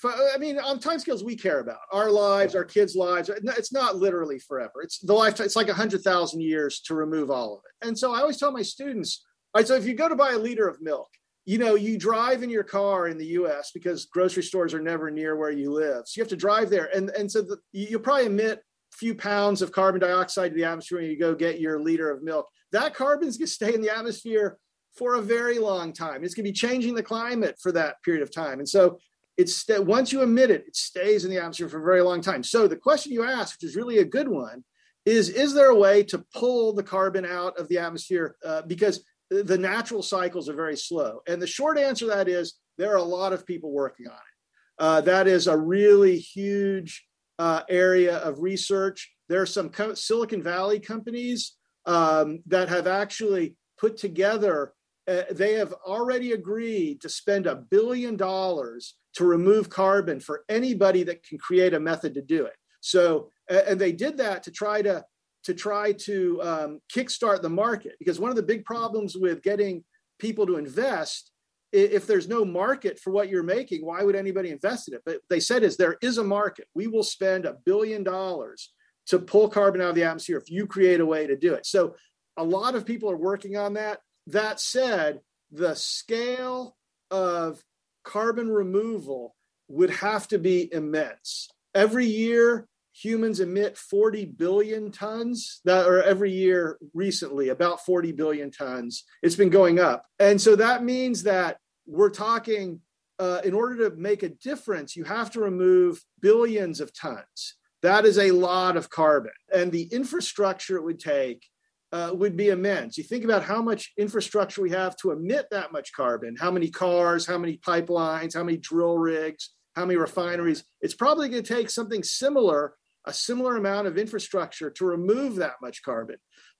I 0.03 0.37
mean, 0.37 0.57
on 0.57 0.79
time 0.79 0.99
scales 0.99 1.23
we 1.23 1.35
care 1.35 1.59
about 1.59 1.79
our 1.91 2.09
lives, 2.09 2.55
our 2.55 2.65
kids' 2.65 2.95
lives. 2.95 3.29
It's 3.29 3.71
not 3.71 3.97
literally 3.97 4.39
forever. 4.39 4.81
It's 4.81 4.97
the 4.99 5.13
lifetime. 5.13 5.45
It's 5.45 5.55
like 5.55 5.69
hundred 5.69 6.01
thousand 6.01 6.41
years 6.41 6.81
to 6.81 6.95
remove 6.95 7.29
all 7.29 7.53
of 7.53 7.59
it. 7.65 7.87
And 7.87 7.97
so 7.97 8.15
I 8.15 8.21
always 8.21 8.37
tell 8.37 8.51
my 8.51 8.63
students, 8.63 9.23
all 9.53 9.59
right, 9.59 9.67
so 9.67 9.75
if 9.75 9.85
you 9.85 9.93
go 9.93 10.09
to 10.09 10.15
buy 10.15 10.31
a 10.31 10.37
liter 10.39 10.67
of 10.67 10.81
milk, 10.81 11.09
you 11.49 11.57
know, 11.57 11.73
you 11.73 11.97
drive 11.97 12.43
in 12.43 12.49
your 12.51 12.63
car 12.63 13.07
in 13.07 13.17
the 13.17 13.25
US 13.39 13.71
because 13.71 14.05
grocery 14.05 14.43
stores 14.43 14.71
are 14.75 14.79
never 14.79 15.09
near 15.09 15.35
where 15.35 15.49
you 15.49 15.73
live. 15.73 16.03
So 16.05 16.19
you 16.19 16.21
have 16.21 16.29
to 16.29 16.35
drive 16.35 16.69
there. 16.69 16.95
And, 16.95 17.09
and 17.17 17.31
so 17.31 17.41
the, 17.41 17.57
you'll 17.71 18.01
probably 18.01 18.27
emit 18.27 18.59
a 18.59 18.95
few 18.95 19.15
pounds 19.15 19.63
of 19.63 19.71
carbon 19.71 19.99
dioxide 19.99 20.51
to 20.51 20.55
the 20.55 20.65
atmosphere 20.65 20.99
when 20.99 21.09
you 21.09 21.17
go 21.17 21.33
get 21.33 21.59
your 21.59 21.79
liter 21.79 22.11
of 22.11 22.21
milk. 22.21 22.47
That 22.71 22.93
carbon's 22.93 23.35
going 23.35 23.47
to 23.47 23.51
stay 23.51 23.73
in 23.73 23.81
the 23.81 23.89
atmosphere 23.89 24.59
for 24.95 25.15
a 25.15 25.23
very 25.23 25.57
long 25.57 25.91
time. 25.91 26.23
It's 26.23 26.35
going 26.35 26.45
to 26.45 26.51
be 26.51 26.55
changing 26.55 26.93
the 26.93 27.01
climate 27.01 27.55
for 27.59 27.71
that 27.71 27.95
period 28.03 28.21
of 28.21 28.31
time. 28.31 28.59
And 28.59 28.69
so 28.69 28.99
it's 29.35 29.65
that 29.65 29.83
once 29.83 30.11
you 30.11 30.21
emit 30.21 30.51
it, 30.51 30.65
it 30.67 30.75
stays 30.75 31.25
in 31.25 31.31
the 31.31 31.39
atmosphere 31.39 31.67
for 31.67 31.81
a 31.81 31.83
very 31.83 32.03
long 32.03 32.21
time. 32.21 32.43
So 32.43 32.67
the 32.67 32.75
question 32.75 33.11
you 33.11 33.23
asked, 33.23 33.55
which 33.55 33.67
is 33.67 33.75
really 33.75 33.97
a 33.97 34.05
good 34.05 34.27
one, 34.27 34.63
is 35.03 35.29
is 35.29 35.55
there 35.55 35.71
a 35.71 35.75
way 35.75 36.03
to 36.03 36.23
pull 36.35 36.73
the 36.73 36.83
carbon 36.83 37.25
out 37.25 37.57
of 37.57 37.67
the 37.69 37.79
atmosphere? 37.79 38.35
Uh, 38.45 38.61
because 38.67 39.03
the 39.29 39.57
natural 39.57 40.01
cycles 40.01 40.49
are 40.49 40.55
very 40.55 40.77
slow. 40.77 41.21
And 41.27 41.41
the 41.41 41.47
short 41.47 41.77
answer 41.77 42.05
to 42.05 42.11
that 42.11 42.27
is 42.27 42.55
there 42.77 42.91
are 42.93 42.97
a 42.97 43.03
lot 43.03 43.33
of 43.33 43.45
people 43.45 43.71
working 43.71 44.07
on 44.07 44.13
it. 44.13 44.83
Uh, 44.83 45.01
that 45.01 45.27
is 45.27 45.47
a 45.47 45.57
really 45.57 46.17
huge 46.17 47.05
uh, 47.37 47.61
area 47.69 48.17
of 48.17 48.39
research. 48.39 49.11
There 49.27 49.41
are 49.41 49.45
some 49.45 49.69
co- 49.69 49.93
Silicon 49.93 50.41
Valley 50.41 50.79
companies 50.79 51.55
um, 51.85 52.39
that 52.47 52.69
have 52.69 52.87
actually 52.87 53.55
put 53.77 53.97
together, 53.97 54.73
uh, 55.07 55.23
they 55.31 55.53
have 55.53 55.73
already 55.85 56.31
agreed 56.31 57.01
to 57.01 57.09
spend 57.09 57.45
a 57.45 57.55
billion 57.55 58.15
dollars 58.17 58.95
to 59.15 59.25
remove 59.25 59.69
carbon 59.69 60.19
for 60.19 60.43
anybody 60.49 61.03
that 61.03 61.23
can 61.23 61.37
create 61.37 61.73
a 61.73 61.79
method 61.79 62.13
to 62.13 62.21
do 62.21 62.45
it. 62.45 62.53
So, 62.81 63.29
and 63.49 63.79
they 63.79 63.91
did 63.91 64.17
that 64.17 64.43
to 64.43 64.51
try 64.51 64.81
to 64.81 65.03
to 65.43 65.53
try 65.53 65.93
to 65.93 66.41
um, 66.41 66.81
kickstart 66.93 67.41
the 67.41 67.49
market 67.49 67.93
because 67.99 68.19
one 68.19 68.29
of 68.29 68.35
the 68.35 68.43
big 68.43 68.65
problems 68.65 69.15
with 69.15 69.41
getting 69.41 69.83
people 70.19 70.45
to 70.45 70.57
invest 70.57 71.31
if 71.71 72.07
there's 72.07 72.27
no 72.27 72.43
market 72.43 72.99
for 72.99 73.11
what 73.11 73.29
you're 73.29 73.43
making, 73.43 73.85
why 73.85 74.03
would 74.03 74.15
anybody 74.15 74.49
invest 74.49 74.87
in 74.87 74.95
it? 74.95 75.03
But 75.05 75.19
they 75.29 75.39
said 75.39 75.63
is 75.63 75.77
there 75.77 75.97
is 76.01 76.17
a 76.17 76.23
market. 76.23 76.67
We 76.73 76.87
will 76.87 77.03
spend 77.03 77.45
a 77.45 77.57
billion 77.63 78.03
dollars 78.03 78.73
to 79.07 79.19
pull 79.19 79.49
carbon 79.49 79.81
out 79.81 79.89
of 79.89 79.95
the 79.95 80.03
atmosphere 80.03 80.37
if 80.37 80.49
you 80.49 80.65
create 80.65 80.99
a 80.99 81.05
way 81.05 81.27
to 81.27 81.35
do 81.35 81.53
it. 81.53 81.65
So 81.65 81.95
a 82.37 82.43
lot 82.43 82.75
of 82.75 82.85
people 82.85 83.11
are 83.11 83.17
working 83.17 83.57
on 83.57 83.73
that. 83.73 83.99
That 84.27 84.59
said, 84.59 85.19
the 85.51 85.75
scale 85.75 86.75
of 87.11 87.63
carbon 88.03 88.49
removal 88.49 89.35
would 89.67 89.89
have 89.89 90.27
to 90.29 90.39
be 90.39 90.71
immense. 90.73 91.49
Every 91.75 92.05
year, 92.05 92.67
humans 93.01 93.39
emit 93.39 93.77
40 93.77 94.25
billion 94.25 94.91
tons 94.91 95.61
that 95.65 95.85
or 95.85 96.03
every 96.03 96.31
year 96.31 96.77
recently 96.93 97.49
about 97.49 97.85
40 97.85 98.11
billion 98.11 98.51
tons. 98.51 99.03
It's 99.23 99.35
been 99.35 99.49
going 99.49 99.79
up. 99.79 100.05
And 100.19 100.39
so 100.39 100.55
that 100.57 100.83
means 100.83 101.23
that 101.23 101.57
we're 101.85 102.09
talking 102.09 102.81
uh, 103.17 103.41
in 103.43 103.53
order 103.53 103.89
to 103.89 103.95
make 103.95 104.23
a 104.23 104.29
difference 104.29 104.95
you 104.95 105.03
have 105.03 105.31
to 105.31 105.39
remove 105.39 106.01
billions 106.21 106.79
of 106.79 106.93
tons. 106.93 107.55
That 107.81 108.05
is 108.05 108.17
a 108.17 108.31
lot 108.31 108.75
of 108.75 108.89
carbon. 108.89 109.31
And 109.53 109.71
the 109.71 109.83
infrastructure 109.83 110.75
it 110.75 110.83
would 110.83 110.99
take 110.99 111.45
uh, 111.91 112.11
would 112.13 112.37
be 112.37 112.49
immense. 112.49 112.97
You 112.97 113.03
think 113.03 113.23
about 113.23 113.43
how 113.43 113.61
much 113.61 113.93
infrastructure 113.97 114.61
we 114.61 114.69
have 114.71 114.95
to 114.97 115.11
emit 115.11 115.47
that 115.51 115.71
much 115.71 115.91
carbon. 115.93 116.35
How 116.35 116.51
many 116.51 116.69
cars 116.69 117.25
how 117.25 117.37
many 117.37 117.57
pipelines 117.57 118.35
how 118.35 118.43
many 118.43 118.57
drill 118.57 118.97
rigs 118.97 119.51
how 119.75 119.85
many 119.85 119.97
refineries. 119.97 120.63
It's 120.81 120.93
probably 120.93 121.29
going 121.29 121.43
to 121.43 121.53
take 121.53 121.69
something 121.69 122.03
similar 122.03 122.73
a 123.05 123.13
similar 123.13 123.57
amount 123.57 123.87
of 123.87 123.97
infrastructure 123.97 124.69
to 124.69 124.85
remove 124.85 125.35
that 125.35 125.55
much 125.61 125.81
carbon. 125.83 126.17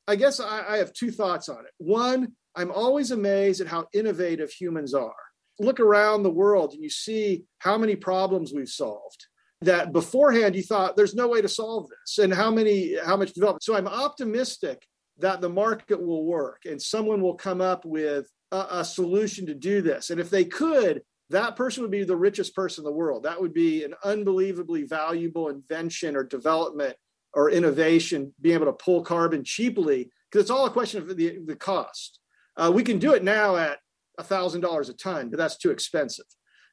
I 0.07 0.15
guess 0.15 0.39
I, 0.39 0.65
I 0.67 0.77
have 0.77 0.93
two 0.93 1.11
thoughts 1.11 1.49
on 1.49 1.59
it. 1.65 1.71
One, 1.77 2.33
I'm 2.55 2.71
always 2.71 3.11
amazed 3.11 3.61
at 3.61 3.67
how 3.67 3.87
innovative 3.93 4.51
humans 4.51 4.93
are. 4.93 5.13
Look 5.59 5.79
around 5.79 6.23
the 6.23 6.31
world 6.31 6.73
and 6.73 6.83
you 6.83 6.89
see 6.89 7.43
how 7.59 7.77
many 7.77 7.95
problems 7.95 8.53
we've 8.53 8.69
solved 8.69 9.27
that 9.61 9.91
beforehand 9.91 10.55
you 10.55 10.63
thought 10.63 10.95
there's 10.95 11.15
no 11.15 11.27
way 11.27 11.41
to 11.41 11.49
solve 11.49 11.89
this 11.89 12.23
and 12.23 12.33
how 12.33 12.49
many 12.49 12.95
how 12.97 13.17
much 13.17 13.33
development 13.33 13.63
so 13.63 13.75
i'm 13.75 13.87
optimistic 13.87 14.85
that 15.17 15.41
the 15.41 15.49
market 15.49 16.01
will 16.01 16.25
work 16.25 16.61
and 16.65 16.81
someone 16.81 17.21
will 17.21 17.35
come 17.35 17.59
up 17.59 17.83
with 17.83 18.29
a, 18.51 18.65
a, 18.71 18.85
solution 18.85 19.45
to 19.45 19.53
do 19.53 19.81
this 19.81 20.11
and 20.11 20.19
if 20.19 20.29
they 20.29 20.45
could 20.45 21.01
that 21.29 21.55
person 21.55 21.83
would 21.83 21.91
be 21.91 22.03
the 22.03 22.15
richest 22.15 22.55
person 22.55 22.81
in 22.81 22.85
the 22.85 22.95
world. 22.95 23.23
That 23.23 23.39
would 23.39 23.53
be 23.53 23.83
an 23.83 23.93
unbelievably 24.03 24.83
valuable 24.83 25.49
invention 25.49 26.15
or 26.15 26.23
development 26.23 26.95
or 27.33 27.51
innovation, 27.51 28.33
being 28.41 28.55
able 28.55 28.65
to 28.65 28.73
pull 28.73 29.03
carbon 29.03 29.43
cheaply, 29.43 30.09
because 30.29 30.45
it's 30.45 30.51
all 30.51 30.65
a 30.65 30.71
question 30.71 31.01
of 31.01 31.15
the, 31.15 31.37
the 31.45 31.55
cost. 31.55 32.19
Uh, 32.57 32.71
we 32.73 32.83
can 32.83 32.97
do 32.97 33.13
it 33.13 33.23
now 33.23 33.55
at 33.55 33.77
$1,000 34.19 34.89
a 34.89 34.93
ton, 34.93 35.29
but 35.29 35.37
that's 35.37 35.57
too 35.57 35.69
expensive. 35.69 36.25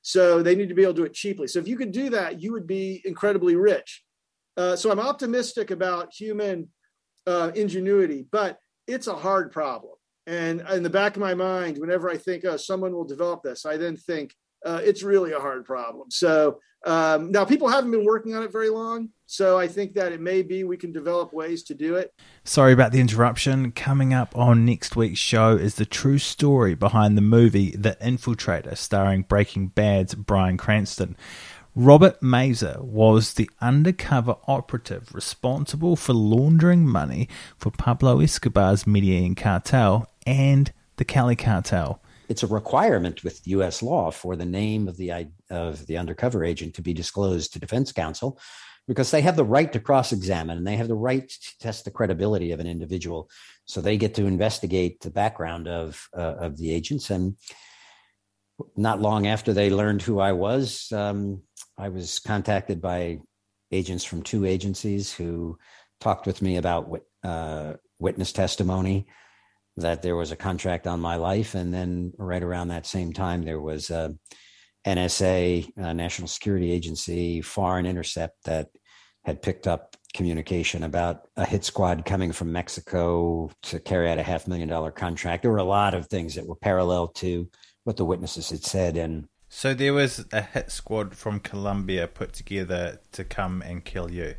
So 0.03 0.43
they 0.43 0.55
need 0.55 0.69
to 0.69 0.75
be 0.75 0.83
able 0.83 0.95
to 0.95 1.01
do 1.01 1.05
it 1.05 1.15
cheaply. 1.15 1.49
So 1.49 1.59
if 1.59 1.69
you 1.69 1.77
could 1.77 1.93
do 1.93 2.11
that, 2.11 2.41
you 2.41 2.53
would 2.53 2.67
be 2.67 3.03
incredibly 3.05 3.57
rich. 3.57 4.03
Uh, 4.57 4.77
so 4.77 4.91
I'm 4.91 5.01
optimistic 5.01 5.71
about 5.71 6.15
human 6.15 6.69
uh, 7.27 7.51
ingenuity, 7.55 8.25
but 8.31 8.59
it's 8.87 9.07
a 9.07 9.15
hard 9.15 9.53
problem. 9.53 9.95
And 10.27 10.63
in 10.73 10.83
the 10.83 10.91
back 10.91 11.17
of 11.17 11.21
my 11.21 11.35
mind, 11.35 11.79
whenever 11.79 12.11
I 12.11 12.17
think, 12.17 12.45
oh, 12.45 12.57
someone 12.57 12.93
will 12.93 13.05
develop 13.05 13.43
this, 13.43 13.67
I 13.67 13.77
then 13.77 13.97
think, 13.97 14.35
uh, 14.67 14.81
it's 14.85 15.03
really 15.03 15.33
a 15.33 15.39
hard 15.39 15.65
problem. 15.65 16.11
So 16.11 16.59
um, 16.85 17.31
now 17.31 17.45
people 17.45 17.69
haven't 17.69 17.93
been 17.93 18.05
working 18.05 18.35
on 18.35 18.43
it 18.43 18.51
very 18.53 18.69
long. 18.69 19.11
So 19.27 19.59
I 19.59 19.69
think 19.69 19.95
that 19.95 20.13
it 20.13 20.21
may 20.21 20.43
be 20.43 20.65
we 20.65 20.77
can 20.77 20.93
develop 20.93 21.33
ways 21.33 21.63
to 21.65 21.75
do 21.75 21.95
it. 21.95 22.13
Sorry 22.45 22.73
about 22.73 22.93
the 22.93 23.01
interruption. 23.01 23.73
Coming 23.73 24.13
up 24.13 24.37
on 24.37 24.65
next 24.65 24.97
week's 24.97 25.19
show 25.19 25.57
is 25.57 25.77
the 25.77 25.87
true 25.87 26.19
story 26.19 26.75
behind 26.75 27.17
the 27.17 27.23
movie 27.23 27.71
The 27.71 27.97
Infiltrator, 28.01 28.77
starring 28.77 29.23
Breaking 29.23 29.69
Bad's 29.69 30.15
Bryan 30.15 30.57
Cranston. 30.57 31.17
Robert 31.75 32.23
Mazur 32.23 32.79
was 32.81 33.35
the 33.35 33.51
undercover 33.61 34.37
operative 34.49 35.15
responsible 35.15 35.95
for 35.95 36.15
laundering 36.15 36.87
money 36.87 37.29
for 37.59 37.71
Pablo 37.71 38.21
Escobar's 38.21 38.87
Medellin 38.87 39.35
cartel 39.35 40.09
and 40.27 40.73
the 40.97 41.05
Cali 41.05 41.37
cartel 41.37 42.01
it's 42.29 42.43
a 42.43 42.47
requirement 42.47 43.25
with 43.25 43.47
U.S. 43.47 43.83
law 43.83 44.11
for 44.11 44.37
the 44.37 44.45
name 44.45 44.89
of 44.89 44.97
the 44.97 45.29
of 45.51 45.87
the 45.87 45.97
undercover 45.97 46.45
agent 46.45 46.75
to 46.75 46.83
be 46.83 46.93
disclosed 46.93 47.53
to 47.53 47.59
defense 47.59 47.93
counsel, 47.93 48.39
because 48.89 49.11
they 49.11 49.21
have 49.21 49.37
the 49.37 49.45
right 49.45 49.73
to 49.73 49.81
cross-examine 49.81 50.59
and 50.59 50.67
they 50.67 50.77
have 50.77 50.89
the 50.89 50.95
right 50.95 51.29
to 51.29 51.59
test 51.59 51.85
the 51.85 51.91
credibility 51.91 52.53
of 52.53 52.61
an 52.61 52.67
individual. 52.67 53.31
So 53.65 53.81
they 53.81 53.97
get 53.97 54.15
to 54.15 54.27
investigate 54.27 55.01
the 55.01 55.11
background 55.11 55.69
of 55.69 56.09
uh, 56.17 56.37
of 56.39 56.57
the 56.57 56.73
agents. 56.73 57.11
And 57.11 57.37
not 58.77 59.01
long 59.01 59.27
after 59.27 59.53
they 59.53 59.71
learned 59.71 60.03
who 60.03 60.19
I 60.19 60.33
was, 60.33 60.91
um, 60.93 61.43
I 61.77 61.91
was 61.91 62.19
contacted 62.19 62.81
by 62.81 63.19
agents 63.73 64.05
from 64.05 64.23
two 64.23 64.47
agencies 64.47 65.13
who 65.13 65.59
talked 66.01 66.27
with 66.27 66.41
me 66.41 66.57
about 66.57 67.01
uh, 67.23 67.75
witness 67.99 68.33
testimony 68.33 69.07
that 69.77 70.03
there 70.03 70.17
was 70.17 70.33
a 70.33 70.37
contract 70.37 70.87
on 70.87 71.01
my 71.01 71.17
life. 71.17 71.55
And 71.55 71.73
then 71.73 72.13
right 72.19 72.43
around 72.43 72.69
that 72.69 72.87
same 72.87 73.13
time, 73.13 73.43
there 73.43 73.61
was 73.61 73.91
a 73.91 74.15
NSA, 74.87 75.71
a 75.77 75.95
National 75.95 76.29
Security 76.29 76.71
Agency, 76.71 77.43
foreign 77.43 77.87
intercept 77.87 78.45
that 78.45 78.69
had 79.25 79.43
picked 79.43 79.67
up 79.67 79.97
communication 80.15 80.85
about 80.85 81.29
a 81.37 81.45
hit 81.45 81.65
squad 81.65 82.05
coming 82.05 82.33
from 82.33 82.53
Mexico 82.53 83.51
to 83.63 83.81
carry 83.81 84.09
out 84.09 84.19
a 84.19 84.23
half 84.23 84.47
million 84.47 84.69
dollar 84.69 84.91
contract. 84.91 85.43
There 85.43 85.51
were 85.51 85.59
a 85.59 85.65
lot 85.65 85.95
of 85.95 86.07
things 86.07 86.37
that 86.37 86.47
were 86.47 86.57
parallel 86.57 87.09
to 87.09 87.51
what 87.85 87.97
the 87.97 88.05
witnesses 88.05 88.51
had 88.51 88.65
said. 88.65 88.97
And 88.97 89.29
so 89.49 89.75
there 89.75 89.93
was 89.93 90.25
a 90.33 90.43
hit 90.43 90.71
squad 90.71 91.15
from 91.15 91.41
Colombia 91.41 92.07
put 92.07 92.33
together 92.33 93.01
to 93.13 93.25
come 93.25 93.63
and 93.63 93.85
kill 93.85 94.11
you. 94.11 94.37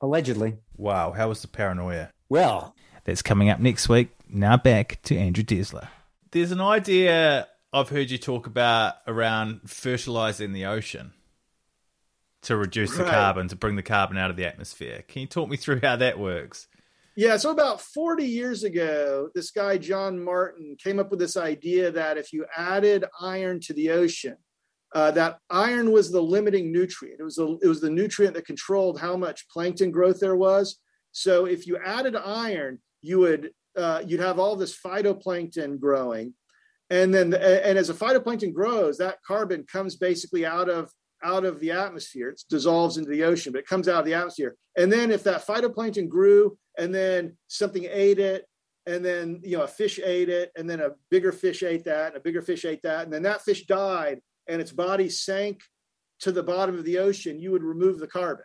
Allegedly. 0.00 0.58
Wow. 0.76 1.12
How 1.12 1.28
was 1.28 1.40
the 1.40 1.48
paranoia? 1.48 2.10
Well, 2.28 2.74
that's 3.04 3.22
coming 3.22 3.50
up 3.50 3.60
next 3.60 3.88
week. 3.88 4.10
Now 4.34 4.56
back 4.56 4.98
to 5.04 5.16
Andrew 5.16 5.44
Dessler. 5.44 5.86
There's 6.32 6.50
an 6.50 6.60
idea 6.60 7.46
I've 7.72 7.88
heard 7.88 8.10
you 8.10 8.18
talk 8.18 8.48
about 8.48 8.94
around 9.06 9.70
fertilizing 9.70 10.52
the 10.52 10.66
ocean 10.66 11.12
to 12.42 12.56
reduce 12.56 12.90
right. 12.96 13.04
the 13.04 13.10
carbon, 13.12 13.46
to 13.46 13.56
bring 13.56 13.76
the 13.76 13.82
carbon 13.84 14.18
out 14.18 14.30
of 14.30 14.36
the 14.36 14.44
atmosphere. 14.44 15.04
Can 15.06 15.20
you 15.20 15.28
talk 15.28 15.48
me 15.48 15.56
through 15.56 15.82
how 15.84 15.94
that 15.96 16.18
works? 16.18 16.66
Yeah, 17.16 17.36
so 17.36 17.52
about 17.52 17.80
40 17.80 18.24
years 18.24 18.64
ago, 18.64 19.28
this 19.36 19.52
guy, 19.52 19.78
John 19.78 20.22
Martin, 20.22 20.76
came 20.82 20.98
up 20.98 21.12
with 21.12 21.20
this 21.20 21.36
idea 21.36 21.92
that 21.92 22.18
if 22.18 22.32
you 22.32 22.44
added 22.56 23.04
iron 23.20 23.60
to 23.60 23.72
the 23.72 23.90
ocean, 23.90 24.36
uh, 24.96 25.12
that 25.12 25.38
iron 25.48 25.92
was 25.92 26.10
the 26.10 26.20
limiting 26.20 26.72
nutrient. 26.72 27.20
It 27.20 27.24
was, 27.24 27.36
the, 27.36 27.56
it 27.62 27.68
was 27.68 27.80
the 27.80 27.88
nutrient 27.88 28.34
that 28.34 28.46
controlled 28.46 28.98
how 28.98 29.16
much 29.16 29.48
plankton 29.48 29.92
growth 29.92 30.18
there 30.18 30.34
was. 30.34 30.80
So 31.12 31.44
if 31.44 31.68
you 31.68 31.78
added 31.78 32.16
iron, 32.16 32.80
you 33.00 33.20
would 33.20 33.50
uh, 33.76 34.02
you'd 34.06 34.20
have 34.20 34.38
all 34.38 34.56
this 34.56 34.78
phytoplankton 34.78 35.78
growing, 35.78 36.34
and 36.90 37.12
then 37.12 37.30
the, 37.30 37.66
and 37.66 37.78
as 37.78 37.90
a 37.90 37.94
phytoplankton 37.94 38.52
grows, 38.52 38.98
that 38.98 39.18
carbon 39.26 39.64
comes 39.64 39.96
basically 39.96 40.44
out 40.46 40.68
of 40.68 40.90
out 41.22 41.44
of 41.44 41.58
the 41.58 41.70
atmosphere. 41.70 42.30
It 42.30 42.42
dissolves 42.50 42.98
into 42.98 43.10
the 43.10 43.24
ocean, 43.24 43.52
but 43.52 43.60
it 43.60 43.66
comes 43.66 43.88
out 43.88 44.00
of 44.00 44.04
the 44.04 44.14
atmosphere. 44.14 44.56
And 44.76 44.92
then 44.92 45.10
if 45.10 45.24
that 45.24 45.46
phytoplankton 45.46 46.08
grew, 46.08 46.58
and 46.78 46.94
then 46.94 47.36
something 47.48 47.86
ate 47.90 48.18
it, 48.18 48.46
and 48.86 49.04
then 49.04 49.40
you 49.42 49.56
know 49.56 49.64
a 49.64 49.68
fish 49.68 49.98
ate 50.02 50.28
it, 50.28 50.52
and 50.56 50.68
then 50.68 50.80
a 50.80 50.90
bigger 51.10 51.32
fish 51.32 51.62
ate 51.62 51.84
that, 51.84 52.08
and 52.08 52.16
a 52.16 52.20
bigger 52.20 52.42
fish 52.42 52.64
ate 52.64 52.82
that, 52.82 53.04
and 53.04 53.12
then 53.12 53.22
that 53.22 53.42
fish 53.42 53.66
died, 53.66 54.20
and 54.48 54.60
its 54.60 54.72
body 54.72 55.08
sank 55.08 55.62
to 56.20 56.32
the 56.32 56.42
bottom 56.42 56.78
of 56.78 56.84
the 56.84 56.98
ocean, 56.98 57.40
you 57.40 57.50
would 57.50 57.62
remove 57.62 57.98
the 57.98 58.06
carbon. 58.06 58.44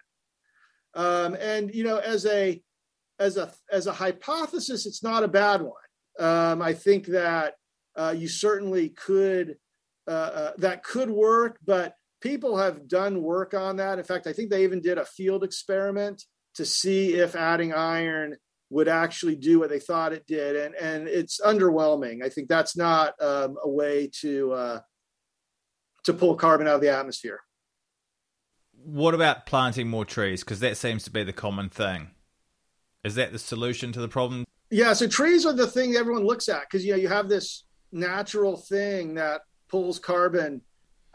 Um, 0.96 1.36
and 1.36 1.74
you 1.74 1.84
know, 1.84 1.98
as 1.98 2.26
a 2.26 2.62
as 3.20 3.38
a 3.38 3.52
as 3.72 3.88
a 3.88 3.94
hypothesis, 3.94 4.86
it's 4.86 5.04
not 5.04 5.24
a 5.24 5.28
bad 5.28 5.62
one. 5.62 5.74
Um, 6.20 6.62
I 6.62 6.74
think 6.74 7.08
that 7.08 7.56
uh, 7.96 8.14
you 8.18 8.28
certainly 8.28 8.90
could 8.90 9.58
uh, 10.08 10.12
uh, 10.12 10.52
that 10.58 10.84
could 10.84 11.10
work, 11.10 11.60
but 11.66 11.94
people 12.22 12.58
have 12.58 12.88
done 12.88 13.22
work 13.22 13.54
on 13.54 13.78
that. 13.78 14.00
In 14.00 14.06
fact, 14.06 14.28
I 14.28 14.34
think 14.34 14.50
they 14.50 14.64
even 14.64 14.82
did 14.82 14.98
a 14.98 15.06
field 15.06 15.44
experiment 15.44 16.24
to 16.56 16.66
see 16.66 17.14
if 17.14 17.36
adding 17.36 17.74
iron 17.74 18.38
would 18.70 18.88
actually 18.88 19.36
do 19.36 19.60
what 19.60 19.70
they 19.70 19.80
thought 19.80 20.14
it 20.14 20.26
did, 20.28 20.56
and 20.56 20.76
and 20.76 21.08
it's 21.08 21.40
underwhelming. 21.42 22.24
I 22.24 22.30
think 22.30 22.48
that's 22.48 22.78
not 22.78 23.14
um, 23.22 23.58
a 23.64 23.70
way 23.70 24.10
to 24.22 24.52
uh, 24.54 24.80
to 26.06 26.14
pull 26.14 26.36
carbon 26.36 26.68
out 26.68 26.76
of 26.76 26.82
the 26.82 26.96
atmosphere. 26.96 27.40
What 28.84 29.14
about 29.14 29.46
planting 29.46 29.90
more 29.90 30.06
trees? 30.06 30.44
Because 30.44 30.62
that 30.62 30.78
seems 30.78 31.04
to 31.04 31.12
be 31.12 31.24
the 31.24 31.34
common 31.34 31.70
thing. 31.70 32.12
Is 33.04 33.16
that 33.16 33.32
the 33.32 33.40
solution 33.40 33.92
to 33.94 34.02
the 34.02 34.08
problem? 34.08 34.46
Yeah, 34.70 34.94
so 34.94 35.08
trees 35.08 35.46
are 35.46 35.54
the 35.54 35.68
thing 35.68 35.96
everyone 35.96 36.26
looks 36.26 36.50
at 36.50 36.62
because 36.62 36.86
you 36.86 36.92
know 36.92 36.98
you 36.98 37.08
have 37.08 37.30
this 37.30 37.64
natural 37.92 38.56
thing 38.56 39.16
that 39.16 39.42
pulls 39.68 40.00
carbon 40.00 40.62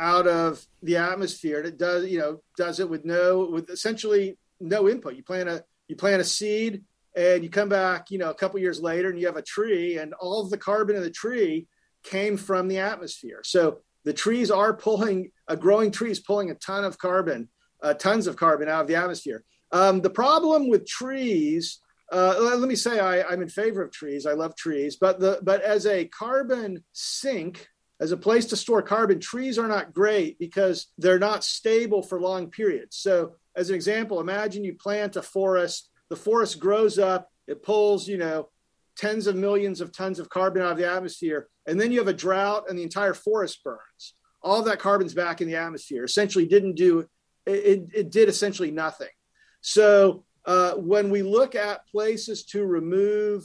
out 0.00 0.26
of 0.26 0.66
the 0.82 0.96
atmosphere 0.96 1.58
and 1.58 1.68
it 1.68 1.78
does 1.78 2.04
you 2.06 2.18
know 2.18 2.40
does 2.56 2.80
it 2.80 2.90
with 2.90 3.04
no 3.04 3.48
with 3.48 3.70
essentially 3.70 4.36
no 4.58 4.88
input 4.88 5.14
you 5.14 5.22
plant 5.22 5.48
a 5.48 5.64
you 5.86 5.94
plant 5.94 6.20
a 6.20 6.24
seed 6.24 6.82
and 7.14 7.44
you 7.44 7.48
come 7.48 7.68
back 7.68 8.10
you 8.10 8.18
know 8.18 8.28
a 8.28 8.34
couple 8.34 8.58
years 8.58 8.80
later 8.80 9.08
and 9.10 9.20
you 9.20 9.26
have 9.26 9.36
a 9.36 9.42
tree 9.42 9.98
and 9.98 10.12
all 10.14 10.42
of 10.42 10.50
the 10.50 10.58
carbon 10.58 10.96
in 10.96 11.02
the 11.02 11.10
tree 11.10 11.68
came 12.04 12.36
from 12.36 12.68
the 12.68 12.78
atmosphere. 12.78 13.40
So 13.42 13.78
the 14.04 14.12
trees 14.12 14.50
are 14.50 14.74
pulling, 14.74 15.32
a 15.48 15.56
growing 15.56 15.90
tree 15.90 16.10
is 16.10 16.20
pulling 16.20 16.50
a 16.50 16.54
ton 16.54 16.84
of 16.84 16.98
carbon, 16.98 17.48
uh, 17.82 17.94
tons 17.94 18.26
of 18.26 18.36
carbon 18.36 18.68
out 18.68 18.82
of 18.82 18.86
the 18.86 18.96
atmosphere. 18.96 19.42
Um, 19.74 20.00
the 20.02 20.10
problem 20.10 20.68
with 20.68 20.86
trees, 20.86 21.80
uh, 22.12 22.38
let 22.38 22.68
me 22.68 22.76
say 22.76 23.00
I, 23.00 23.22
I'm 23.22 23.42
in 23.42 23.48
favor 23.48 23.82
of 23.82 23.90
trees. 23.90 24.24
I 24.24 24.32
love 24.34 24.54
trees, 24.54 24.96
but 24.96 25.18
the 25.18 25.40
but 25.42 25.62
as 25.62 25.84
a 25.84 26.04
carbon 26.04 26.84
sink, 26.92 27.68
as 28.00 28.12
a 28.12 28.16
place 28.16 28.46
to 28.46 28.56
store 28.56 28.82
carbon, 28.82 29.18
trees 29.18 29.58
are 29.58 29.66
not 29.66 29.92
great 29.92 30.38
because 30.38 30.86
they're 30.96 31.18
not 31.18 31.42
stable 31.42 32.02
for 32.02 32.20
long 32.20 32.50
periods. 32.50 32.96
So, 32.96 33.34
as 33.56 33.68
an 33.68 33.74
example, 33.74 34.20
imagine 34.20 34.62
you 34.62 34.74
plant 34.74 35.16
a 35.16 35.22
forest. 35.22 35.90
The 36.08 36.16
forest 36.16 36.60
grows 36.60 36.96
up, 37.00 37.28
it 37.48 37.64
pulls, 37.64 38.06
you 38.06 38.16
know, 38.16 38.50
tens 38.96 39.26
of 39.26 39.34
millions 39.34 39.80
of 39.80 39.90
tons 39.90 40.20
of 40.20 40.28
carbon 40.28 40.62
out 40.62 40.72
of 40.72 40.78
the 40.78 40.88
atmosphere, 40.88 41.48
and 41.66 41.80
then 41.80 41.90
you 41.90 41.98
have 41.98 42.06
a 42.06 42.12
drought 42.12 42.66
and 42.68 42.78
the 42.78 42.84
entire 42.84 43.14
forest 43.14 43.64
burns. 43.64 44.14
All 44.40 44.62
that 44.62 44.78
carbon's 44.78 45.14
back 45.14 45.40
in 45.40 45.48
the 45.48 45.56
atmosphere. 45.56 46.04
Essentially, 46.04 46.46
didn't 46.46 46.76
do 46.76 47.08
it. 47.44 47.88
It 47.92 48.10
did 48.12 48.28
essentially 48.28 48.70
nothing. 48.70 49.08
So 49.66 50.24
uh, 50.44 50.74
when 50.74 51.10
we 51.10 51.22
look 51.22 51.54
at 51.54 51.86
places 51.88 52.44
to 52.46 52.64
remove 52.64 53.44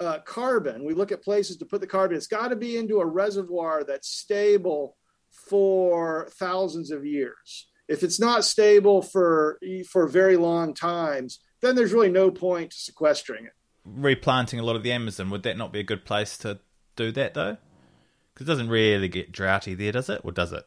uh, 0.00 0.18
carbon, 0.20 0.84
we 0.84 0.94
look 0.94 1.12
at 1.12 1.22
places 1.22 1.56
to 1.58 1.66
put 1.66 1.80
the 1.80 1.86
carbon. 1.86 2.16
It's 2.16 2.26
got 2.26 2.48
to 2.48 2.56
be 2.56 2.76
into 2.76 3.00
a 3.00 3.06
reservoir 3.06 3.84
that's 3.84 4.08
stable 4.08 4.96
for 5.30 6.28
thousands 6.32 6.90
of 6.90 7.06
years. 7.06 7.68
If 7.86 8.02
it's 8.02 8.18
not 8.18 8.44
stable 8.44 9.02
for 9.02 9.60
for 9.90 10.08
very 10.08 10.36
long 10.36 10.74
times, 10.74 11.40
then 11.60 11.76
there's 11.76 11.92
really 11.92 12.10
no 12.10 12.30
point 12.30 12.70
to 12.70 12.76
sequestering 12.76 13.44
it 13.44 13.52
replanting 13.84 14.58
a 14.58 14.62
lot 14.62 14.76
of 14.76 14.82
the 14.82 14.92
Amazon, 14.92 15.30
would 15.30 15.42
that 15.42 15.56
not 15.56 15.72
be 15.72 15.80
a 15.80 15.84
good 15.84 16.04
place 16.04 16.38
to 16.38 16.58
do 16.96 17.12
that 17.12 17.34
though? 17.34 17.56
Because 18.32 18.46
it 18.46 18.50
doesn't 18.50 18.68
really 18.68 19.08
get 19.08 19.32
droughty 19.32 19.74
there, 19.74 19.92
does 19.92 20.08
it? 20.08 20.20
Or 20.24 20.32
does 20.32 20.52
it? 20.52 20.64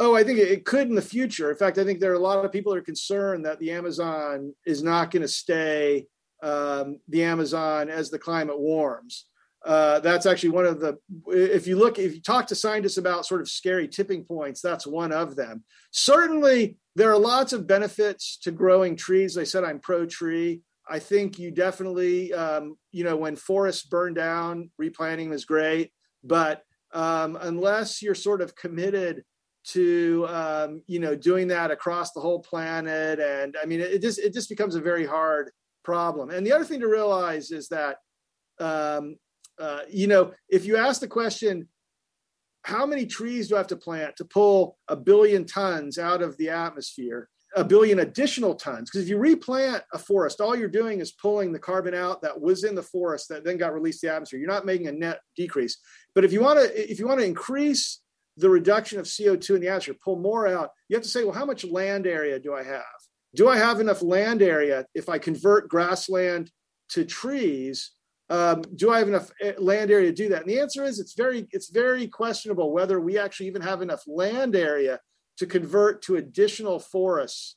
Oh, 0.00 0.14
I 0.14 0.22
think 0.22 0.38
it 0.38 0.64
could 0.64 0.88
in 0.88 0.94
the 0.94 1.02
future. 1.02 1.50
In 1.50 1.56
fact, 1.56 1.78
I 1.78 1.84
think 1.84 1.98
there 1.98 2.12
are 2.12 2.16
a 2.16 2.20
lot 2.20 2.44
of 2.44 2.52
people 2.52 2.72
that 2.72 2.78
are 2.78 2.82
concerned 2.82 3.44
that 3.44 3.58
the 3.58 3.72
Amazon 3.72 4.54
is 4.64 4.82
not 4.82 5.10
going 5.10 5.22
to 5.22 5.28
stay 5.28 6.06
um, 6.42 7.00
the 7.08 7.24
Amazon 7.24 7.88
as 7.88 8.10
the 8.10 8.18
climate 8.18 8.60
warms. 8.60 9.26
Uh, 9.64 9.98
that's 10.00 10.24
actually 10.24 10.50
one 10.50 10.66
of 10.66 10.78
the. 10.78 10.98
If 11.26 11.66
you 11.66 11.76
look, 11.76 11.98
if 11.98 12.14
you 12.14 12.22
talk 12.22 12.46
to 12.46 12.54
scientists 12.54 12.96
about 12.96 13.26
sort 13.26 13.40
of 13.40 13.48
scary 13.48 13.88
tipping 13.88 14.24
points, 14.24 14.60
that's 14.60 14.86
one 14.86 15.12
of 15.12 15.34
them. 15.34 15.64
Certainly, 15.90 16.76
there 16.94 17.10
are 17.10 17.18
lots 17.18 17.52
of 17.52 17.66
benefits 17.66 18.38
to 18.42 18.52
growing 18.52 18.94
trees. 18.94 19.36
I 19.36 19.44
said 19.44 19.64
I'm 19.64 19.80
pro 19.80 20.06
tree. 20.06 20.62
I 20.88 21.00
think 21.00 21.38
you 21.38 21.50
definitely, 21.50 22.32
um, 22.32 22.78
you 22.92 23.04
know, 23.04 23.16
when 23.16 23.36
forests 23.36 23.82
burn 23.82 24.14
down, 24.14 24.70
replanting 24.78 25.32
is 25.32 25.44
great. 25.44 25.90
But 26.22 26.62
um, 26.94 27.36
unless 27.40 28.00
you're 28.00 28.14
sort 28.14 28.40
of 28.40 28.54
committed 28.54 29.24
to, 29.64 30.26
um, 30.28 30.82
you 30.86 30.98
know, 30.98 31.14
doing 31.14 31.48
that 31.48 31.70
across 31.70 32.12
the 32.12 32.20
whole 32.20 32.40
planet, 32.40 33.20
and 33.20 33.56
I 33.60 33.66
mean, 33.66 33.80
it 33.80 34.00
just 34.00 34.18
it 34.18 34.32
just 34.32 34.48
becomes 34.48 34.74
a 34.74 34.80
very 34.80 35.06
hard 35.06 35.50
problem. 35.84 36.30
And 36.30 36.46
the 36.46 36.52
other 36.52 36.64
thing 36.64 36.80
to 36.80 36.88
realize 36.88 37.50
is 37.50 37.68
that, 37.68 37.98
um, 38.60 39.16
uh, 39.58 39.80
you 39.90 40.06
know, 40.06 40.32
if 40.48 40.64
you 40.64 40.76
ask 40.76 41.00
the 41.00 41.08
question, 41.08 41.68
how 42.62 42.86
many 42.86 43.06
trees 43.06 43.48
do 43.48 43.54
I 43.54 43.58
have 43.58 43.66
to 43.68 43.76
plant 43.76 44.16
to 44.16 44.24
pull 44.24 44.78
a 44.88 44.96
billion 44.96 45.44
tons 45.44 45.98
out 45.98 46.22
of 46.22 46.36
the 46.36 46.50
atmosphere? 46.50 47.28
a 47.56 47.64
billion 47.64 48.00
additional 48.00 48.54
tons. 48.54 48.90
Because 48.90 49.04
if 49.04 49.08
you 49.08 49.18
replant 49.18 49.82
a 49.92 49.98
forest, 49.98 50.40
all 50.40 50.56
you're 50.56 50.68
doing 50.68 51.00
is 51.00 51.12
pulling 51.12 51.52
the 51.52 51.58
carbon 51.58 51.94
out 51.94 52.22
that 52.22 52.38
was 52.38 52.64
in 52.64 52.74
the 52.74 52.82
forest 52.82 53.28
that 53.28 53.44
then 53.44 53.56
got 53.56 53.72
released 53.72 54.00
to 54.00 54.06
the 54.06 54.14
atmosphere. 54.14 54.38
You're 54.38 54.48
not 54.48 54.66
making 54.66 54.88
a 54.88 54.92
net 54.92 55.20
decrease. 55.36 55.78
But 56.14 56.24
if 56.24 56.32
you 56.32 56.40
want 56.40 56.58
to, 56.58 56.90
if 56.90 56.98
you 56.98 57.06
want 57.06 57.20
to 57.20 57.26
increase 57.26 58.00
the 58.38 58.50
reduction 58.50 58.98
of 58.98 59.06
CO2 59.06 59.56
in 59.56 59.60
the 59.60 59.68
atmosphere, 59.68 59.96
pull 60.02 60.18
more 60.18 60.46
out, 60.46 60.70
you 60.88 60.96
have 60.96 61.02
to 61.02 61.08
say, 61.08 61.24
well, 61.24 61.34
how 61.34 61.44
much 61.44 61.64
land 61.64 62.06
area 62.06 62.38
do 62.38 62.54
I 62.54 62.62
have? 62.62 62.84
Do 63.34 63.48
I 63.48 63.56
have 63.56 63.80
enough 63.80 64.00
land 64.02 64.42
area 64.42 64.86
if 64.94 65.08
I 65.08 65.18
convert 65.18 65.68
grassland 65.68 66.50
to 66.90 67.04
trees? 67.04 67.90
Um, 68.30 68.62
do 68.76 68.90
I 68.90 68.98
have 68.98 69.08
enough 69.08 69.30
eh, 69.42 69.54
land 69.58 69.90
area 69.90 70.10
to 70.10 70.14
do 70.14 70.28
that? 70.30 70.42
And 70.42 70.50
the 70.50 70.60
answer 70.60 70.84
is 70.84 71.00
it's 71.00 71.14
very 71.14 71.46
it's 71.50 71.70
very 71.70 72.06
questionable 72.06 72.72
whether 72.72 73.00
we 73.00 73.18
actually 73.18 73.46
even 73.46 73.62
have 73.62 73.82
enough 73.82 74.02
land 74.06 74.54
area 74.54 75.00
to 75.38 75.46
convert 75.46 76.02
to 76.02 76.16
additional 76.16 76.78
forests 76.78 77.56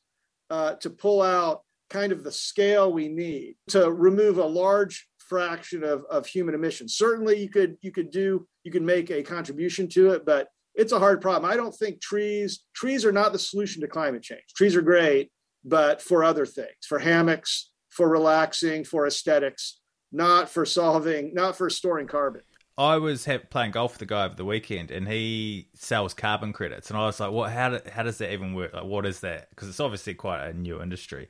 uh, 0.50 0.76
to 0.76 0.90
pull 0.90 1.22
out 1.22 1.62
kind 1.90 2.12
of 2.12 2.24
the 2.24 2.32
scale 2.32 2.92
we 2.92 3.10
need 3.10 3.56
to 3.68 3.92
remove 3.92 4.38
a 4.38 4.46
large 4.46 5.08
fraction 5.18 5.84
of, 5.84 6.06
of 6.10 6.26
human 6.26 6.56
emissions. 6.56 6.96
Certainly, 6.96 7.40
you 7.40 7.50
could 7.50 7.78
you 7.82 7.92
could 7.92 8.12
do 8.12 8.48
you 8.64 8.72
could 8.72 8.84
make 8.84 9.12
a 9.12 9.24
contribution 9.24 9.88
to 9.90 10.12
it, 10.12 10.26
but 10.26 10.48
it's 10.76 10.92
a 10.92 11.00
hard 11.00 11.22
problem. 11.22 11.52
I 11.52 11.56
don't 11.56 11.76
think 11.76 12.02
trees 12.02 12.64
trees 12.74 13.06
are 13.06 13.12
not 13.12 13.34
the 13.34 13.40
solution 13.40 13.82
to 13.82 13.88
climate 13.88 14.24
change. 14.24 14.44
Trees 14.56 14.76
are 14.76 14.82
great, 14.82 15.32
but 15.64 16.02
for 16.02 16.24
other 16.24 16.46
things, 16.46 16.86
for 16.88 17.00
hammocks, 17.00 17.72
for 17.90 18.10
relaxing, 18.10 18.84
for 18.84 19.06
aesthetics, 19.06 19.80
not 20.12 20.50
for 20.50 20.66
solving, 20.66 21.34
not 21.34 21.58
for 21.58 21.70
storing 21.70 22.08
carbon. 22.08 22.42
I 22.78 22.98
was 22.98 23.26
have, 23.26 23.50
playing 23.50 23.72
golf 23.72 23.94
with 23.94 24.00
the 24.00 24.06
guy 24.06 24.26
over 24.26 24.36
the 24.36 24.46
weekend, 24.46 24.92
and 24.92 25.08
he 25.08 25.68
sells 25.76 26.14
carbon 26.14 26.54
credits, 26.54 26.90
and 26.90 26.98
I 26.98 27.06
was 27.06 27.20
like, 27.20 27.32
"What? 27.32 27.52
How, 27.52 27.70
do, 27.70 27.80
how 27.92 28.04
does 28.04 28.18
that 28.20 28.32
even 28.32 28.54
work? 28.54 28.74
Like, 28.74 28.86
what 28.86 29.06
is 29.06 29.20
that? 29.20 29.50
Because 29.50 29.70
it's 29.70 29.80
obviously 29.80 30.14
quite 30.14 30.48
a 30.48 30.54
new 30.54 30.82
industry." 30.82 31.30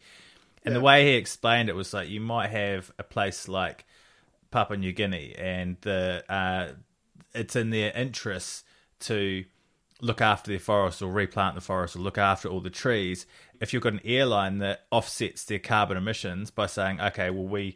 And 0.63 0.73
yeah. 0.73 0.79
the 0.79 0.85
way 0.85 1.05
he 1.05 1.13
explained 1.15 1.69
it 1.69 1.75
was 1.75 1.93
like 1.93 2.09
you 2.09 2.21
might 2.21 2.51
have 2.51 2.91
a 2.99 3.03
place 3.03 3.47
like 3.47 3.85
Papua 4.51 4.77
New 4.77 4.93
Guinea, 4.93 5.35
and 5.37 5.77
the 5.81 6.23
uh, 6.29 6.73
it's 7.33 7.55
in 7.55 7.71
their 7.71 7.91
interests 7.91 8.63
to 9.01 9.45
look 10.01 10.19
after 10.19 10.49
their 10.49 10.59
forest 10.59 11.01
or 11.01 11.11
replant 11.11 11.55
the 11.55 11.61
forest 11.61 11.95
or 11.95 11.99
look 11.99 12.17
after 12.17 12.49
all 12.49 12.59
the 12.59 12.71
trees. 12.71 13.27
If 13.59 13.71
you've 13.71 13.83
got 13.83 13.93
an 13.93 14.01
airline 14.03 14.57
that 14.57 14.85
offsets 14.89 15.45
their 15.45 15.59
carbon 15.59 15.95
emissions 15.95 16.49
by 16.49 16.65
saying, 16.65 16.99
"Okay, 16.99 17.29
well 17.29 17.47
we 17.47 17.75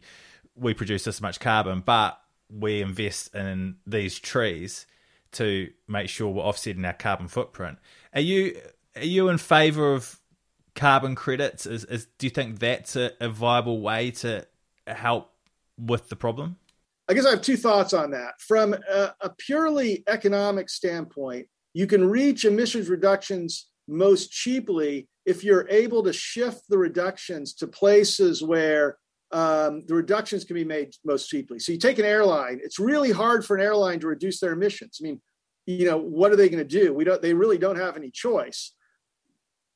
we 0.56 0.74
produce 0.74 1.04
this 1.04 1.20
much 1.20 1.38
carbon, 1.38 1.80
but 1.80 2.20
we 2.50 2.80
invest 2.80 3.34
in 3.34 3.76
these 3.86 4.18
trees 4.18 4.86
to 5.32 5.70
make 5.88 6.08
sure 6.08 6.28
we're 6.28 6.42
offsetting 6.42 6.84
our 6.84 6.92
carbon 6.92 7.28
footprint. 7.28 7.78
Are 8.14 8.20
you 8.20 8.58
are 8.94 9.04
you 9.04 9.28
in 9.28 9.38
favour 9.38 9.92
of 9.92 10.18
carbon 10.74 11.14
credits? 11.14 11.66
Is, 11.66 11.84
is 11.84 12.06
do 12.18 12.26
you 12.26 12.30
think 12.30 12.58
that's 12.58 12.96
a, 12.96 13.12
a 13.20 13.28
viable 13.28 13.80
way 13.80 14.10
to 14.12 14.46
help 14.86 15.32
with 15.78 16.08
the 16.08 16.16
problem? 16.16 16.56
I 17.08 17.14
guess 17.14 17.26
I 17.26 17.30
have 17.30 17.42
two 17.42 17.56
thoughts 17.56 17.92
on 17.92 18.10
that. 18.12 18.40
From 18.40 18.74
a, 18.74 19.14
a 19.20 19.30
purely 19.30 20.02
economic 20.08 20.68
standpoint, 20.68 21.46
you 21.72 21.86
can 21.86 22.08
reach 22.08 22.44
emissions 22.44 22.88
reductions 22.88 23.68
most 23.86 24.32
cheaply 24.32 25.08
if 25.24 25.44
you're 25.44 25.68
able 25.68 26.02
to 26.02 26.12
shift 26.12 26.62
the 26.68 26.78
reductions 26.78 27.54
to 27.54 27.66
places 27.66 28.42
where 28.42 28.98
um, 29.32 29.84
the 29.86 29.94
reductions 29.94 30.44
can 30.44 30.54
be 30.54 30.64
made 30.64 30.94
most 31.04 31.28
cheaply. 31.28 31.58
So 31.58 31.72
you 31.72 31.78
take 31.78 31.98
an 31.98 32.04
airline; 32.04 32.60
it's 32.62 32.78
really 32.78 33.12
hard 33.12 33.44
for 33.44 33.56
an 33.56 33.62
airline 33.62 34.00
to 34.00 34.06
reduce 34.08 34.40
their 34.40 34.52
emissions. 34.52 34.98
I 35.00 35.04
mean, 35.04 35.20
you 35.66 35.84
know, 35.86 35.98
what 35.98 36.32
are 36.32 36.36
they 36.36 36.48
going 36.48 36.66
to 36.66 36.80
do? 36.80 36.94
We 36.94 37.04
don't. 37.04 37.22
They 37.22 37.34
really 37.34 37.58
don't 37.58 37.78
have 37.78 37.96
any 37.96 38.10
choice. 38.10 38.72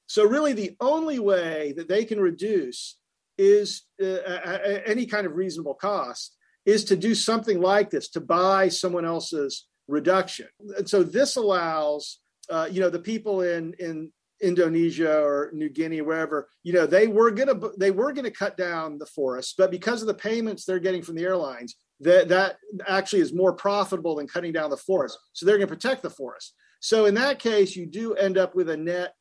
So 0.06 0.24
really, 0.24 0.52
the 0.52 0.76
only 0.80 1.20
way 1.20 1.74
that 1.76 1.88
they 1.88 2.04
can 2.04 2.20
reduce 2.20 2.96
is 3.38 3.82
uh, 4.02 4.58
any 4.84 5.06
kind 5.06 5.26
of 5.26 5.34
reasonable 5.34 5.74
cost 5.74 6.36
is 6.66 6.84
to 6.84 6.96
do 6.96 7.14
something 7.14 7.60
like 7.60 7.90
this 7.90 8.08
to 8.10 8.20
buy 8.20 8.68
someone 8.68 9.04
else's 9.04 9.66
reduction. 9.88 10.46
And 10.76 10.88
so 10.88 11.02
this 11.02 11.36
allows 11.36 12.20
uh, 12.48 12.68
you 12.70 12.80
know 12.80 12.90
the 12.90 12.98
people 12.98 13.42
in 13.42 13.74
in 13.78 14.10
Indonesia 14.42 15.20
or 15.22 15.50
New 15.52 15.68
Guinea, 15.68 16.00
wherever, 16.00 16.48
you 16.62 16.72
know, 16.72 16.86
they 16.86 17.06
were 17.06 17.30
gonna 17.30 17.58
they 17.78 17.90
were 17.90 18.12
gonna 18.12 18.30
cut 18.30 18.56
down 18.56 18.98
the 18.98 19.06
forests, 19.06 19.54
but 19.56 19.70
because 19.70 20.00
of 20.00 20.08
the 20.08 20.14
payments 20.14 20.64
they're 20.64 20.78
getting 20.78 21.02
from 21.02 21.14
the 21.14 21.24
airlines, 21.24 21.76
that 22.00 22.28
that 22.28 22.56
actually 22.86 23.20
is 23.20 23.34
more 23.34 23.52
profitable 23.52 24.16
than 24.16 24.26
cutting 24.26 24.52
down 24.52 24.70
the 24.70 24.76
forest. 24.76 25.18
So 25.32 25.44
they're 25.44 25.58
gonna 25.58 25.66
protect 25.66 26.02
the 26.02 26.10
forest. 26.10 26.54
So 26.80 27.04
in 27.04 27.14
that 27.14 27.38
case, 27.38 27.76
you 27.76 27.86
do 27.86 28.14
end 28.14 28.38
up 28.38 28.54
with 28.54 28.70
a 28.70 28.76
net 28.76 29.14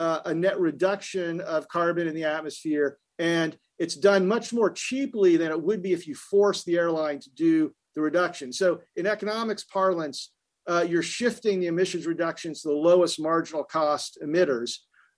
uh, 0.00 0.20
a 0.24 0.34
net 0.34 0.58
reduction 0.58 1.40
of 1.42 1.68
carbon 1.68 2.08
in 2.08 2.14
the 2.14 2.24
atmosphere, 2.24 2.98
and 3.18 3.56
it's 3.82 3.96
done 3.96 4.28
much 4.28 4.52
more 4.52 4.70
cheaply 4.70 5.36
than 5.36 5.50
it 5.50 5.60
would 5.60 5.82
be 5.82 5.92
if 5.92 6.06
you 6.06 6.14
force 6.14 6.62
the 6.62 6.78
airline 6.78 7.18
to 7.18 7.30
do 7.30 7.74
the 7.96 8.00
reduction. 8.00 8.52
So 8.52 8.80
in 8.94 9.08
economics 9.08 9.64
parlance, 9.64 10.30
uh, 10.68 10.86
you're 10.88 11.02
shifting 11.02 11.58
the 11.58 11.66
emissions 11.66 12.06
reductions 12.06 12.62
to 12.62 12.68
the 12.68 12.74
lowest 12.74 13.20
marginal 13.20 13.64
cost 13.64 14.18
emitters. 14.22 14.76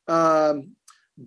Um, 0.09 0.77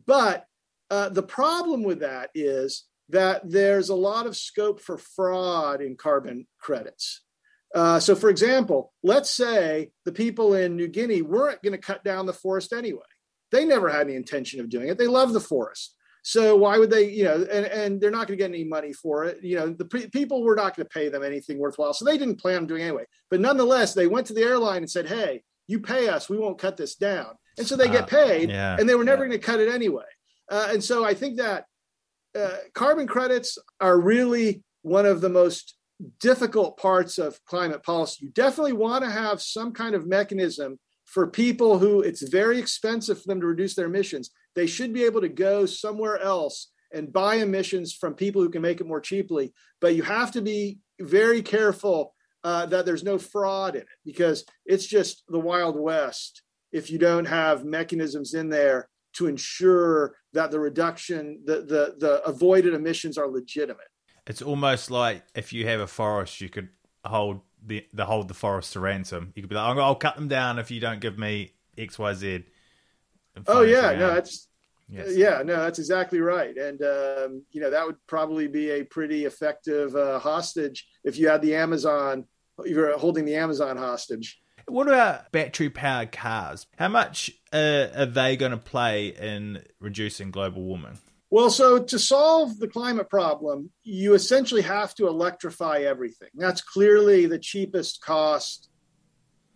but 0.08 0.46
uh, 0.90 1.10
the 1.10 1.22
problem 1.22 1.84
with 1.84 2.00
that 2.00 2.32
is 2.34 2.86
that 3.10 3.48
there's 3.48 3.90
a 3.90 3.96
lot 3.96 4.26
of 4.26 4.36
scope 4.36 4.82
for 4.82 4.98
fraud 4.98 5.80
in 5.80 5.96
carbon 5.96 6.48
credits. 6.60 7.22
Uh, 7.76 8.00
so, 8.00 8.16
for 8.16 8.32
example, 8.32 8.94
let's 9.04 9.30
say 9.30 9.92
the 10.06 10.12
people 10.12 10.56
in 10.56 10.76
New 10.76 10.88
Guinea 10.88 11.22
weren't 11.22 11.62
going 11.62 11.74
to 11.74 11.78
cut 11.78 12.04
down 12.04 12.26
the 12.26 12.34
forest 12.34 12.74
anyway. 12.74 13.12
They 13.52 13.64
never 13.64 13.90
had 13.90 14.08
any 14.08 14.16
intention 14.16 14.60
of 14.60 14.70
doing 14.72 14.88
it. 14.88 14.98
They 14.98 15.06
love 15.06 15.34
the 15.34 15.40
forest. 15.40 15.94
So 16.24 16.56
why 16.56 16.78
would 16.78 16.90
they, 16.90 17.10
you 17.10 17.24
know, 17.24 17.48
and, 17.52 17.66
and 17.66 18.02
they're 18.02 18.12
not 18.12 18.28
going 18.28 18.38
to 18.38 18.44
get 18.44 18.52
any 18.52 18.64
money 18.64 18.92
for 18.94 19.26
it. 19.26 19.42
You 19.42 19.56
know, 19.58 19.70
the 19.70 19.86
pe- 19.86 20.10
people 20.10 20.44
were 20.44 20.56
not 20.56 20.76
going 20.76 20.86
to 20.86 20.94
pay 20.94 21.10
them 21.10 21.24
anything 21.24 21.58
worthwhile. 21.58 21.94
So 21.94 22.06
they 22.06 22.18
didn't 22.18 22.42
plan 22.42 22.58
on 22.58 22.68
doing 22.68 22.84
anyway. 22.84 23.06
But 23.30 23.40
nonetheless, 23.40 23.94
they 23.94 24.08
went 24.08 24.28
to 24.28 24.34
the 24.34 24.44
airline 24.44 24.78
and 24.78 24.90
said, 24.90 25.08
hey, 25.08 25.44
you 25.68 25.80
pay 25.80 26.10
us, 26.10 26.30
we 26.30 26.38
won't 26.38 26.60
cut 26.60 26.78
this 26.78 26.96
down. 26.96 27.36
And 27.58 27.68
so 27.68 27.76
they 27.76 27.88
uh, 27.88 27.92
get 27.92 28.08
paid 28.08 28.50
yeah, 28.50 28.78
and 28.80 28.88
they 28.88 28.96
were 28.96 29.04
never 29.04 29.24
yeah. 29.24 29.30
going 29.30 29.40
to 29.40 29.46
cut 29.46 29.60
it 29.60 29.70
anyway. 29.70 30.04
Uh, 30.50 30.70
and 30.72 30.84
so 30.84 31.04
I 31.04 31.14
think 31.14 31.38
that 31.38 31.66
uh, 32.38 32.58
carbon 32.74 33.08
credits 33.08 33.58
are 33.80 34.00
really 34.00 34.64
one 34.82 35.06
of 35.06 35.22
the 35.22 35.30
most 35.30 35.76
difficult 36.20 36.78
parts 36.78 37.18
of 37.18 37.44
climate 37.46 37.84
policy. 37.84 38.26
You 38.26 38.32
definitely 38.32 38.74
want 38.74 39.04
to 39.04 39.10
have 39.10 39.42
some 39.42 39.74
kind 39.74 39.96
of 39.96 40.08
mechanism 40.08 40.80
for 41.06 41.26
people 41.28 41.80
who 41.80 42.02
it's 42.02 42.28
very 42.28 42.60
expensive 42.60 43.22
for 43.22 43.28
them 43.28 43.42
to 43.42 43.48
reduce 43.48 43.76
their 43.76 43.88
emissions 43.88 44.30
they 44.58 44.66
should 44.66 44.92
be 44.92 45.04
able 45.04 45.22
to 45.22 45.30
go 45.30 45.68
somewhere 45.68 46.20
else 46.20 46.72
and 46.92 47.14
buy 47.14 47.36
emissions 47.36 47.94
from 47.94 48.16
people 48.16 48.42
who 48.42 48.50
can 48.50 48.64
make 48.64 48.82
it 48.82 48.88
more 48.88 49.00
cheaply. 49.00 49.54
But 49.80 49.94
you 49.94 50.02
have 50.02 50.32
to 50.32 50.42
be 50.42 50.80
very 51.00 51.44
careful 51.44 52.16
uh, 52.44 52.66
that 52.66 52.84
there's 52.84 53.04
no 53.04 53.20
fraud 53.20 53.76
in 53.76 53.82
it 53.82 53.88
because 54.04 54.46
it's 54.66 54.88
just 54.88 55.24
the 55.30 55.40
Wild 55.40 55.80
West 55.80 56.42
if 56.72 56.90
you 56.90 56.98
don't 56.98 57.26
have 57.26 57.66
mechanisms 57.66 58.34
in 58.34 58.50
there 58.50 58.90
to 59.14 59.28
ensure 59.28 60.16
that 60.34 60.50
the 60.50 60.60
reduction, 60.60 61.40
the, 61.46 61.58
the, 61.58 61.96
the 62.00 62.24
avoided 62.26 62.74
emissions 62.74 63.16
are 63.20 63.28
legitimate. 63.28 63.88
It's 64.26 64.42
almost 64.42 64.90
like 64.90 65.24
if 65.36 65.54
you 65.54 65.68
have 65.68 65.82
a 65.82 65.88
forest, 65.88 66.42
you 66.42 66.50
could 66.50 66.70
hold 67.06 67.42
the, 67.64 67.86
the 67.94 68.06
hold 68.06 68.28
the 68.28 68.34
forest 68.34 68.74
to 68.74 68.80
ransom. 68.80 69.34
You 69.36 69.44
could 69.44 69.50
be 69.50 69.56
like, 69.56 69.78
I'll 69.78 69.94
cut 69.94 70.16
them 70.16 70.28
down 70.28 70.58
if 70.58 70.72
you 70.72 70.80
don't 70.80 71.00
give 71.00 71.20
me 71.20 71.54
X, 71.78 72.00
Y, 72.00 72.14
Z. 72.16 72.46
Oh 73.48 73.62
yeah, 73.62 73.94
no, 73.94 74.14
that's 74.14 74.48
Yes. 74.90 75.16
Yeah, 75.16 75.42
no, 75.44 75.58
that's 75.58 75.80
exactly 75.80 76.22
right. 76.22 76.56
And, 76.56 76.82
um, 76.82 77.44
you 77.52 77.60
know, 77.60 77.70
that 77.70 77.86
would 77.86 77.98
probably 78.08 78.48
be 78.48 78.70
a 78.70 78.84
pretty 78.86 79.26
effective 79.26 79.94
uh, 79.96 80.20
hostage 80.20 80.88
if 81.04 81.18
you 81.18 81.28
had 81.28 81.42
the 81.42 81.56
Amazon, 81.56 82.26
if 82.60 82.72
you're 82.72 82.98
holding 82.98 83.26
the 83.26 83.36
Amazon 83.36 83.76
hostage. 83.76 84.40
What 84.68 84.88
about 84.88 85.32
battery 85.32 85.70
powered 85.70 86.12
cars? 86.14 86.68
How 86.78 86.88
much 86.88 87.32
uh, 87.52 87.88
are 87.98 88.06
they 88.06 88.38
going 88.38 88.52
to 88.52 88.58
play 88.58 89.08
in 89.08 89.62
reducing 89.80 90.32
global 90.32 90.64
warming? 90.64 91.00
Well, 91.30 91.50
so 91.50 91.84
to 91.84 92.00
solve 92.00 92.58
the 92.58 92.70
climate 92.70 93.10
problem, 93.10 93.72
you 93.84 94.14
essentially 94.14 94.62
have 94.62 94.96
to 94.96 95.08
electrify 95.08 95.80
everything. 95.80 96.30
That's 96.36 96.62
clearly 96.62 97.26
the 97.26 97.40
cheapest 97.40 98.02
cost 98.02 98.70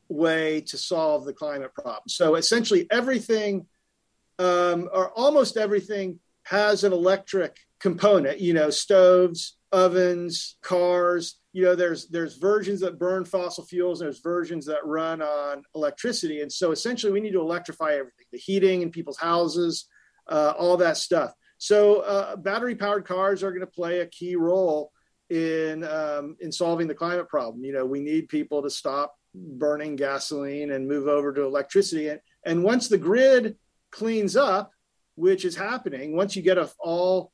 way 0.10 0.60
to 0.60 0.78
solve 0.78 1.24
the 1.24 1.34
climate 1.34 1.74
problem. 1.74 2.04
So 2.08 2.36
essentially, 2.36 2.88
everything 2.92 3.68
um, 4.42 4.90
or 4.92 5.12
almost 5.12 5.58
everything 5.58 6.20
has 6.44 6.84
an 6.84 6.94
electric 6.94 7.58
component. 7.80 8.40
You 8.40 8.54
know, 8.54 8.70
stoves, 8.70 9.58
ovens, 9.72 10.58
cars. 10.62 11.40
You 11.54 11.64
know, 11.64 11.76
there's 11.76 12.08
there's 12.08 12.38
versions 12.38 12.80
that 12.82 12.98
burn 12.98 13.26
fossil 13.26 13.66
fuels, 13.66 14.02
and 14.02 14.08
there's 14.08 14.22
versions 14.22 14.66
that 14.66 14.86
run 14.86 15.22
on 15.22 15.64
electricity. 15.76 16.42
And 16.42 16.52
so, 16.52 16.72
essentially, 16.72 17.12
we 17.12 17.22
need 17.22 17.34
to 17.34 17.42
electrify 17.42 17.92
everything: 17.92 18.26
the 18.32 18.40
heating 18.40 18.82
in 18.82 18.90
people's 18.90 19.20
houses, 19.20 19.88
uh, 20.28 20.54
all 20.58 20.78
that 20.78 20.98
stuff. 20.98 21.34
So, 21.58 22.00
uh, 22.00 22.36
battery 22.38 22.76
powered 22.76 23.06
cars 23.06 23.44
are 23.44 23.52
going 23.52 23.62
to 23.62 23.68
play 23.68 24.00
a 24.00 24.08
key 24.08 24.36
role 24.36 24.92
in 25.30 25.84
um, 25.84 26.36
in 26.40 26.52
solving 26.52 26.88
the 26.88 26.96
climate 26.96 27.30
problem. 27.30 27.64
You 27.64 27.74
know, 27.74 27.86
we 27.86 28.00
need 28.00 28.30
people 28.30 28.64
to 28.64 28.70
stop 28.70 29.14
burning 29.36 29.96
gasoline 29.96 30.72
and 30.72 30.88
move 30.88 31.08
over 31.08 31.32
to 31.32 31.44
electricity. 31.44 32.10
And, 32.10 32.20
and 32.46 32.64
once 32.64 32.88
the 32.88 32.98
grid 32.98 33.56
cleans 33.92 34.36
up, 34.36 34.72
which 35.16 35.46
is 35.46 35.56
happening, 35.56 36.16
once 36.16 36.36
you 36.36 36.42
get 36.42 36.58
a 36.58 36.70
all 36.80 37.32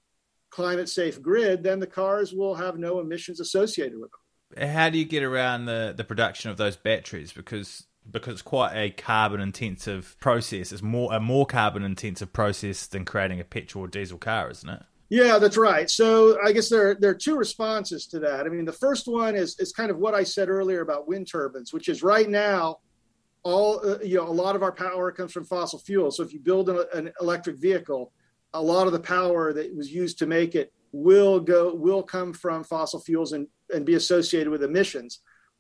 climate 0.49 0.89
safe 0.89 1.21
grid, 1.21 1.63
then 1.63 1.79
the 1.79 1.87
cars 1.87 2.33
will 2.33 2.55
have 2.55 2.77
no 2.77 2.99
emissions 2.99 3.39
associated 3.39 3.99
with 3.99 4.11
them. 4.11 4.69
How 4.69 4.89
do 4.89 4.97
you 4.97 5.05
get 5.05 5.23
around 5.23 5.65
the, 5.65 5.93
the 5.95 6.03
production 6.03 6.49
of 6.51 6.57
those 6.57 6.75
batteries? 6.75 7.33
Because 7.33 7.85
because 8.09 8.33
it's 8.33 8.41
quite 8.41 8.73
a 8.73 8.89
carbon 8.89 9.41
intensive 9.41 10.15
process. 10.19 10.71
It's 10.71 10.81
more 10.81 11.13
a 11.13 11.19
more 11.19 11.45
carbon 11.45 11.83
intensive 11.83 12.31
process 12.31 12.87
than 12.87 13.05
creating 13.05 13.39
a 13.39 13.43
petrol 13.43 13.85
or 13.85 13.87
diesel 13.87 14.17
car, 14.17 14.49
isn't 14.49 14.69
it? 14.69 14.83
Yeah, 15.09 15.39
that's 15.39 15.57
right. 15.57 15.89
So 15.89 16.37
I 16.43 16.51
guess 16.51 16.69
there, 16.69 16.95
there 16.95 17.11
are 17.11 17.15
two 17.15 17.37
responses 17.37 18.07
to 18.07 18.19
that. 18.19 18.45
I 18.45 18.49
mean, 18.49 18.65
the 18.65 18.73
first 18.73 19.07
one 19.07 19.35
is 19.35 19.57
is 19.59 19.71
kind 19.71 19.91
of 19.91 19.97
what 19.97 20.13
I 20.13 20.23
said 20.23 20.49
earlier 20.49 20.81
about 20.81 21.07
wind 21.07 21.27
turbines, 21.29 21.73
which 21.73 21.89
is 21.89 22.03
right 22.03 22.29
now 22.29 22.77
all 23.43 23.79
uh, 23.87 23.99
you 24.03 24.15
know 24.15 24.27
a 24.27 24.29
lot 24.29 24.55
of 24.55 24.63
our 24.63 24.71
power 24.71 25.11
comes 25.11 25.31
from 25.31 25.45
fossil 25.45 25.79
fuels. 25.79 26.17
So 26.17 26.23
if 26.23 26.33
you 26.33 26.39
build 26.39 26.69
an, 26.69 26.83
an, 26.93 27.11
electric 27.21 27.57
vehicle 27.57 28.11
a 28.53 28.61
lot 28.61 28.87
of 28.87 28.93
the 28.93 28.99
power 28.99 29.53
that 29.53 29.75
was 29.75 29.91
used 29.91 30.17
to 30.19 30.25
make 30.25 30.55
it 30.55 30.71
will 30.91 31.39
go 31.39 31.73
will 31.73 32.03
come 32.03 32.33
from 32.33 32.63
fossil 32.63 32.99
fuels 32.99 33.33
and, 33.33 33.47
and 33.73 33.85
be 33.85 33.95
associated 33.95 34.49
with 34.49 34.63
emissions. 34.63 35.19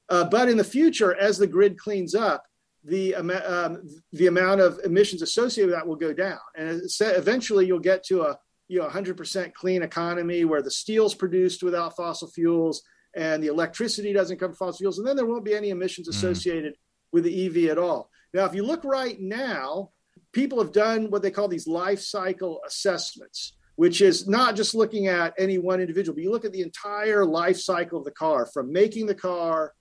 Uh, 0.09 0.23
but 0.23 0.49
in 0.49 0.57
the 0.57 0.63
future 0.63 1.15
as 1.15 1.37
the 1.37 1.47
grid 1.47 1.77
cleans 1.77 2.15
up 2.15 2.45
the 2.83 3.15
um, 3.15 3.81
the 4.13 4.27
amount 4.27 4.61
of 4.61 4.79
emissions 4.83 5.21
associated 5.21 5.69
with 5.69 5.75
that 5.75 5.87
will 5.87 5.95
go 5.95 6.13
down. 6.13 6.39
And 6.55 6.81
eventually 7.01 7.65
you'll 7.65 7.79
get 7.79 8.03
to 8.05 8.23
a 8.23 8.37
you 8.67 8.79
know 8.79 8.87
100% 8.87 9.53
clean 9.53 9.83
economy 9.83 10.45
where 10.45 10.61
the 10.61 10.71
steel's 10.71 11.15
produced 11.15 11.63
without 11.63 11.95
fossil 11.95 12.29
fuels 12.29 12.83
and 13.15 13.41
the 13.41 13.47
electricity 13.47 14.13
doesn't 14.13 14.39
come 14.39 14.49
from 14.49 14.67
fossil 14.67 14.79
fuels 14.79 14.97
and 14.97 15.07
then 15.07 15.15
there 15.15 15.25
won't 15.25 15.45
be 15.45 15.55
any 15.55 15.69
emissions 15.69 16.07
mm-hmm. 16.07 16.17
associated 16.17 16.73
mm 16.73 16.77
with 17.11 17.23
the 17.23 17.45
EV 17.45 17.69
at 17.71 17.77
all. 17.77 18.09
Now, 18.33 18.45
if 18.45 18.53
you 18.53 18.63
look 18.63 18.83
right 18.83 19.19
now, 19.19 19.91
people 20.33 20.59
have 20.59 20.71
done 20.71 21.09
what 21.09 21.21
they 21.21 21.31
call 21.31 21.47
these 21.47 21.67
life 21.67 21.99
cycle 21.99 22.61
assessments, 22.65 23.53
which 23.75 24.01
is 24.01 24.27
not 24.27 24.55
just 24.55 24.75
looking 24.75 25.07
at 25.07 25.33
any 25.37 25.57
one 25.57 25.79
individual, 25.79 26.15
but 26.15 26.23
you 26.23 26.31
look 26.31 26.45
at 26.45 26.51
the 26.51 26.61
entire 26.61 27.25
life 27.25 27.59
cycle 27.59 27.99
of 27.99 28.05
the 28.05 28.11
car 28.11 28.45
from 28.45 28.71
making 28.71 29.05
the 29.05 29.15
car 29.15 29.73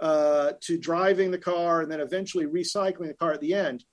uh, 0.00 0.52
to 0.62 0.78
driving 0.78 1.30
the 1.30 1.38
car 1.38 1.82
and 1.82 1.92
then 1.92 2.00
eventually 2.00 2.46
recycling 2.46 3.08
the 3.08 3.14
car 3.14 3.32
at 3.32 3.40
the 3.40 3.54
end. 3.54 3.84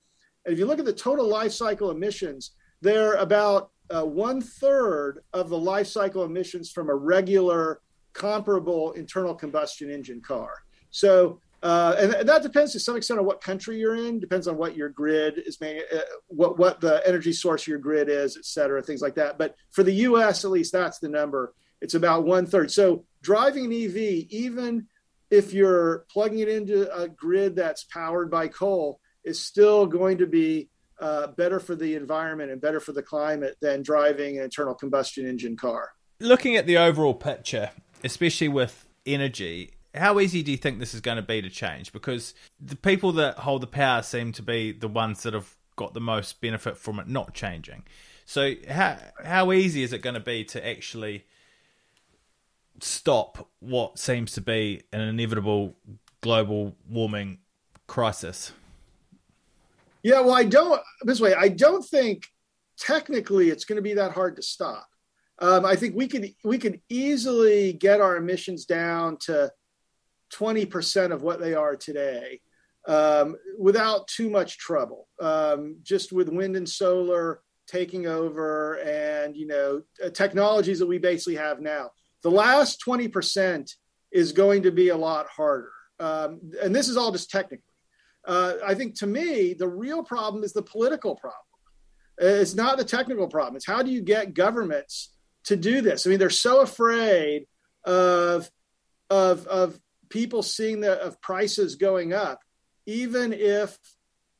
And 0.46 0.54
if 0.54 0.60
you 0.60 0.66
look 0.66 0.80
at 0.80 0.86
the 0.86 0.94
total 0.94 1.28
life 1.28 1.52
cycle 1.52 1.92
emissions, 1.92 2.52
they're 2.82 3.16
about 3.16 3.72
uh, 3.90 4.04
one 4.04 4.42
third 4.42 5.24
of 5.34 5.50
the 5.50 5.58
life 5.58 5.88
cycle 5.88 6.24
emissions 6.24 6.72
from 6.72 6.90
a 6.90 6.96
regular 6.96 7.82
comparable 8.14 8.94
internal 8.94 9.36
combustion 9.36 9.92
engine 9.92 10.22
car. 10.22 10.52
So 10.90 11.42
uh, 11.64 11.96
and, 11.98 12.30
that 12.30 12.44
depends 12.44 12.72
to 12.74 12.80
some 12.80 12.96
extent 12.96 13.20
on 13.20 13.26
what 13.26 13.42
country 13.42 13.80
you're 13.80 13.96
in. 13.96 14.20
Depends 14.20 14.48
on 14.48 14.58
what 14.58 14.76
your 14.76 14.90
grid 14.90 15.42
is 15.46 15.60
made, 15.60 15.84
uh, 15.94 16.00
what 16.28 16.60
what 16.60 16.80
the 16.82 17.02
energy 17.08 17.34
source 17.34 17.66
your 17.66 17.80
grid 17.80 18.10
is, 18.10 18.38
et 18.38 18.46
cetera, 18.46 18.82
things 18.82 19.02
like 19.02 19.16
that. 19.16 19.38
But 19.38 19.56
for 19.72 19.84
the 19.84 19.94
U.S., 19.94 20.46
at 20.46 20.52
least, 20.52 20.72
that's 20.72 21.00
the 21.00 21.10
number. 21.10 21.54
It's 21.82 21.96
about 21.96 22.26
one 22.26 22.46
third. 22.46 22.72
So 22.72 23.06
driving 23.22 23.66
an 23.66 23.74
EV, 23.74 23.98
even 24.30 24.88
if 25.32 25.52
you're 25.52 26.06
plugging 26.12 26.40
it 26.40 26.50
into 26.50 26.94
a 26.96 27.08
grid 27.08 27.56
that's 27.56 27.84
powered 27.86 28.30
by 28.30 28.48
coal, 28.48 29.00
is 29.24 29.42
still 29.42 29.86
going 29.86 30.20
to 30.20 30.28
be 30.28 30.70
uh, 31.00 31.28
better 31.28 31.60
for 31.60 31.76
the 31.76 31.96
environment 31.96 32.52
and 32.52 32.62
better 32.62 32.80
for 32.80 32.92
the 32.92 33.04
climate 33.04 33.58
than 33.62 33.82
driving 33.82 34.38
an 34.38 34.44
internal 34.44 34.74
combustion 34.74 35.28
engine 35.28 35.58
car. 35.58 35.90
Looking 36.20 36.56
at 36.56 36.66
the 36.66 36.78
overall 36.78 37.14
picture, 37.14 37.72
especially 38.04 38.48
with 38.48 38.88
energy, 39.06 39.77
how 39.94 40.20
easy 40.20 40.44
do 40.44 40.52
you 40.52 40.58
think 40.58 40.80
this 40.80 40.94
is 40.94 41.02
going 41.02 41.18
to 41.18 41.22
be 41.22 41.42
to 41.42 41.50
change? 41.50 41.92
Because 41.92 42.34
the 42.60 42.76
people 42.76 43.12
that 43.14 43.40
hold 43.40 43.62
the 43.62 43.68
power 43.68 44.02
seem 44.02 44.32
to 44.34 44.42
be 44.42 44.72
the 44.72 44.88
ones 44.88 45.24
that 45.24 45.34
have 45.34 45.56
got 45.76 45.94
the 45.94 46.02
most 46.02 46.42
benefit 46.42 46.78
from 46.78 47.00
it 47.00 47.08
not 47.08 47.34
changing. 47.34 47.84
So 48.26 48.54
how 48.70 48.98
how 49.24 49.52
easy 49.52 49.84
is 49.84 49.94
it 49.94 50.02
going 50.02 50.16
to 50.16 50.20
be 50.20 50.44
to 50.46 50.68
actually 50.68 51.26
stop 52.82 53.48
what 53.60 53.98
seems 53.98 54.34
to 54.34 54.42
be 54.42 54.84
an 54.92 55.02
inevitable 55.02 55.76
global 56.22 56.76
warming 56.90 57.40
crisis? 57.88 58.52
Yeah, 60.04 60.22
well, 60.22 60.34
I 60.34 60.44
don't. 60.44 60.82
This 61.04 61.20
way, 61.20 61.34
I 61.34 61.48
don't 61.48 61.84
think 61.84 62.26
technically 62.78 63.50
it's 63.50 63.66
going 63.66 63.78
to 63.78 63.82
be 63.82 63.94
that 63.96 64.12
hard 64.12 64.36
to 64.36 64.42
stop. 64.42 64.88
Um, 65.40 65.66
I 65.66 65.76
think 65.76 65.96
we 65.96 66.08
could 66.08 66.34
we 66.44 66.58
could 66.58 66.82
easily 66.90 67.74
get 67.74 68.02
our 68.02 68.18
emissions 68.18 68.66
down 68.66 69.18
to 69.22 69.52
20% 70.34 71.12
of 71.12 71.22
what 71.22 71.40
they 71.40 71.54
are 71.54 71.76
today 71.76 72.42
um, 72.88 73.36
without 73.58 74.08
too 74.08 74.30
much 74.30 74.58
trouble. 74.58 75.08
Um, 75.20 75.78
just 75.84 76.12
with 76.12 76.30
wind 76.30 76.56
and 76.56 76.68
solar 76.68 77.42
taking 77.68 78.08
over 78.08 78.76
and, 78.76 79.36
you 79.36 79.46
know, 79.46 79.82
uh, 80.04 80.10
technologies 80.10 80.80
that 80.80 80.88
we 80.88 80.98
basically 80.98 81.36
have 81.36 81.60
now. 81.60 81.92
The 82.24 82.32
last 82.32 82.82
20% 82.86 83.70
is 84.12 84.32
going 84.32 84.64
to 84.64 84.72
be 84.72 84.90
a 84.90 84.98
lot 84.98 85.28
harder. 85.28 85.72
Um, 86.00 86.40
and 86.62 86.76
this 86.76 86.88
is 86.88 86.98
all 86.98 87.12
just 87.12 87.30
technically. 87.30 87.64
Uh, 88.26 88.56
I 88.66 88.74
think 88.74 88.98
to 89.00 89.08
me, 89.08 89.54
the 89.54 89.68
real 89.68 90.04
problem 90.04 90.44
is 90.44 90.54
the 90.54 90.62
political 90.62 91.16
problem. 91.16 91.36
It's 92.20 92.56
not 92.56 92.78
the 92.78 92.84
technical 92.84 93.28
problem. 93.28 93.56
It's 93.56 93.66
how 93.66 93.84
do 93.84 93.92
you 93.92 94.02
get 94.02 94.34
governments 94.34 95.14
to 95.46 95.56
do 95.56 95.82
this? 95.82 96.06
I 96.06 96.10
mean, 96.10 96.20
they're 96.20 96.30
so 96.30 96.62
afraid 96.62 97.46
of 97.86 98.50
of 99.10 99.48
of 99.48 99.80
people 100.10 100.44
seeing 100.44 100.82
the 100.82 101.02
of 101.02 101.22
prices 101.22 101.76
going 101.76 102.14
up, 102.14 102.40
even 102.86 103.34
if 103.34 103.78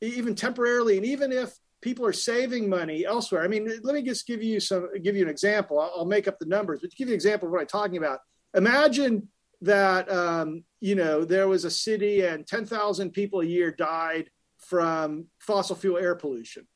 even 0.00 0.34
temporarily, 0.34 0.96
and 0.96 1.06
even 1.06 1.32
if 1.32 1.52
people 1.80 2.04
are 2.06 2.12
saving 2.12 2.68
money 2.68 3.04
elsewhere. 3.04 3.42
I 3.42 3.48
mean, 3.48 3.68
let 3.82 3.94
me 3.94 4.02
just 4.02 4.26
give 4.26 4.42
you 4.42 4.60
some, 4.60 4.88
give 5.02 5.16
you 5.16 5.22
an 5.22 5.28
example. 5.28 5.78
I'll, 5.78 5.92
I'll 5.98 6.06
make 6.06 6.28
up 6.28 6.38
the 6.38 6.46
numbers, 6.46 6.80
but 6.80 6.90
to 6.90 6.96
give 6.96 7.08
you 7.08 7.14
an 7.14 7.16
example 7.16 7.46
of 7.46 7.52
what 7.52 7.60
I'm 7.60 7.66
talking 7.66 7.98
about, 7.98 8.20
imagine 8.54 9.28
that 9.62 10.10
um, 10.10 10.64
you 10.80 10.94
know 10.94 11.24
there 11.24 11.48
was 11.48 11.64
a 11.64 11.70
city 11.70 12.24
and 12.24 12.46
10,000 12.46 13.10
people 13.10 13.40
a 13.40 13.44
year 13.44 13.72
died 13.72 14.30
from 14.58 15.26
fossil 15.38 15.76
fuel 15.76 15.98
air 15.98 16.14
pollution, 16.14 16.66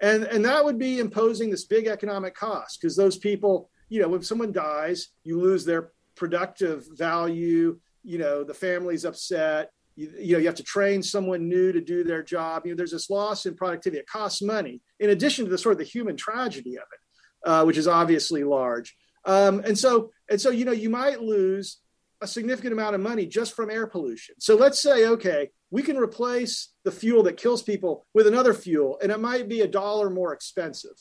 and 0.00 0.24
and 0.24 0.44
that 0.44 0.64
would 0.64 0.78
be 0.78 0.98
imposing 0.98 1.50
this 1.50 1.64
big 1.64 1.86
economic 1.86 2.34
cost 2.34 2.80
because 2.80 2.96
those 2.96 3.18
people, 3.18 3.70
you 3.88 4.00
know, 4.00 4.08
when 4.08 4.22
someone 4.22 4.52
dies, 4.52 5.08
you 5.24 5.40
lose 5.40 5.64
their 5.64 5.92
productive 6.16 6.86
value. 6.96 7.78
You 8.02 8.18
know, 8.18 8.44
the 8.44 8.54
family's 8.54 9.04
upset. 9.04 9.70
You, 9.96 10.12
you, 10.18 10.32
know 10.32 10.38
you 10.38 10.46
have 10.46 10.54
to 10.56 10.62
train 10.62 11.02
someone 11.02 11.48
new 11.48 11.72
to 11.72 11.80
do 11.80 12.04
their 12.04 12.22
job. 12.22 12.64
You 12.64 12.72
know 12.72 12.76
there's 12.76 12.92
this 12.92 13.10
loss 13.10 13.46
in 13.46 13.54
productivity. 13.54 14.00
It 14.00 14.06
costs 14.06 14.40
money 14.40 14.80
in 14.98 15.10
addition 15.10 15.44
to 15.44 15.50
the 15.50 15.58
sort 15.58 15.72
of 15.72 15.78
the 15.78 15.84
human 15.84 16.16
tragedy 16.16 16.76
of 16.76 16.84
it 16.92 17.00
uh, 17.44 17.64
which 17.64 17.76
is 17.76 17.88
obviously 17.88 18.44
large. 18.44 18.96
Um, 19.24 19.60
and 19.60 19.78
so 19.78 20.10
and 20.30 20.40
so 20.40 20.50
you 20.50 20.64
know 20.64 20.72
you 20.72 20.90
might 20.90 21.20
lose 21.20 21.78
a 22.22 22.26
significant 22.26 22.72
amount 22.72 22.94
of 22.94 23.00
money 23.00 23.26
just 23.26 23.54
from 23.54 23.70
air 23.70 23.86
pollution. 23.86 24.34
So 24.38 24.56
let's 24.56 24.80
say 24.80 25.06
okay 25.06 25.50
we 25.70 25.82
can 25.82 25.96
replace 25.96 26.70
the 26.84 26.90
fuel 26.90 27.22
that 27.24 27.36
kills 27.36 27.62
people 27.62 28.06
with 28.14 28.26
another 28.26 28.54
fuel 28.54 28.98
and 29.02 29.12
it 29.12 29.20
might 29.20 29.48
be 29.48 29.60
a 29.60 29.68
dollar 29.68 30.10
more 30.10 30.32
expensive 30.32 30.96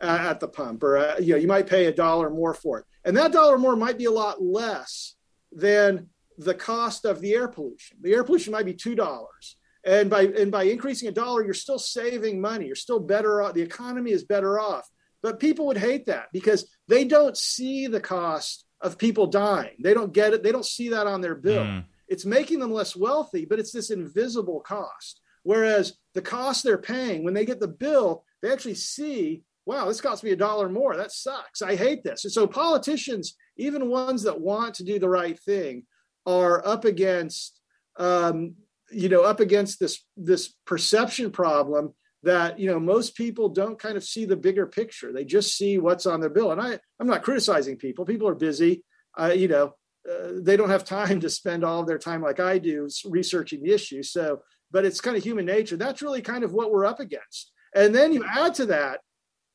uh, 0.00 0.18
at 0.20 0.38
the 0.38 0.48
pump 0.48 0.82
or 0.82 0.98
uh, 0.98 1.18
you 1.18 1.32
know 1.32 1.38
you 1.38 1.48
might 1.48 1.66
pay 1.66 1.86
a 1.86 1.92
dollar 1.92 2.30
more 2.30 2.54
for 2.54 2.78
it. 2.80 2.84
And 3.04 3.16
that 3.16 3.32
dollar 3.32 3.58
more 3.58 3.74
might 3.74 3.98
be 3.98 4.04
a 4.04 4.10
lot 4.10 4.42
less 4.42 5.16
than 5.50 6.08
the 6.38 6.54
cost 6.54 7.04
of 7.04 7.20
the 7.20 7.34
air 7.34 7.48
pollution. 7.48 7.98
The 8.00 8.14
air 8.14 8.24
pollution 8.24 8.52
might 8.52 8.66
be 8.66 8.74
two 8.74 8.94
dollars, 8.94 9.56
and 9.84 10.08
by 10.10 10.22
and 10.22 10.50
by 10.50 10.64
increasing 10.64 11.08
a 11.08 11.12
dollar, 11.12 11.44
you're 11.44 11.54
still 11.54 11.78
saving 11.78 12.40
money. 12.40 12.66
You're 12.66 12.74
still 12.76 13.00
better 13.00 13.42
off. 13.42 13.54
The 13.54 13.62
economy 13.62 14.12
is 14.12 14.24
better 14.24 14.58
off. 14.58 14.88
But 15.22 15.38
people 15.38 15.66
would 15.66 15.78
hate 15.78 16.06
that 16.06 16.26
because 16.32 16.68
they 16.88 17.04
don't 17.04 17.36
see 17.36 17.86
the 17.86 18.00
cost 18.00 18.64
of 18.80 18.98
people 18.98 19.28
dying. 19.28 19.76
They 19.80 19.94
don't 19.94 20.12
get 20.12 20.32
it. 20.32 20.42
They 20.42 20.50
don't 20.52 20.66
see 20.66 20.88
that 20.88 21.06
on 21.06 21.20
their 21.20 21.36
bill. 21.36 21.62
Mm. 21.64 21.84
It's 22.08 22.26
making 22.26 22.58
them 22.58 22.72
less 22.72 22.96
wealthy, 22.96 23.46
but 23.46 23.60
it's 23.60 23.72
this 23.72 23.90
invisible 23.90 24.60
cost. 24.60 25.20
Whereas 25.44 25.94
the 26.14 26.22
cost 26.22 26.64
they're 26.64 26.78
paying 26.78 27.24
when 27.24 27.34
they 27.34 27.44
get 27.44 27.60
the 27.60 27.68
bill, 27.68 28.24
they 28.42 28.52
actually 28.52 28.74
see, 28.74 29.44
wow, 29.64 29.86
this 29.86 30.00
cost 30.00 30.24
me 30.24 30.32
a 30.32 30.36
dollar 30.36 30.68
more. 30.68 30.96
That 30.96 31.12
sucks. 31.12 31.62
I 31.62 31.76
hate 31.76 32.02
this. 32.02 32.24
And 32.24 32.32
so 32.32 32.46
politicians, 32.46 33.36
even 33.56 33.88
ones 33.88 34.24
that 34.24 34.40
want 34.40 34.74
to 34.74 34.84
do 34.84 34.98
the 34.98 35.08
right 35.08 35.38
thing, 35.38 35.84
are 36.26 36.66
up 36.66 36.84
against 36.84 37.60
um, 37.98 38.54
you 38.90 39.08
know 39.08 39.22
up 39.22 39.40
against 39.40 39.80
this 39.80 40.04
this 40.16 40.54
perception 40.66 41.30
problem 41.30 41.94
that 42.22 42.58
you 42.58 42.68
know 42.68 42.78
most 42.78 43.16
people 43.16 43.48
don't 43.48 43.78
kind 43.78 43.96
of 43.96 44.04
see 44.04 44.24
the 44.24 44.36
bigger 44.36 44.66
picture. 44.66 45.12
They 45.12 45.24
just 45.24 45.56
see 45.56 45.78
what's 45.78 46.06
on 46.06 46.20
their 46.20 46.30
bill. 46.30 46.52
And 46.52 46.60
i 46.60 46.78
i'm 47.00 47.06
not 47.06 47.22
criticizing 47.22 47.76
people. 47.76 48.04
People 48.04 48.28
are 48.28 48.34
busy. 48.34 48.82
Uh, 49.18 49.32
you 49.34 49.48
know 49.48 49.74
uh, 50.10 50.32
they 50.34 50.56
don't 50.56 50.70
have 50.70 50.84
time 51.00 51.20
to 51.20 51.30
spend 51.30 51.64
all 51.64 51.80
of 51.80 51.86
their 51.86 51.98
time 51.98 52.22
like 52.22 52.40
i 52.40 52.58
do 52.58 52.88
researching 53.04 53.62
the 53.62 53.72
issue. 53.72 54.02
So 54.02 54.42
but 54.70 54.86
it's 54.86 55.00
kind 55.00 55.16
of 55.16 55.22
human 55.22 55.44
nature. 55.44 55.76
That's 55.76 56.02
really 56.02 56.22
kind 56.22 56.44
of 56.44 56.52
what 56.52 56.70
we're 56.72 56.86
up 56.86 56.98
against. 56.98 57.52
And 57.74 57.94
then 57.94 58.12
you 58.12 58.24
add 58.24 58.54
to 58.54 58.66
that 58.66 59.00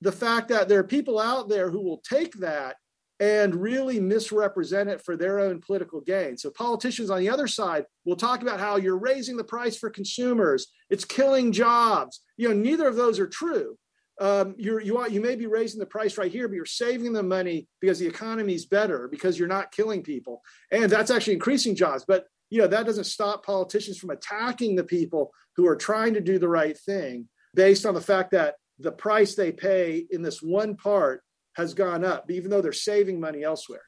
the 0.02 0.12
fact 0.12 0.50
that 0.50 0.70
there 0.70 0.80
are 0.80 0.84
people 0.84 1.20
out 1.20 1.50
there 1.50 1.70
who 1.70 1.82
will 1.82 2.02
take 2.08 2.34
that 2.40 2.78
and 3.20 3.56
really 3.56 4.00
misrepresent 4.00 4.90
it 4.90 5.04
for 5.04 5.16
their 5.16 5.40
own 5.40 5.60
political 5.60 6.02
gain. 6.02 6.38
So 6.38 6.52
politicians 6.52 7.10
on 7.10 7.20
the 7.20 7.30
other 7.30 7.48
side 7.48 7.86
will 8.06 8.16
talk 8.16 8.42
about 8.42 8.60
how 8.60 8.78
you're 8.78 8.98
raising 8.98 9.38
the 9.38 9.44
price 9.44 9.78
for 9.78 9.90
consumers, 9.90 10.68
it's 10.90 11.06
killing 11.06 11.52
jobs. 11.52 12.22
You 12.38 12.50
know, 12.50 12.56
neither 12.56 12.88
of 12.88 12.96
those 12.96 13.20
are 13.20 13.28
true. 13.28 13.78
Um, 14.20 14.56
you're, 14.58 14.82
you 14.82 14.98
are, 14.98 15.10
you 15.10 15.22
may 15.22 15.36
be 15.36 15.46
raising 15.46 15.80
the 15.80 15.86
price 15.86 16.18
right 16.18 16.32
here, 16.32 16.48
but 16.48 16.56
you're 16.56 16.66
saving 16.66 17.14
the 17.14 17.24
money 17.24 17.68
because 17.82 18.00
the 18.00 18.08
economy 18.08 18.56
is 18.56 18.66
better 18.66 19.08
because 19.08 19.38
you're 19.38 19.48
not 19.48 19.72
killing 19.72 20.02
people, 20.02 20.42
and 20.72 20.90
that's 20.90 21.12
actually 21.12 21.34
increasing 21.34 21.76
jobs. 21.76 22.04
But 22.08 22.26
you 22.50 22.60
know 22.60 22.68
that 22.68 22.88
doesn't 22.88 23.04
stop 23.04 23.46
politicians 23.46 24.00
from 24.00 24.10
attacking 24.10 24.76
the 24.76 24.84
people 24.84 25.32
who 25.56 25.68
are 25.68 25.76
trying 25.76 26.16
to 26.16 26.22
do 26.22 26.40
the 26.40 26.50
right 26.50 26.76
thing 26.76 27.28
based 27.54 27.86
on 27.86 27.94
the 27.94 28.02
fact 28.02 28.32
that 28.32 28.56
the 28.80 28.92
price 28.92 29.36
they 29.36 29.52
pay 29.52 30.06
in 30.10 30.24
this 30.24 30.42
one 30.42 30.76
part 30.76 31.22
has 31.58 31.74
gone 31.74 32.06
up, 32.06 32.30
even 32.32 32.50
though 32.52 32.62
they're 32.62 32.72
saving 32.72 33.20
money 33.20 33.44
elsewhere. 33.44 33.82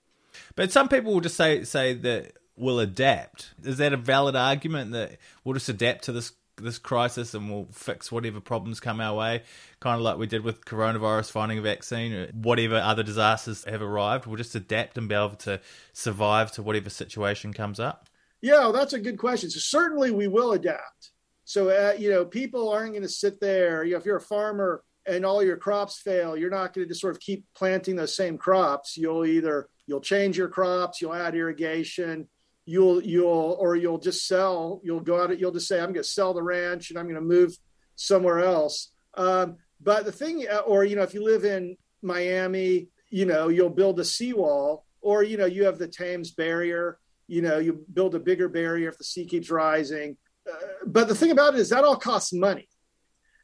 But 0.55 0.71
some 0.71 0.89
people 0.89 1.13
will 1.13 1.21
just 1.21 1.37
say 1.37 1.63
say 1.63 1.93
that 1.93 2.33
we'll 2.57 2.79
adapt. 2.79 3.51
Is 3.63 3.77
that 3.77 3.93
a 3.93 3.97
valid 3.97 4.35
argument 4.35 4.91
that 4.91 5.17
we'll 5.43 5.53
just 5.53 5.69
adapt 5.69 6.03
to 6.05 6.11
this 6.11 6.33
this 6.57 6.77
crisis 6.77 7.33
and 7.33 7.49
we'll 7.49 7.67
fix 7.71 8.11
whatever 8.11 8.41
problems 8.41 8.81
come 8.81 8.99
our 8.99 9.15
way, 9.15 9.43
kind 9.79 9.95
of 9.95 10.01
like 10.01 10.17
we 10.17 10.27
did 10.27 10.43
with 10.43 10.65
coronavirus 10.65 11.31
finding 11.31 11.57
a 11.57 11.61
vaccine, 11.61 12.11
or 12.11 12.27
whatever 12.33 12.75
other 12.75 13.03
disasters 13.03 13.63
have 13.63 13.81
arrived, 13.81 14.25
we'll 14.25 14.35
just 14.35 14.55
adapt 14.55 14.97
and 14.97 15.07
be 15.07 15.15
able 15.15 15.29
to 15.29 15.61
survive 15.93 16.51
to 16.51 16.61
whatever 16.61 16.89
situation 16.89 17.53
comes 17.53 17.79
up? 17.79 18.09
Yeah, 18.41 18.59
well, 18.59 18.73
that's 18.73 18.91
a 18.91 18.99
good 18.99 19.17
question. 19.17 19.49
So 19.49 19.59
certainly 19.59 20.11
we 20.11 20.27
will 20.27 20.51
adapt. 20.51 21.11
So 21.45 21.69
uh, 21.69 21.93
you 21.97 22.11
know, 22.11 22.25
people 22.25 22.69
aren't 22.69 22.91
going 22.91 23.03
to 23.03 23.09
sit 23.09 23.39
there. 23.39 23.83
You 23.83 23.93
know, 23.93 23.97
if 23.97 24.05
you're 24.05 24.17
a 24.17 24.21
farmer 24.21 24.83
and 25.09 25.25
all 25.25 25.43
your 25.43 25.57
crops 25.57 25.99
fail, 25.99 26.37
you're 26.37 26.49
not 26.49 26.73
going 26.73 26.85
to 26.85 26.89
just 26.89 27.01
sort 27.01 27.15
of 27.15 27.19
keep 27.19 27.45
planting 27.55 27.95
those 27.95 28.15
same 28.15 28.37
crops. 28.37 28.95
You'll 28.95 29.25
either 29.25 29.67
you'll 29.87 30.01
change 30.01 30.37
your 30.37 30.47
crops, 30.47 31.01
you'll 31.01 31.13
add 31.13 31.35
irrigation, 31.35 32.27
you'll 32.65 33.01
you'll 33.01 33.57
or 33.59 33.75
you'll 33.75 33.97
just 33.97 34.27
sell. 34.27 34.79
You'll 34.83 34.99
go 34.99 35.21
out. 35.21 35.37
You'll 35.39 35.51
just 35.51 35.67
say, 35.67 35.79
I'm 35.79 35.93
going 35.93 36.03
to 36.03 36.03
sell 36.03 36.33
the 36.33 36.43
ranch 36.43 36.89
and 36.89 36.99
I'm 36.99 37.05
going 37.05 37.15
to 37.15 37.21
move 37.21 37.57
somewhere 37.95 38.39
else. 38.39 38.91
Um, 39.15 39.57
but 39.81 40.05
the 40.05 40.11
thing, 40.11 40.45
uh, 40.49 40.57
or 40.59 40.83
you 40.85 40.95
know, 40.95 41.03
if 41.03 41.13
you 41.13 41.23
live 41.23 41.45
in 41.45 41.77
Miami, 42.01 42.89
you 43.09 43.25
know, 43.25 43.49
you'll 43.49 43.69
build 43.69 43.99
a 43.99 44.05
seawall, 44.05 44.85
or 45.01 45.23
you 45.23 45.37
know, 45.37 45.45
you 45.45 45.65
have 45.65 45.79
the 45.79 45.87
Thames 45.87 46.31
barrier. 46.31 46.99
You 47.27 47.41
know, 47.41 47.57
you 47.59 47.85
build 47.93 48.15
a 48.15 48.19
bigger 48.19 48.49
barrier 48.49 48.89
if 48.89 48.97
the 48.97 49.03
sea 49.03 49.25
keeps 49.25 49.49
rising. 49.49 50.17
Uh, 50.49 50.55
but 50.85 51.07
the 51.07 51.15
thing 51.15 51.31
about 51.31 51.53
it 51.53 51.59
is 51.59 51.69
that 51.69 51.83
all 51.83 51.95
costs 51.95 52.33
money. 52.33 52.67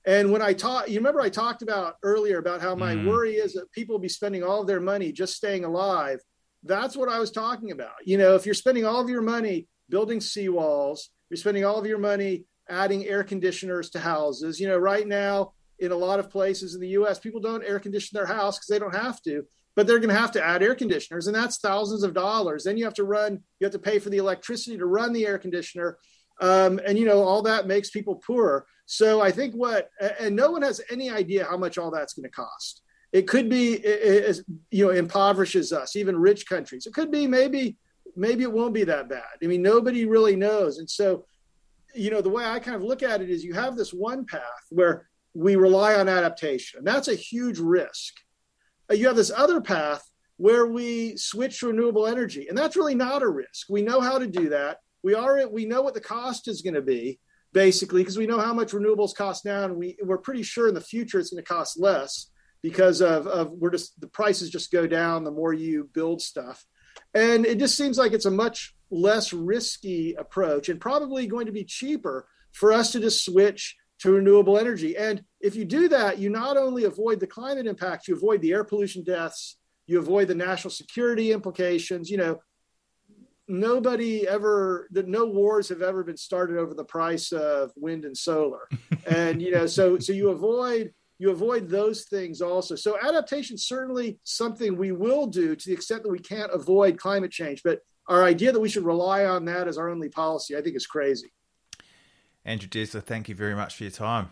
And 0.06 0.32
when 0.32 0.42
I 0.42 0.54
talk, 0.54 0.88
you 0.88 0.98
remember 0.98 1.22
I 1.22 1.30
talked 1.30 1.62
about 1.62 1.96
earlier 2.04 2.38
about 2.38 2.62
how 2.62 2.76
my 2.76 2.94
mm. 2.94 3.08
worry 3.08 3.36
is 3.36 3.54
that 3.54 3.72
people 3.72 3.96
will 3.96 4.02
be 4.02 4.10
spending 4.10 4.44
all 4.44 4.62
of 4.62 4.68
their 4.68 4.80
money 4.80 5.12
just 5.12 5.36
staying 5.36 5.66
alive. 5.66 6.20
That's 6.64 6.96
what 6.96 7.10
I 7.10 7.20
was 7.20 7.32
talking 7.32 7.72
about. 7.72 7.96
You 8.06 8.18
know, 8.18 8.36
if 8.36 8.46
you're 8.46 8.56
spending 8.56 8.86
all 8.86 9.02
of 9.02 9.10
your 9.10 9.22
money 9.22 9.68
building 9.90 10.20
seawalls, 10.20 11.00
you're 11.30 11.38
spending 11.38 11.66
all 11.66 11.80
of 11.80 11.88
your 11.88 11.98
money 11.98 12.46
adding 12.70 13.06
air 13.06 13.24
conditioners 13.24 13.90
to 13.92 14.00
houses. 14.00 14.60
You 14.60 14.68
know, 14.68 14.78
right 14.78 15.08
now 15.08 15.54
in 15.80 15.92
a 15.92 15.96
lot 15.96 16.20
of 16.20 16.30
places 16.30 16.76
in 16.76 16.82
the 16.82 16.90
US, 16.90 17.20
people 17.20 17.42
don't 17.42 17.64
air 17.64 17.80
condition 17.80 18.16
their 18.16 18.26
house 18.26 18.58
because 18.58 18.68
they 18.68 18.80
don't 18.80 18.96
have 18.96 19.22
to, 19.24 19.44
but 19.76 19.88
they're 19.88 20.00
going 20.00 20.14
to 20.14 20.20
have 20.20 20.32
to 20.34 20.44
add 20.44 20.64
air 20.64 20.76
conditioners, 20.76 21.28
and 21.28 21.36
that's 21.36 21.58
thousands 21.58 22.04
of 22.04 22.14
dollars. 22.14 22.64
Then 22.64 22.78
you 22.78 22.86
have 22.86 22.94
to 22.96 23.04
run, 23.04 23.42
you 23.60 23.66
have 23.66 23.74
to 23.74 23.80
pay 23.80 24.00
for 24.00 24.10
the 24.10 24.18
electricity 24.18 24.78
to 24.78 24.86
run 24.86 25.14
the 25.14 25.26
air 25.26 25.38
conditioner. 25.38 25.98
Um, 26.42 26.80
and 26.86 26.98
you 26.98 27.06
know 27.06 27.24
all 27.24 27.42
that 27.44 27.68
makes 27.68 27.90
people 27.90 28.16
poorer 28.16 28.66
so 28.86 29.22
i 29.22 29.32
think 29.32 29.54
what 29.54 29.90
and 30.20 30.36
no 30.36 30.52
one 30.52 30.62
has 30.62 30.82
any 30.90 31.10
idea 31.10 31.46
how 31.46 31.58
much 31.58 31.78
all 31.78 31.92
that's 31.92 32.14
going 32.14 32.24
to 32.24 32.30
cost. 32.30 32.82
It 33.12 33.28
could 33.28 33.50
be 33.50 33.76
it, 33.76 34.40
you 34.72 34.86
know 34.86 34.92
impoverishes 34.92 35.72
us 35.72 35.96
even 35.96 36.18
rich 36.18 36.48
countries. 36.48 36.86
It 36.86 36.94
could 36.94 37.12
be 37.12 37.28
maybe 37.28 37.78
maybe 38.16 38.44
it 38.44 38.52
won't 38.52 38.74
be 38.74 38.84
that 38.84 39.08
bad. 39.10 39.24
I 39.42 39.48
mean 39.48 39.62
nobody 39.62 40.06
really 40.06 40.36
knows. 40.36 40.80
And 40.80 40.90
so 40.90 41.26
you 41.94 42.12
know 42.12 42.22
the 42.22 42.30
way 42.30 42.44
i 42.44 42.60
kind 42.60 42.76
of 42.76 42.84
look 42.84 43.04
at 43.04 43.22
it 43.22 43.30
is 43.30 43.44
you 43.44 43.54
have 43.54 43.78
this 43.78 43.94
one 43.94 44.26
path 44.26 44.66
where 44.70 45.08
we 45.34 45.56
rely 45.56 45.96
on 45.96 46.10
adaptation. 46.10 46.80
And 46.80 46.88
that's 46.88 47.08
a 47.08 47.16
huge 47.16 47.60
risk. 47.60 48.16
Uh, 48.90 48.96
you 48.96 49.08
have 49.08 49.16
this 49.16 49.32
other 49.32 49.62
path 49.62 50.04
where 50.38 50.68
we 50.68 51.16
switch 51.16 51.60
to 51.60 51.68
renewable 51.68 52.08
energy 52.08 52.48
and 52.50 52.58
that's 52.58 52.76
really 52.76 52.96
not 52.96 53.24
a 53.24 53.30
risk. 53.30 53.68
We 53.70 53.82
know 53.82 54.02
how 54.02 54.20
to 54.20 54.28
do 54.28 54.50
that. 54.50 54.80
We 55.04 55.14
are 55.14 55.48
we 55.48 55.66
know 55.66 55.82
what 55.82 55.94
the 55.94 56.02
cost 56.02 56.50
is 56.50 56.62
going 56.62 56.74
to 56.74 56.82
be 56.82 57.20
basically 57.56 58.02
because 58.02 58.18
we 58.18 58.28
know 58.28 58.40
how 58.40 58.54
much 58.54 58.74
renewables 58.74 59.16
cost 59.16 59.46
now 59.46 59.64
and 59.64 59.78
we 59.78 59.96
we're 60.04 60.18
pretty 60.18 60.44
sure 60.44 60.68
in 60.68 60.76
the 60.76 60.82
future 60.82 61.20
it's 61.20 61.32
going 61.32 61.42
to 61.42 61.48
cost 61.48 61.80
less 61.80 62.30
because 62.62 63.02
of, 63.02 63.28
of 63.28 63.50
we're 63.52 63.72
just 63.72 64.00
the 64.02 64.08
prices 64.08 64.50
just 64.50 64.74
go 64.74 64.86
down 64.86 65.24
the 65.24 65.32
more 65.32 65.54
you 65.54 65.90
build 65.94 66.22
stuff. 66.22 66.66
And 67.14 67.46
it 67.46 67.58
just 67.58 67.78
seems 67.78 67.98
like 67.98 68.12
it's 68.12 68.26
a 68.26 68.32
much 68.32 68.76
less 68.92 69.32
risky 69.32 70.16
approach 70.16 70.68
and 70.68 70.82
probably 70.82 71.28
going 71.28 71.46
to 71.46 71.54
be 71.54 71.64
cheaper 71.64 72.28
for 72.52 72.74
us 72.74 72.92
to 72.92 73.00
just 73.00 73.24
switch 73.24 73.78
to 74.00 74.12
renewable 74.12 74.60
energy. 74.60 74.98
And 74.98 75.24
if 75.40 75.56
you 75.56 75.64
do 75.64 75.88
that 75.88 76.20
you 76.20 76.30
not 76.30 76.58
only 76.58 76.84
avoid 76.84 77.22
the 77.22 77.28
climate 77.28 77.68
impacts 77.68 78.10
you 78.10 78.18
avoid 78.18 78.42
the 78.42 78.52
air 78.52 78.66
pollution 78.66 79.02
deaths 79.06 79.58
you 79.88 79.98
avoid 79.98 80.28
the 80.28 80.36
national 80.36 80.72
security 80.72 81.32
implications 81.32 82.10
you 82.10 82.18
know 82.18 82.38
nobody 83.48 84.28
ever 84.28 84.88
that 84.92 85.08
no 85.08 85.26
wars 85.26 85.70
have 85.70 85.82
ever 85.82 86.04
been 86.04 86.18
started 86.18 86.58
over 86.58 86.74
the 86.74 86.84
price 86.84 87.32
of 87.32 87.72
wind 87.76 88.06
and 88.06 88.18
solar 88.18 88.68
and 89.08 89.42
you 89.42 89.52
know 89.52 89.68
so 89.68 90.00
so 90.00 90.12
you 90.12 90.30
avoid 90.30 90.92
you 91.20 91.30
avoid 91.30 91.70
those 91.70 92.06
things 92.06 92.42
also 92.42 92.76
so 92.76 92.98
adaptation 93.02 93.58
certainly 93.58 94.18
something 94.24 94.76
we 94.76 94.92
will 94.92 95.28
do 95.28 95.56
to 95.56 95.70
the 95.70 95.74
extent 95.74 96.02
that 96.02 96.10
we 96.10 96.20
can't 96.20 96.52
avoid 96.54 96.98
climate 96.98 97.32
change 97.32 97.62
but 97.64 97.80
our 98.08 98.24
idea 98.24 98.52
that 98.52 98.60
we 98.60 98.70
should 98.70 98.86
rely 98.86 99.26
on 99.26 99.46
that 99.46 99.68
as 99.68 99.78
our 99.78 99.90
only 99.90 100.10
policy 100.10 100.58
i 100.58 100.62
think 100.62 100.76
is 100.76 100.88
crazy 100.88 101.32
andrew 102.46 102.68
Dessler, 102.68 103.04
thank 103.04 103.30
you 103.30 103.36
very 103.36 103.56
much 103.56 103.76
for 103.76 103.84
your 103.84 103.92
time 103.92 104.32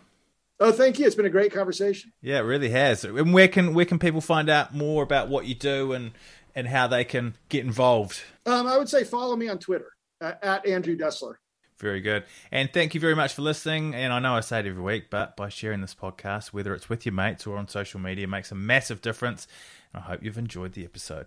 Oh, 0.60 0.70
thank 0.70 1.00
you. 1.00 1.06
It's 1.06 1.16
been 1.16 1.26
a 1.26 1.30
great 1.30 1.52
conversation. 1.52 2.12
Yeah, 2.22 2.38
it 2.38 2.42
really 2.42 2.70
has. 2.70 3.04
And 3.04 3.34
where 3.34 3.48
can 3.48 3.74
where 3.74 3.84
can 3.84 3.98
people 3.98 4.20
find 4.20 4.48
out 4.48 4.72
more 4.72 5.02
about 5.02 5.28
what 5.28 5.46
you 5.46 5.54
do 5.56 5.92
and 5.92 6.12
and 6.54 6.68
how 6.68 6.86
they 6.86 7.04
can 7.04 7.36
get 7.48 7.64
involved? 7.64 8.20
Um, 8.46 8.66
I 8.66 8.78
would 8.78 8.88
say 8.88 9.04
follow 9.04 9.36
me 9.36 9.48
on 9.48 9.58
Twitter 9.58 9.90
uh, 10.20 10.32
at 10.42 10.66
Andrew 10.66 10.96
Dessler. 10.96 11.34
Very 11.78 12.00
good. 12.00 12.24
And 12.52 12.72
thank 12.72 12.94
you 12.94 13.00
very 13.00 13.16
much 13.16 13.34
for 13.34 13.42
listening. 13.42 13.94
And 13.94 14.12
I 14.12 14.20
know 14.20 14.34
I 14.34 14.40
say 14.40 14.60
it 14.60 14.66
every 14.66 14.82
week, 14.82 15.10
but 15.10 15.36
by 15.36 15.48
sharing 15.48 15.80
this 15.80 15.94
podcast, 15.94 16.48
whether 16.48 16.72
it's 16.74 16.88
with 16.88 17.04
your 17.04 17.12
mates 17.12 17.46
or 17.46 17.56
on 17.56 17.66
social 17.68 17.98
media, 18.00 18.28
makes 18.28 18.52
a 18.52 18.54
massive 18.54 19.02
difference. 19.02 19.48
And 19.92 20.02
I 20.02 20.06
hope 20.06 20.22
you've 20.22 20.38
enjoyed 20.38 20.74
the 20.74 20.84
episode. 20.84 21.26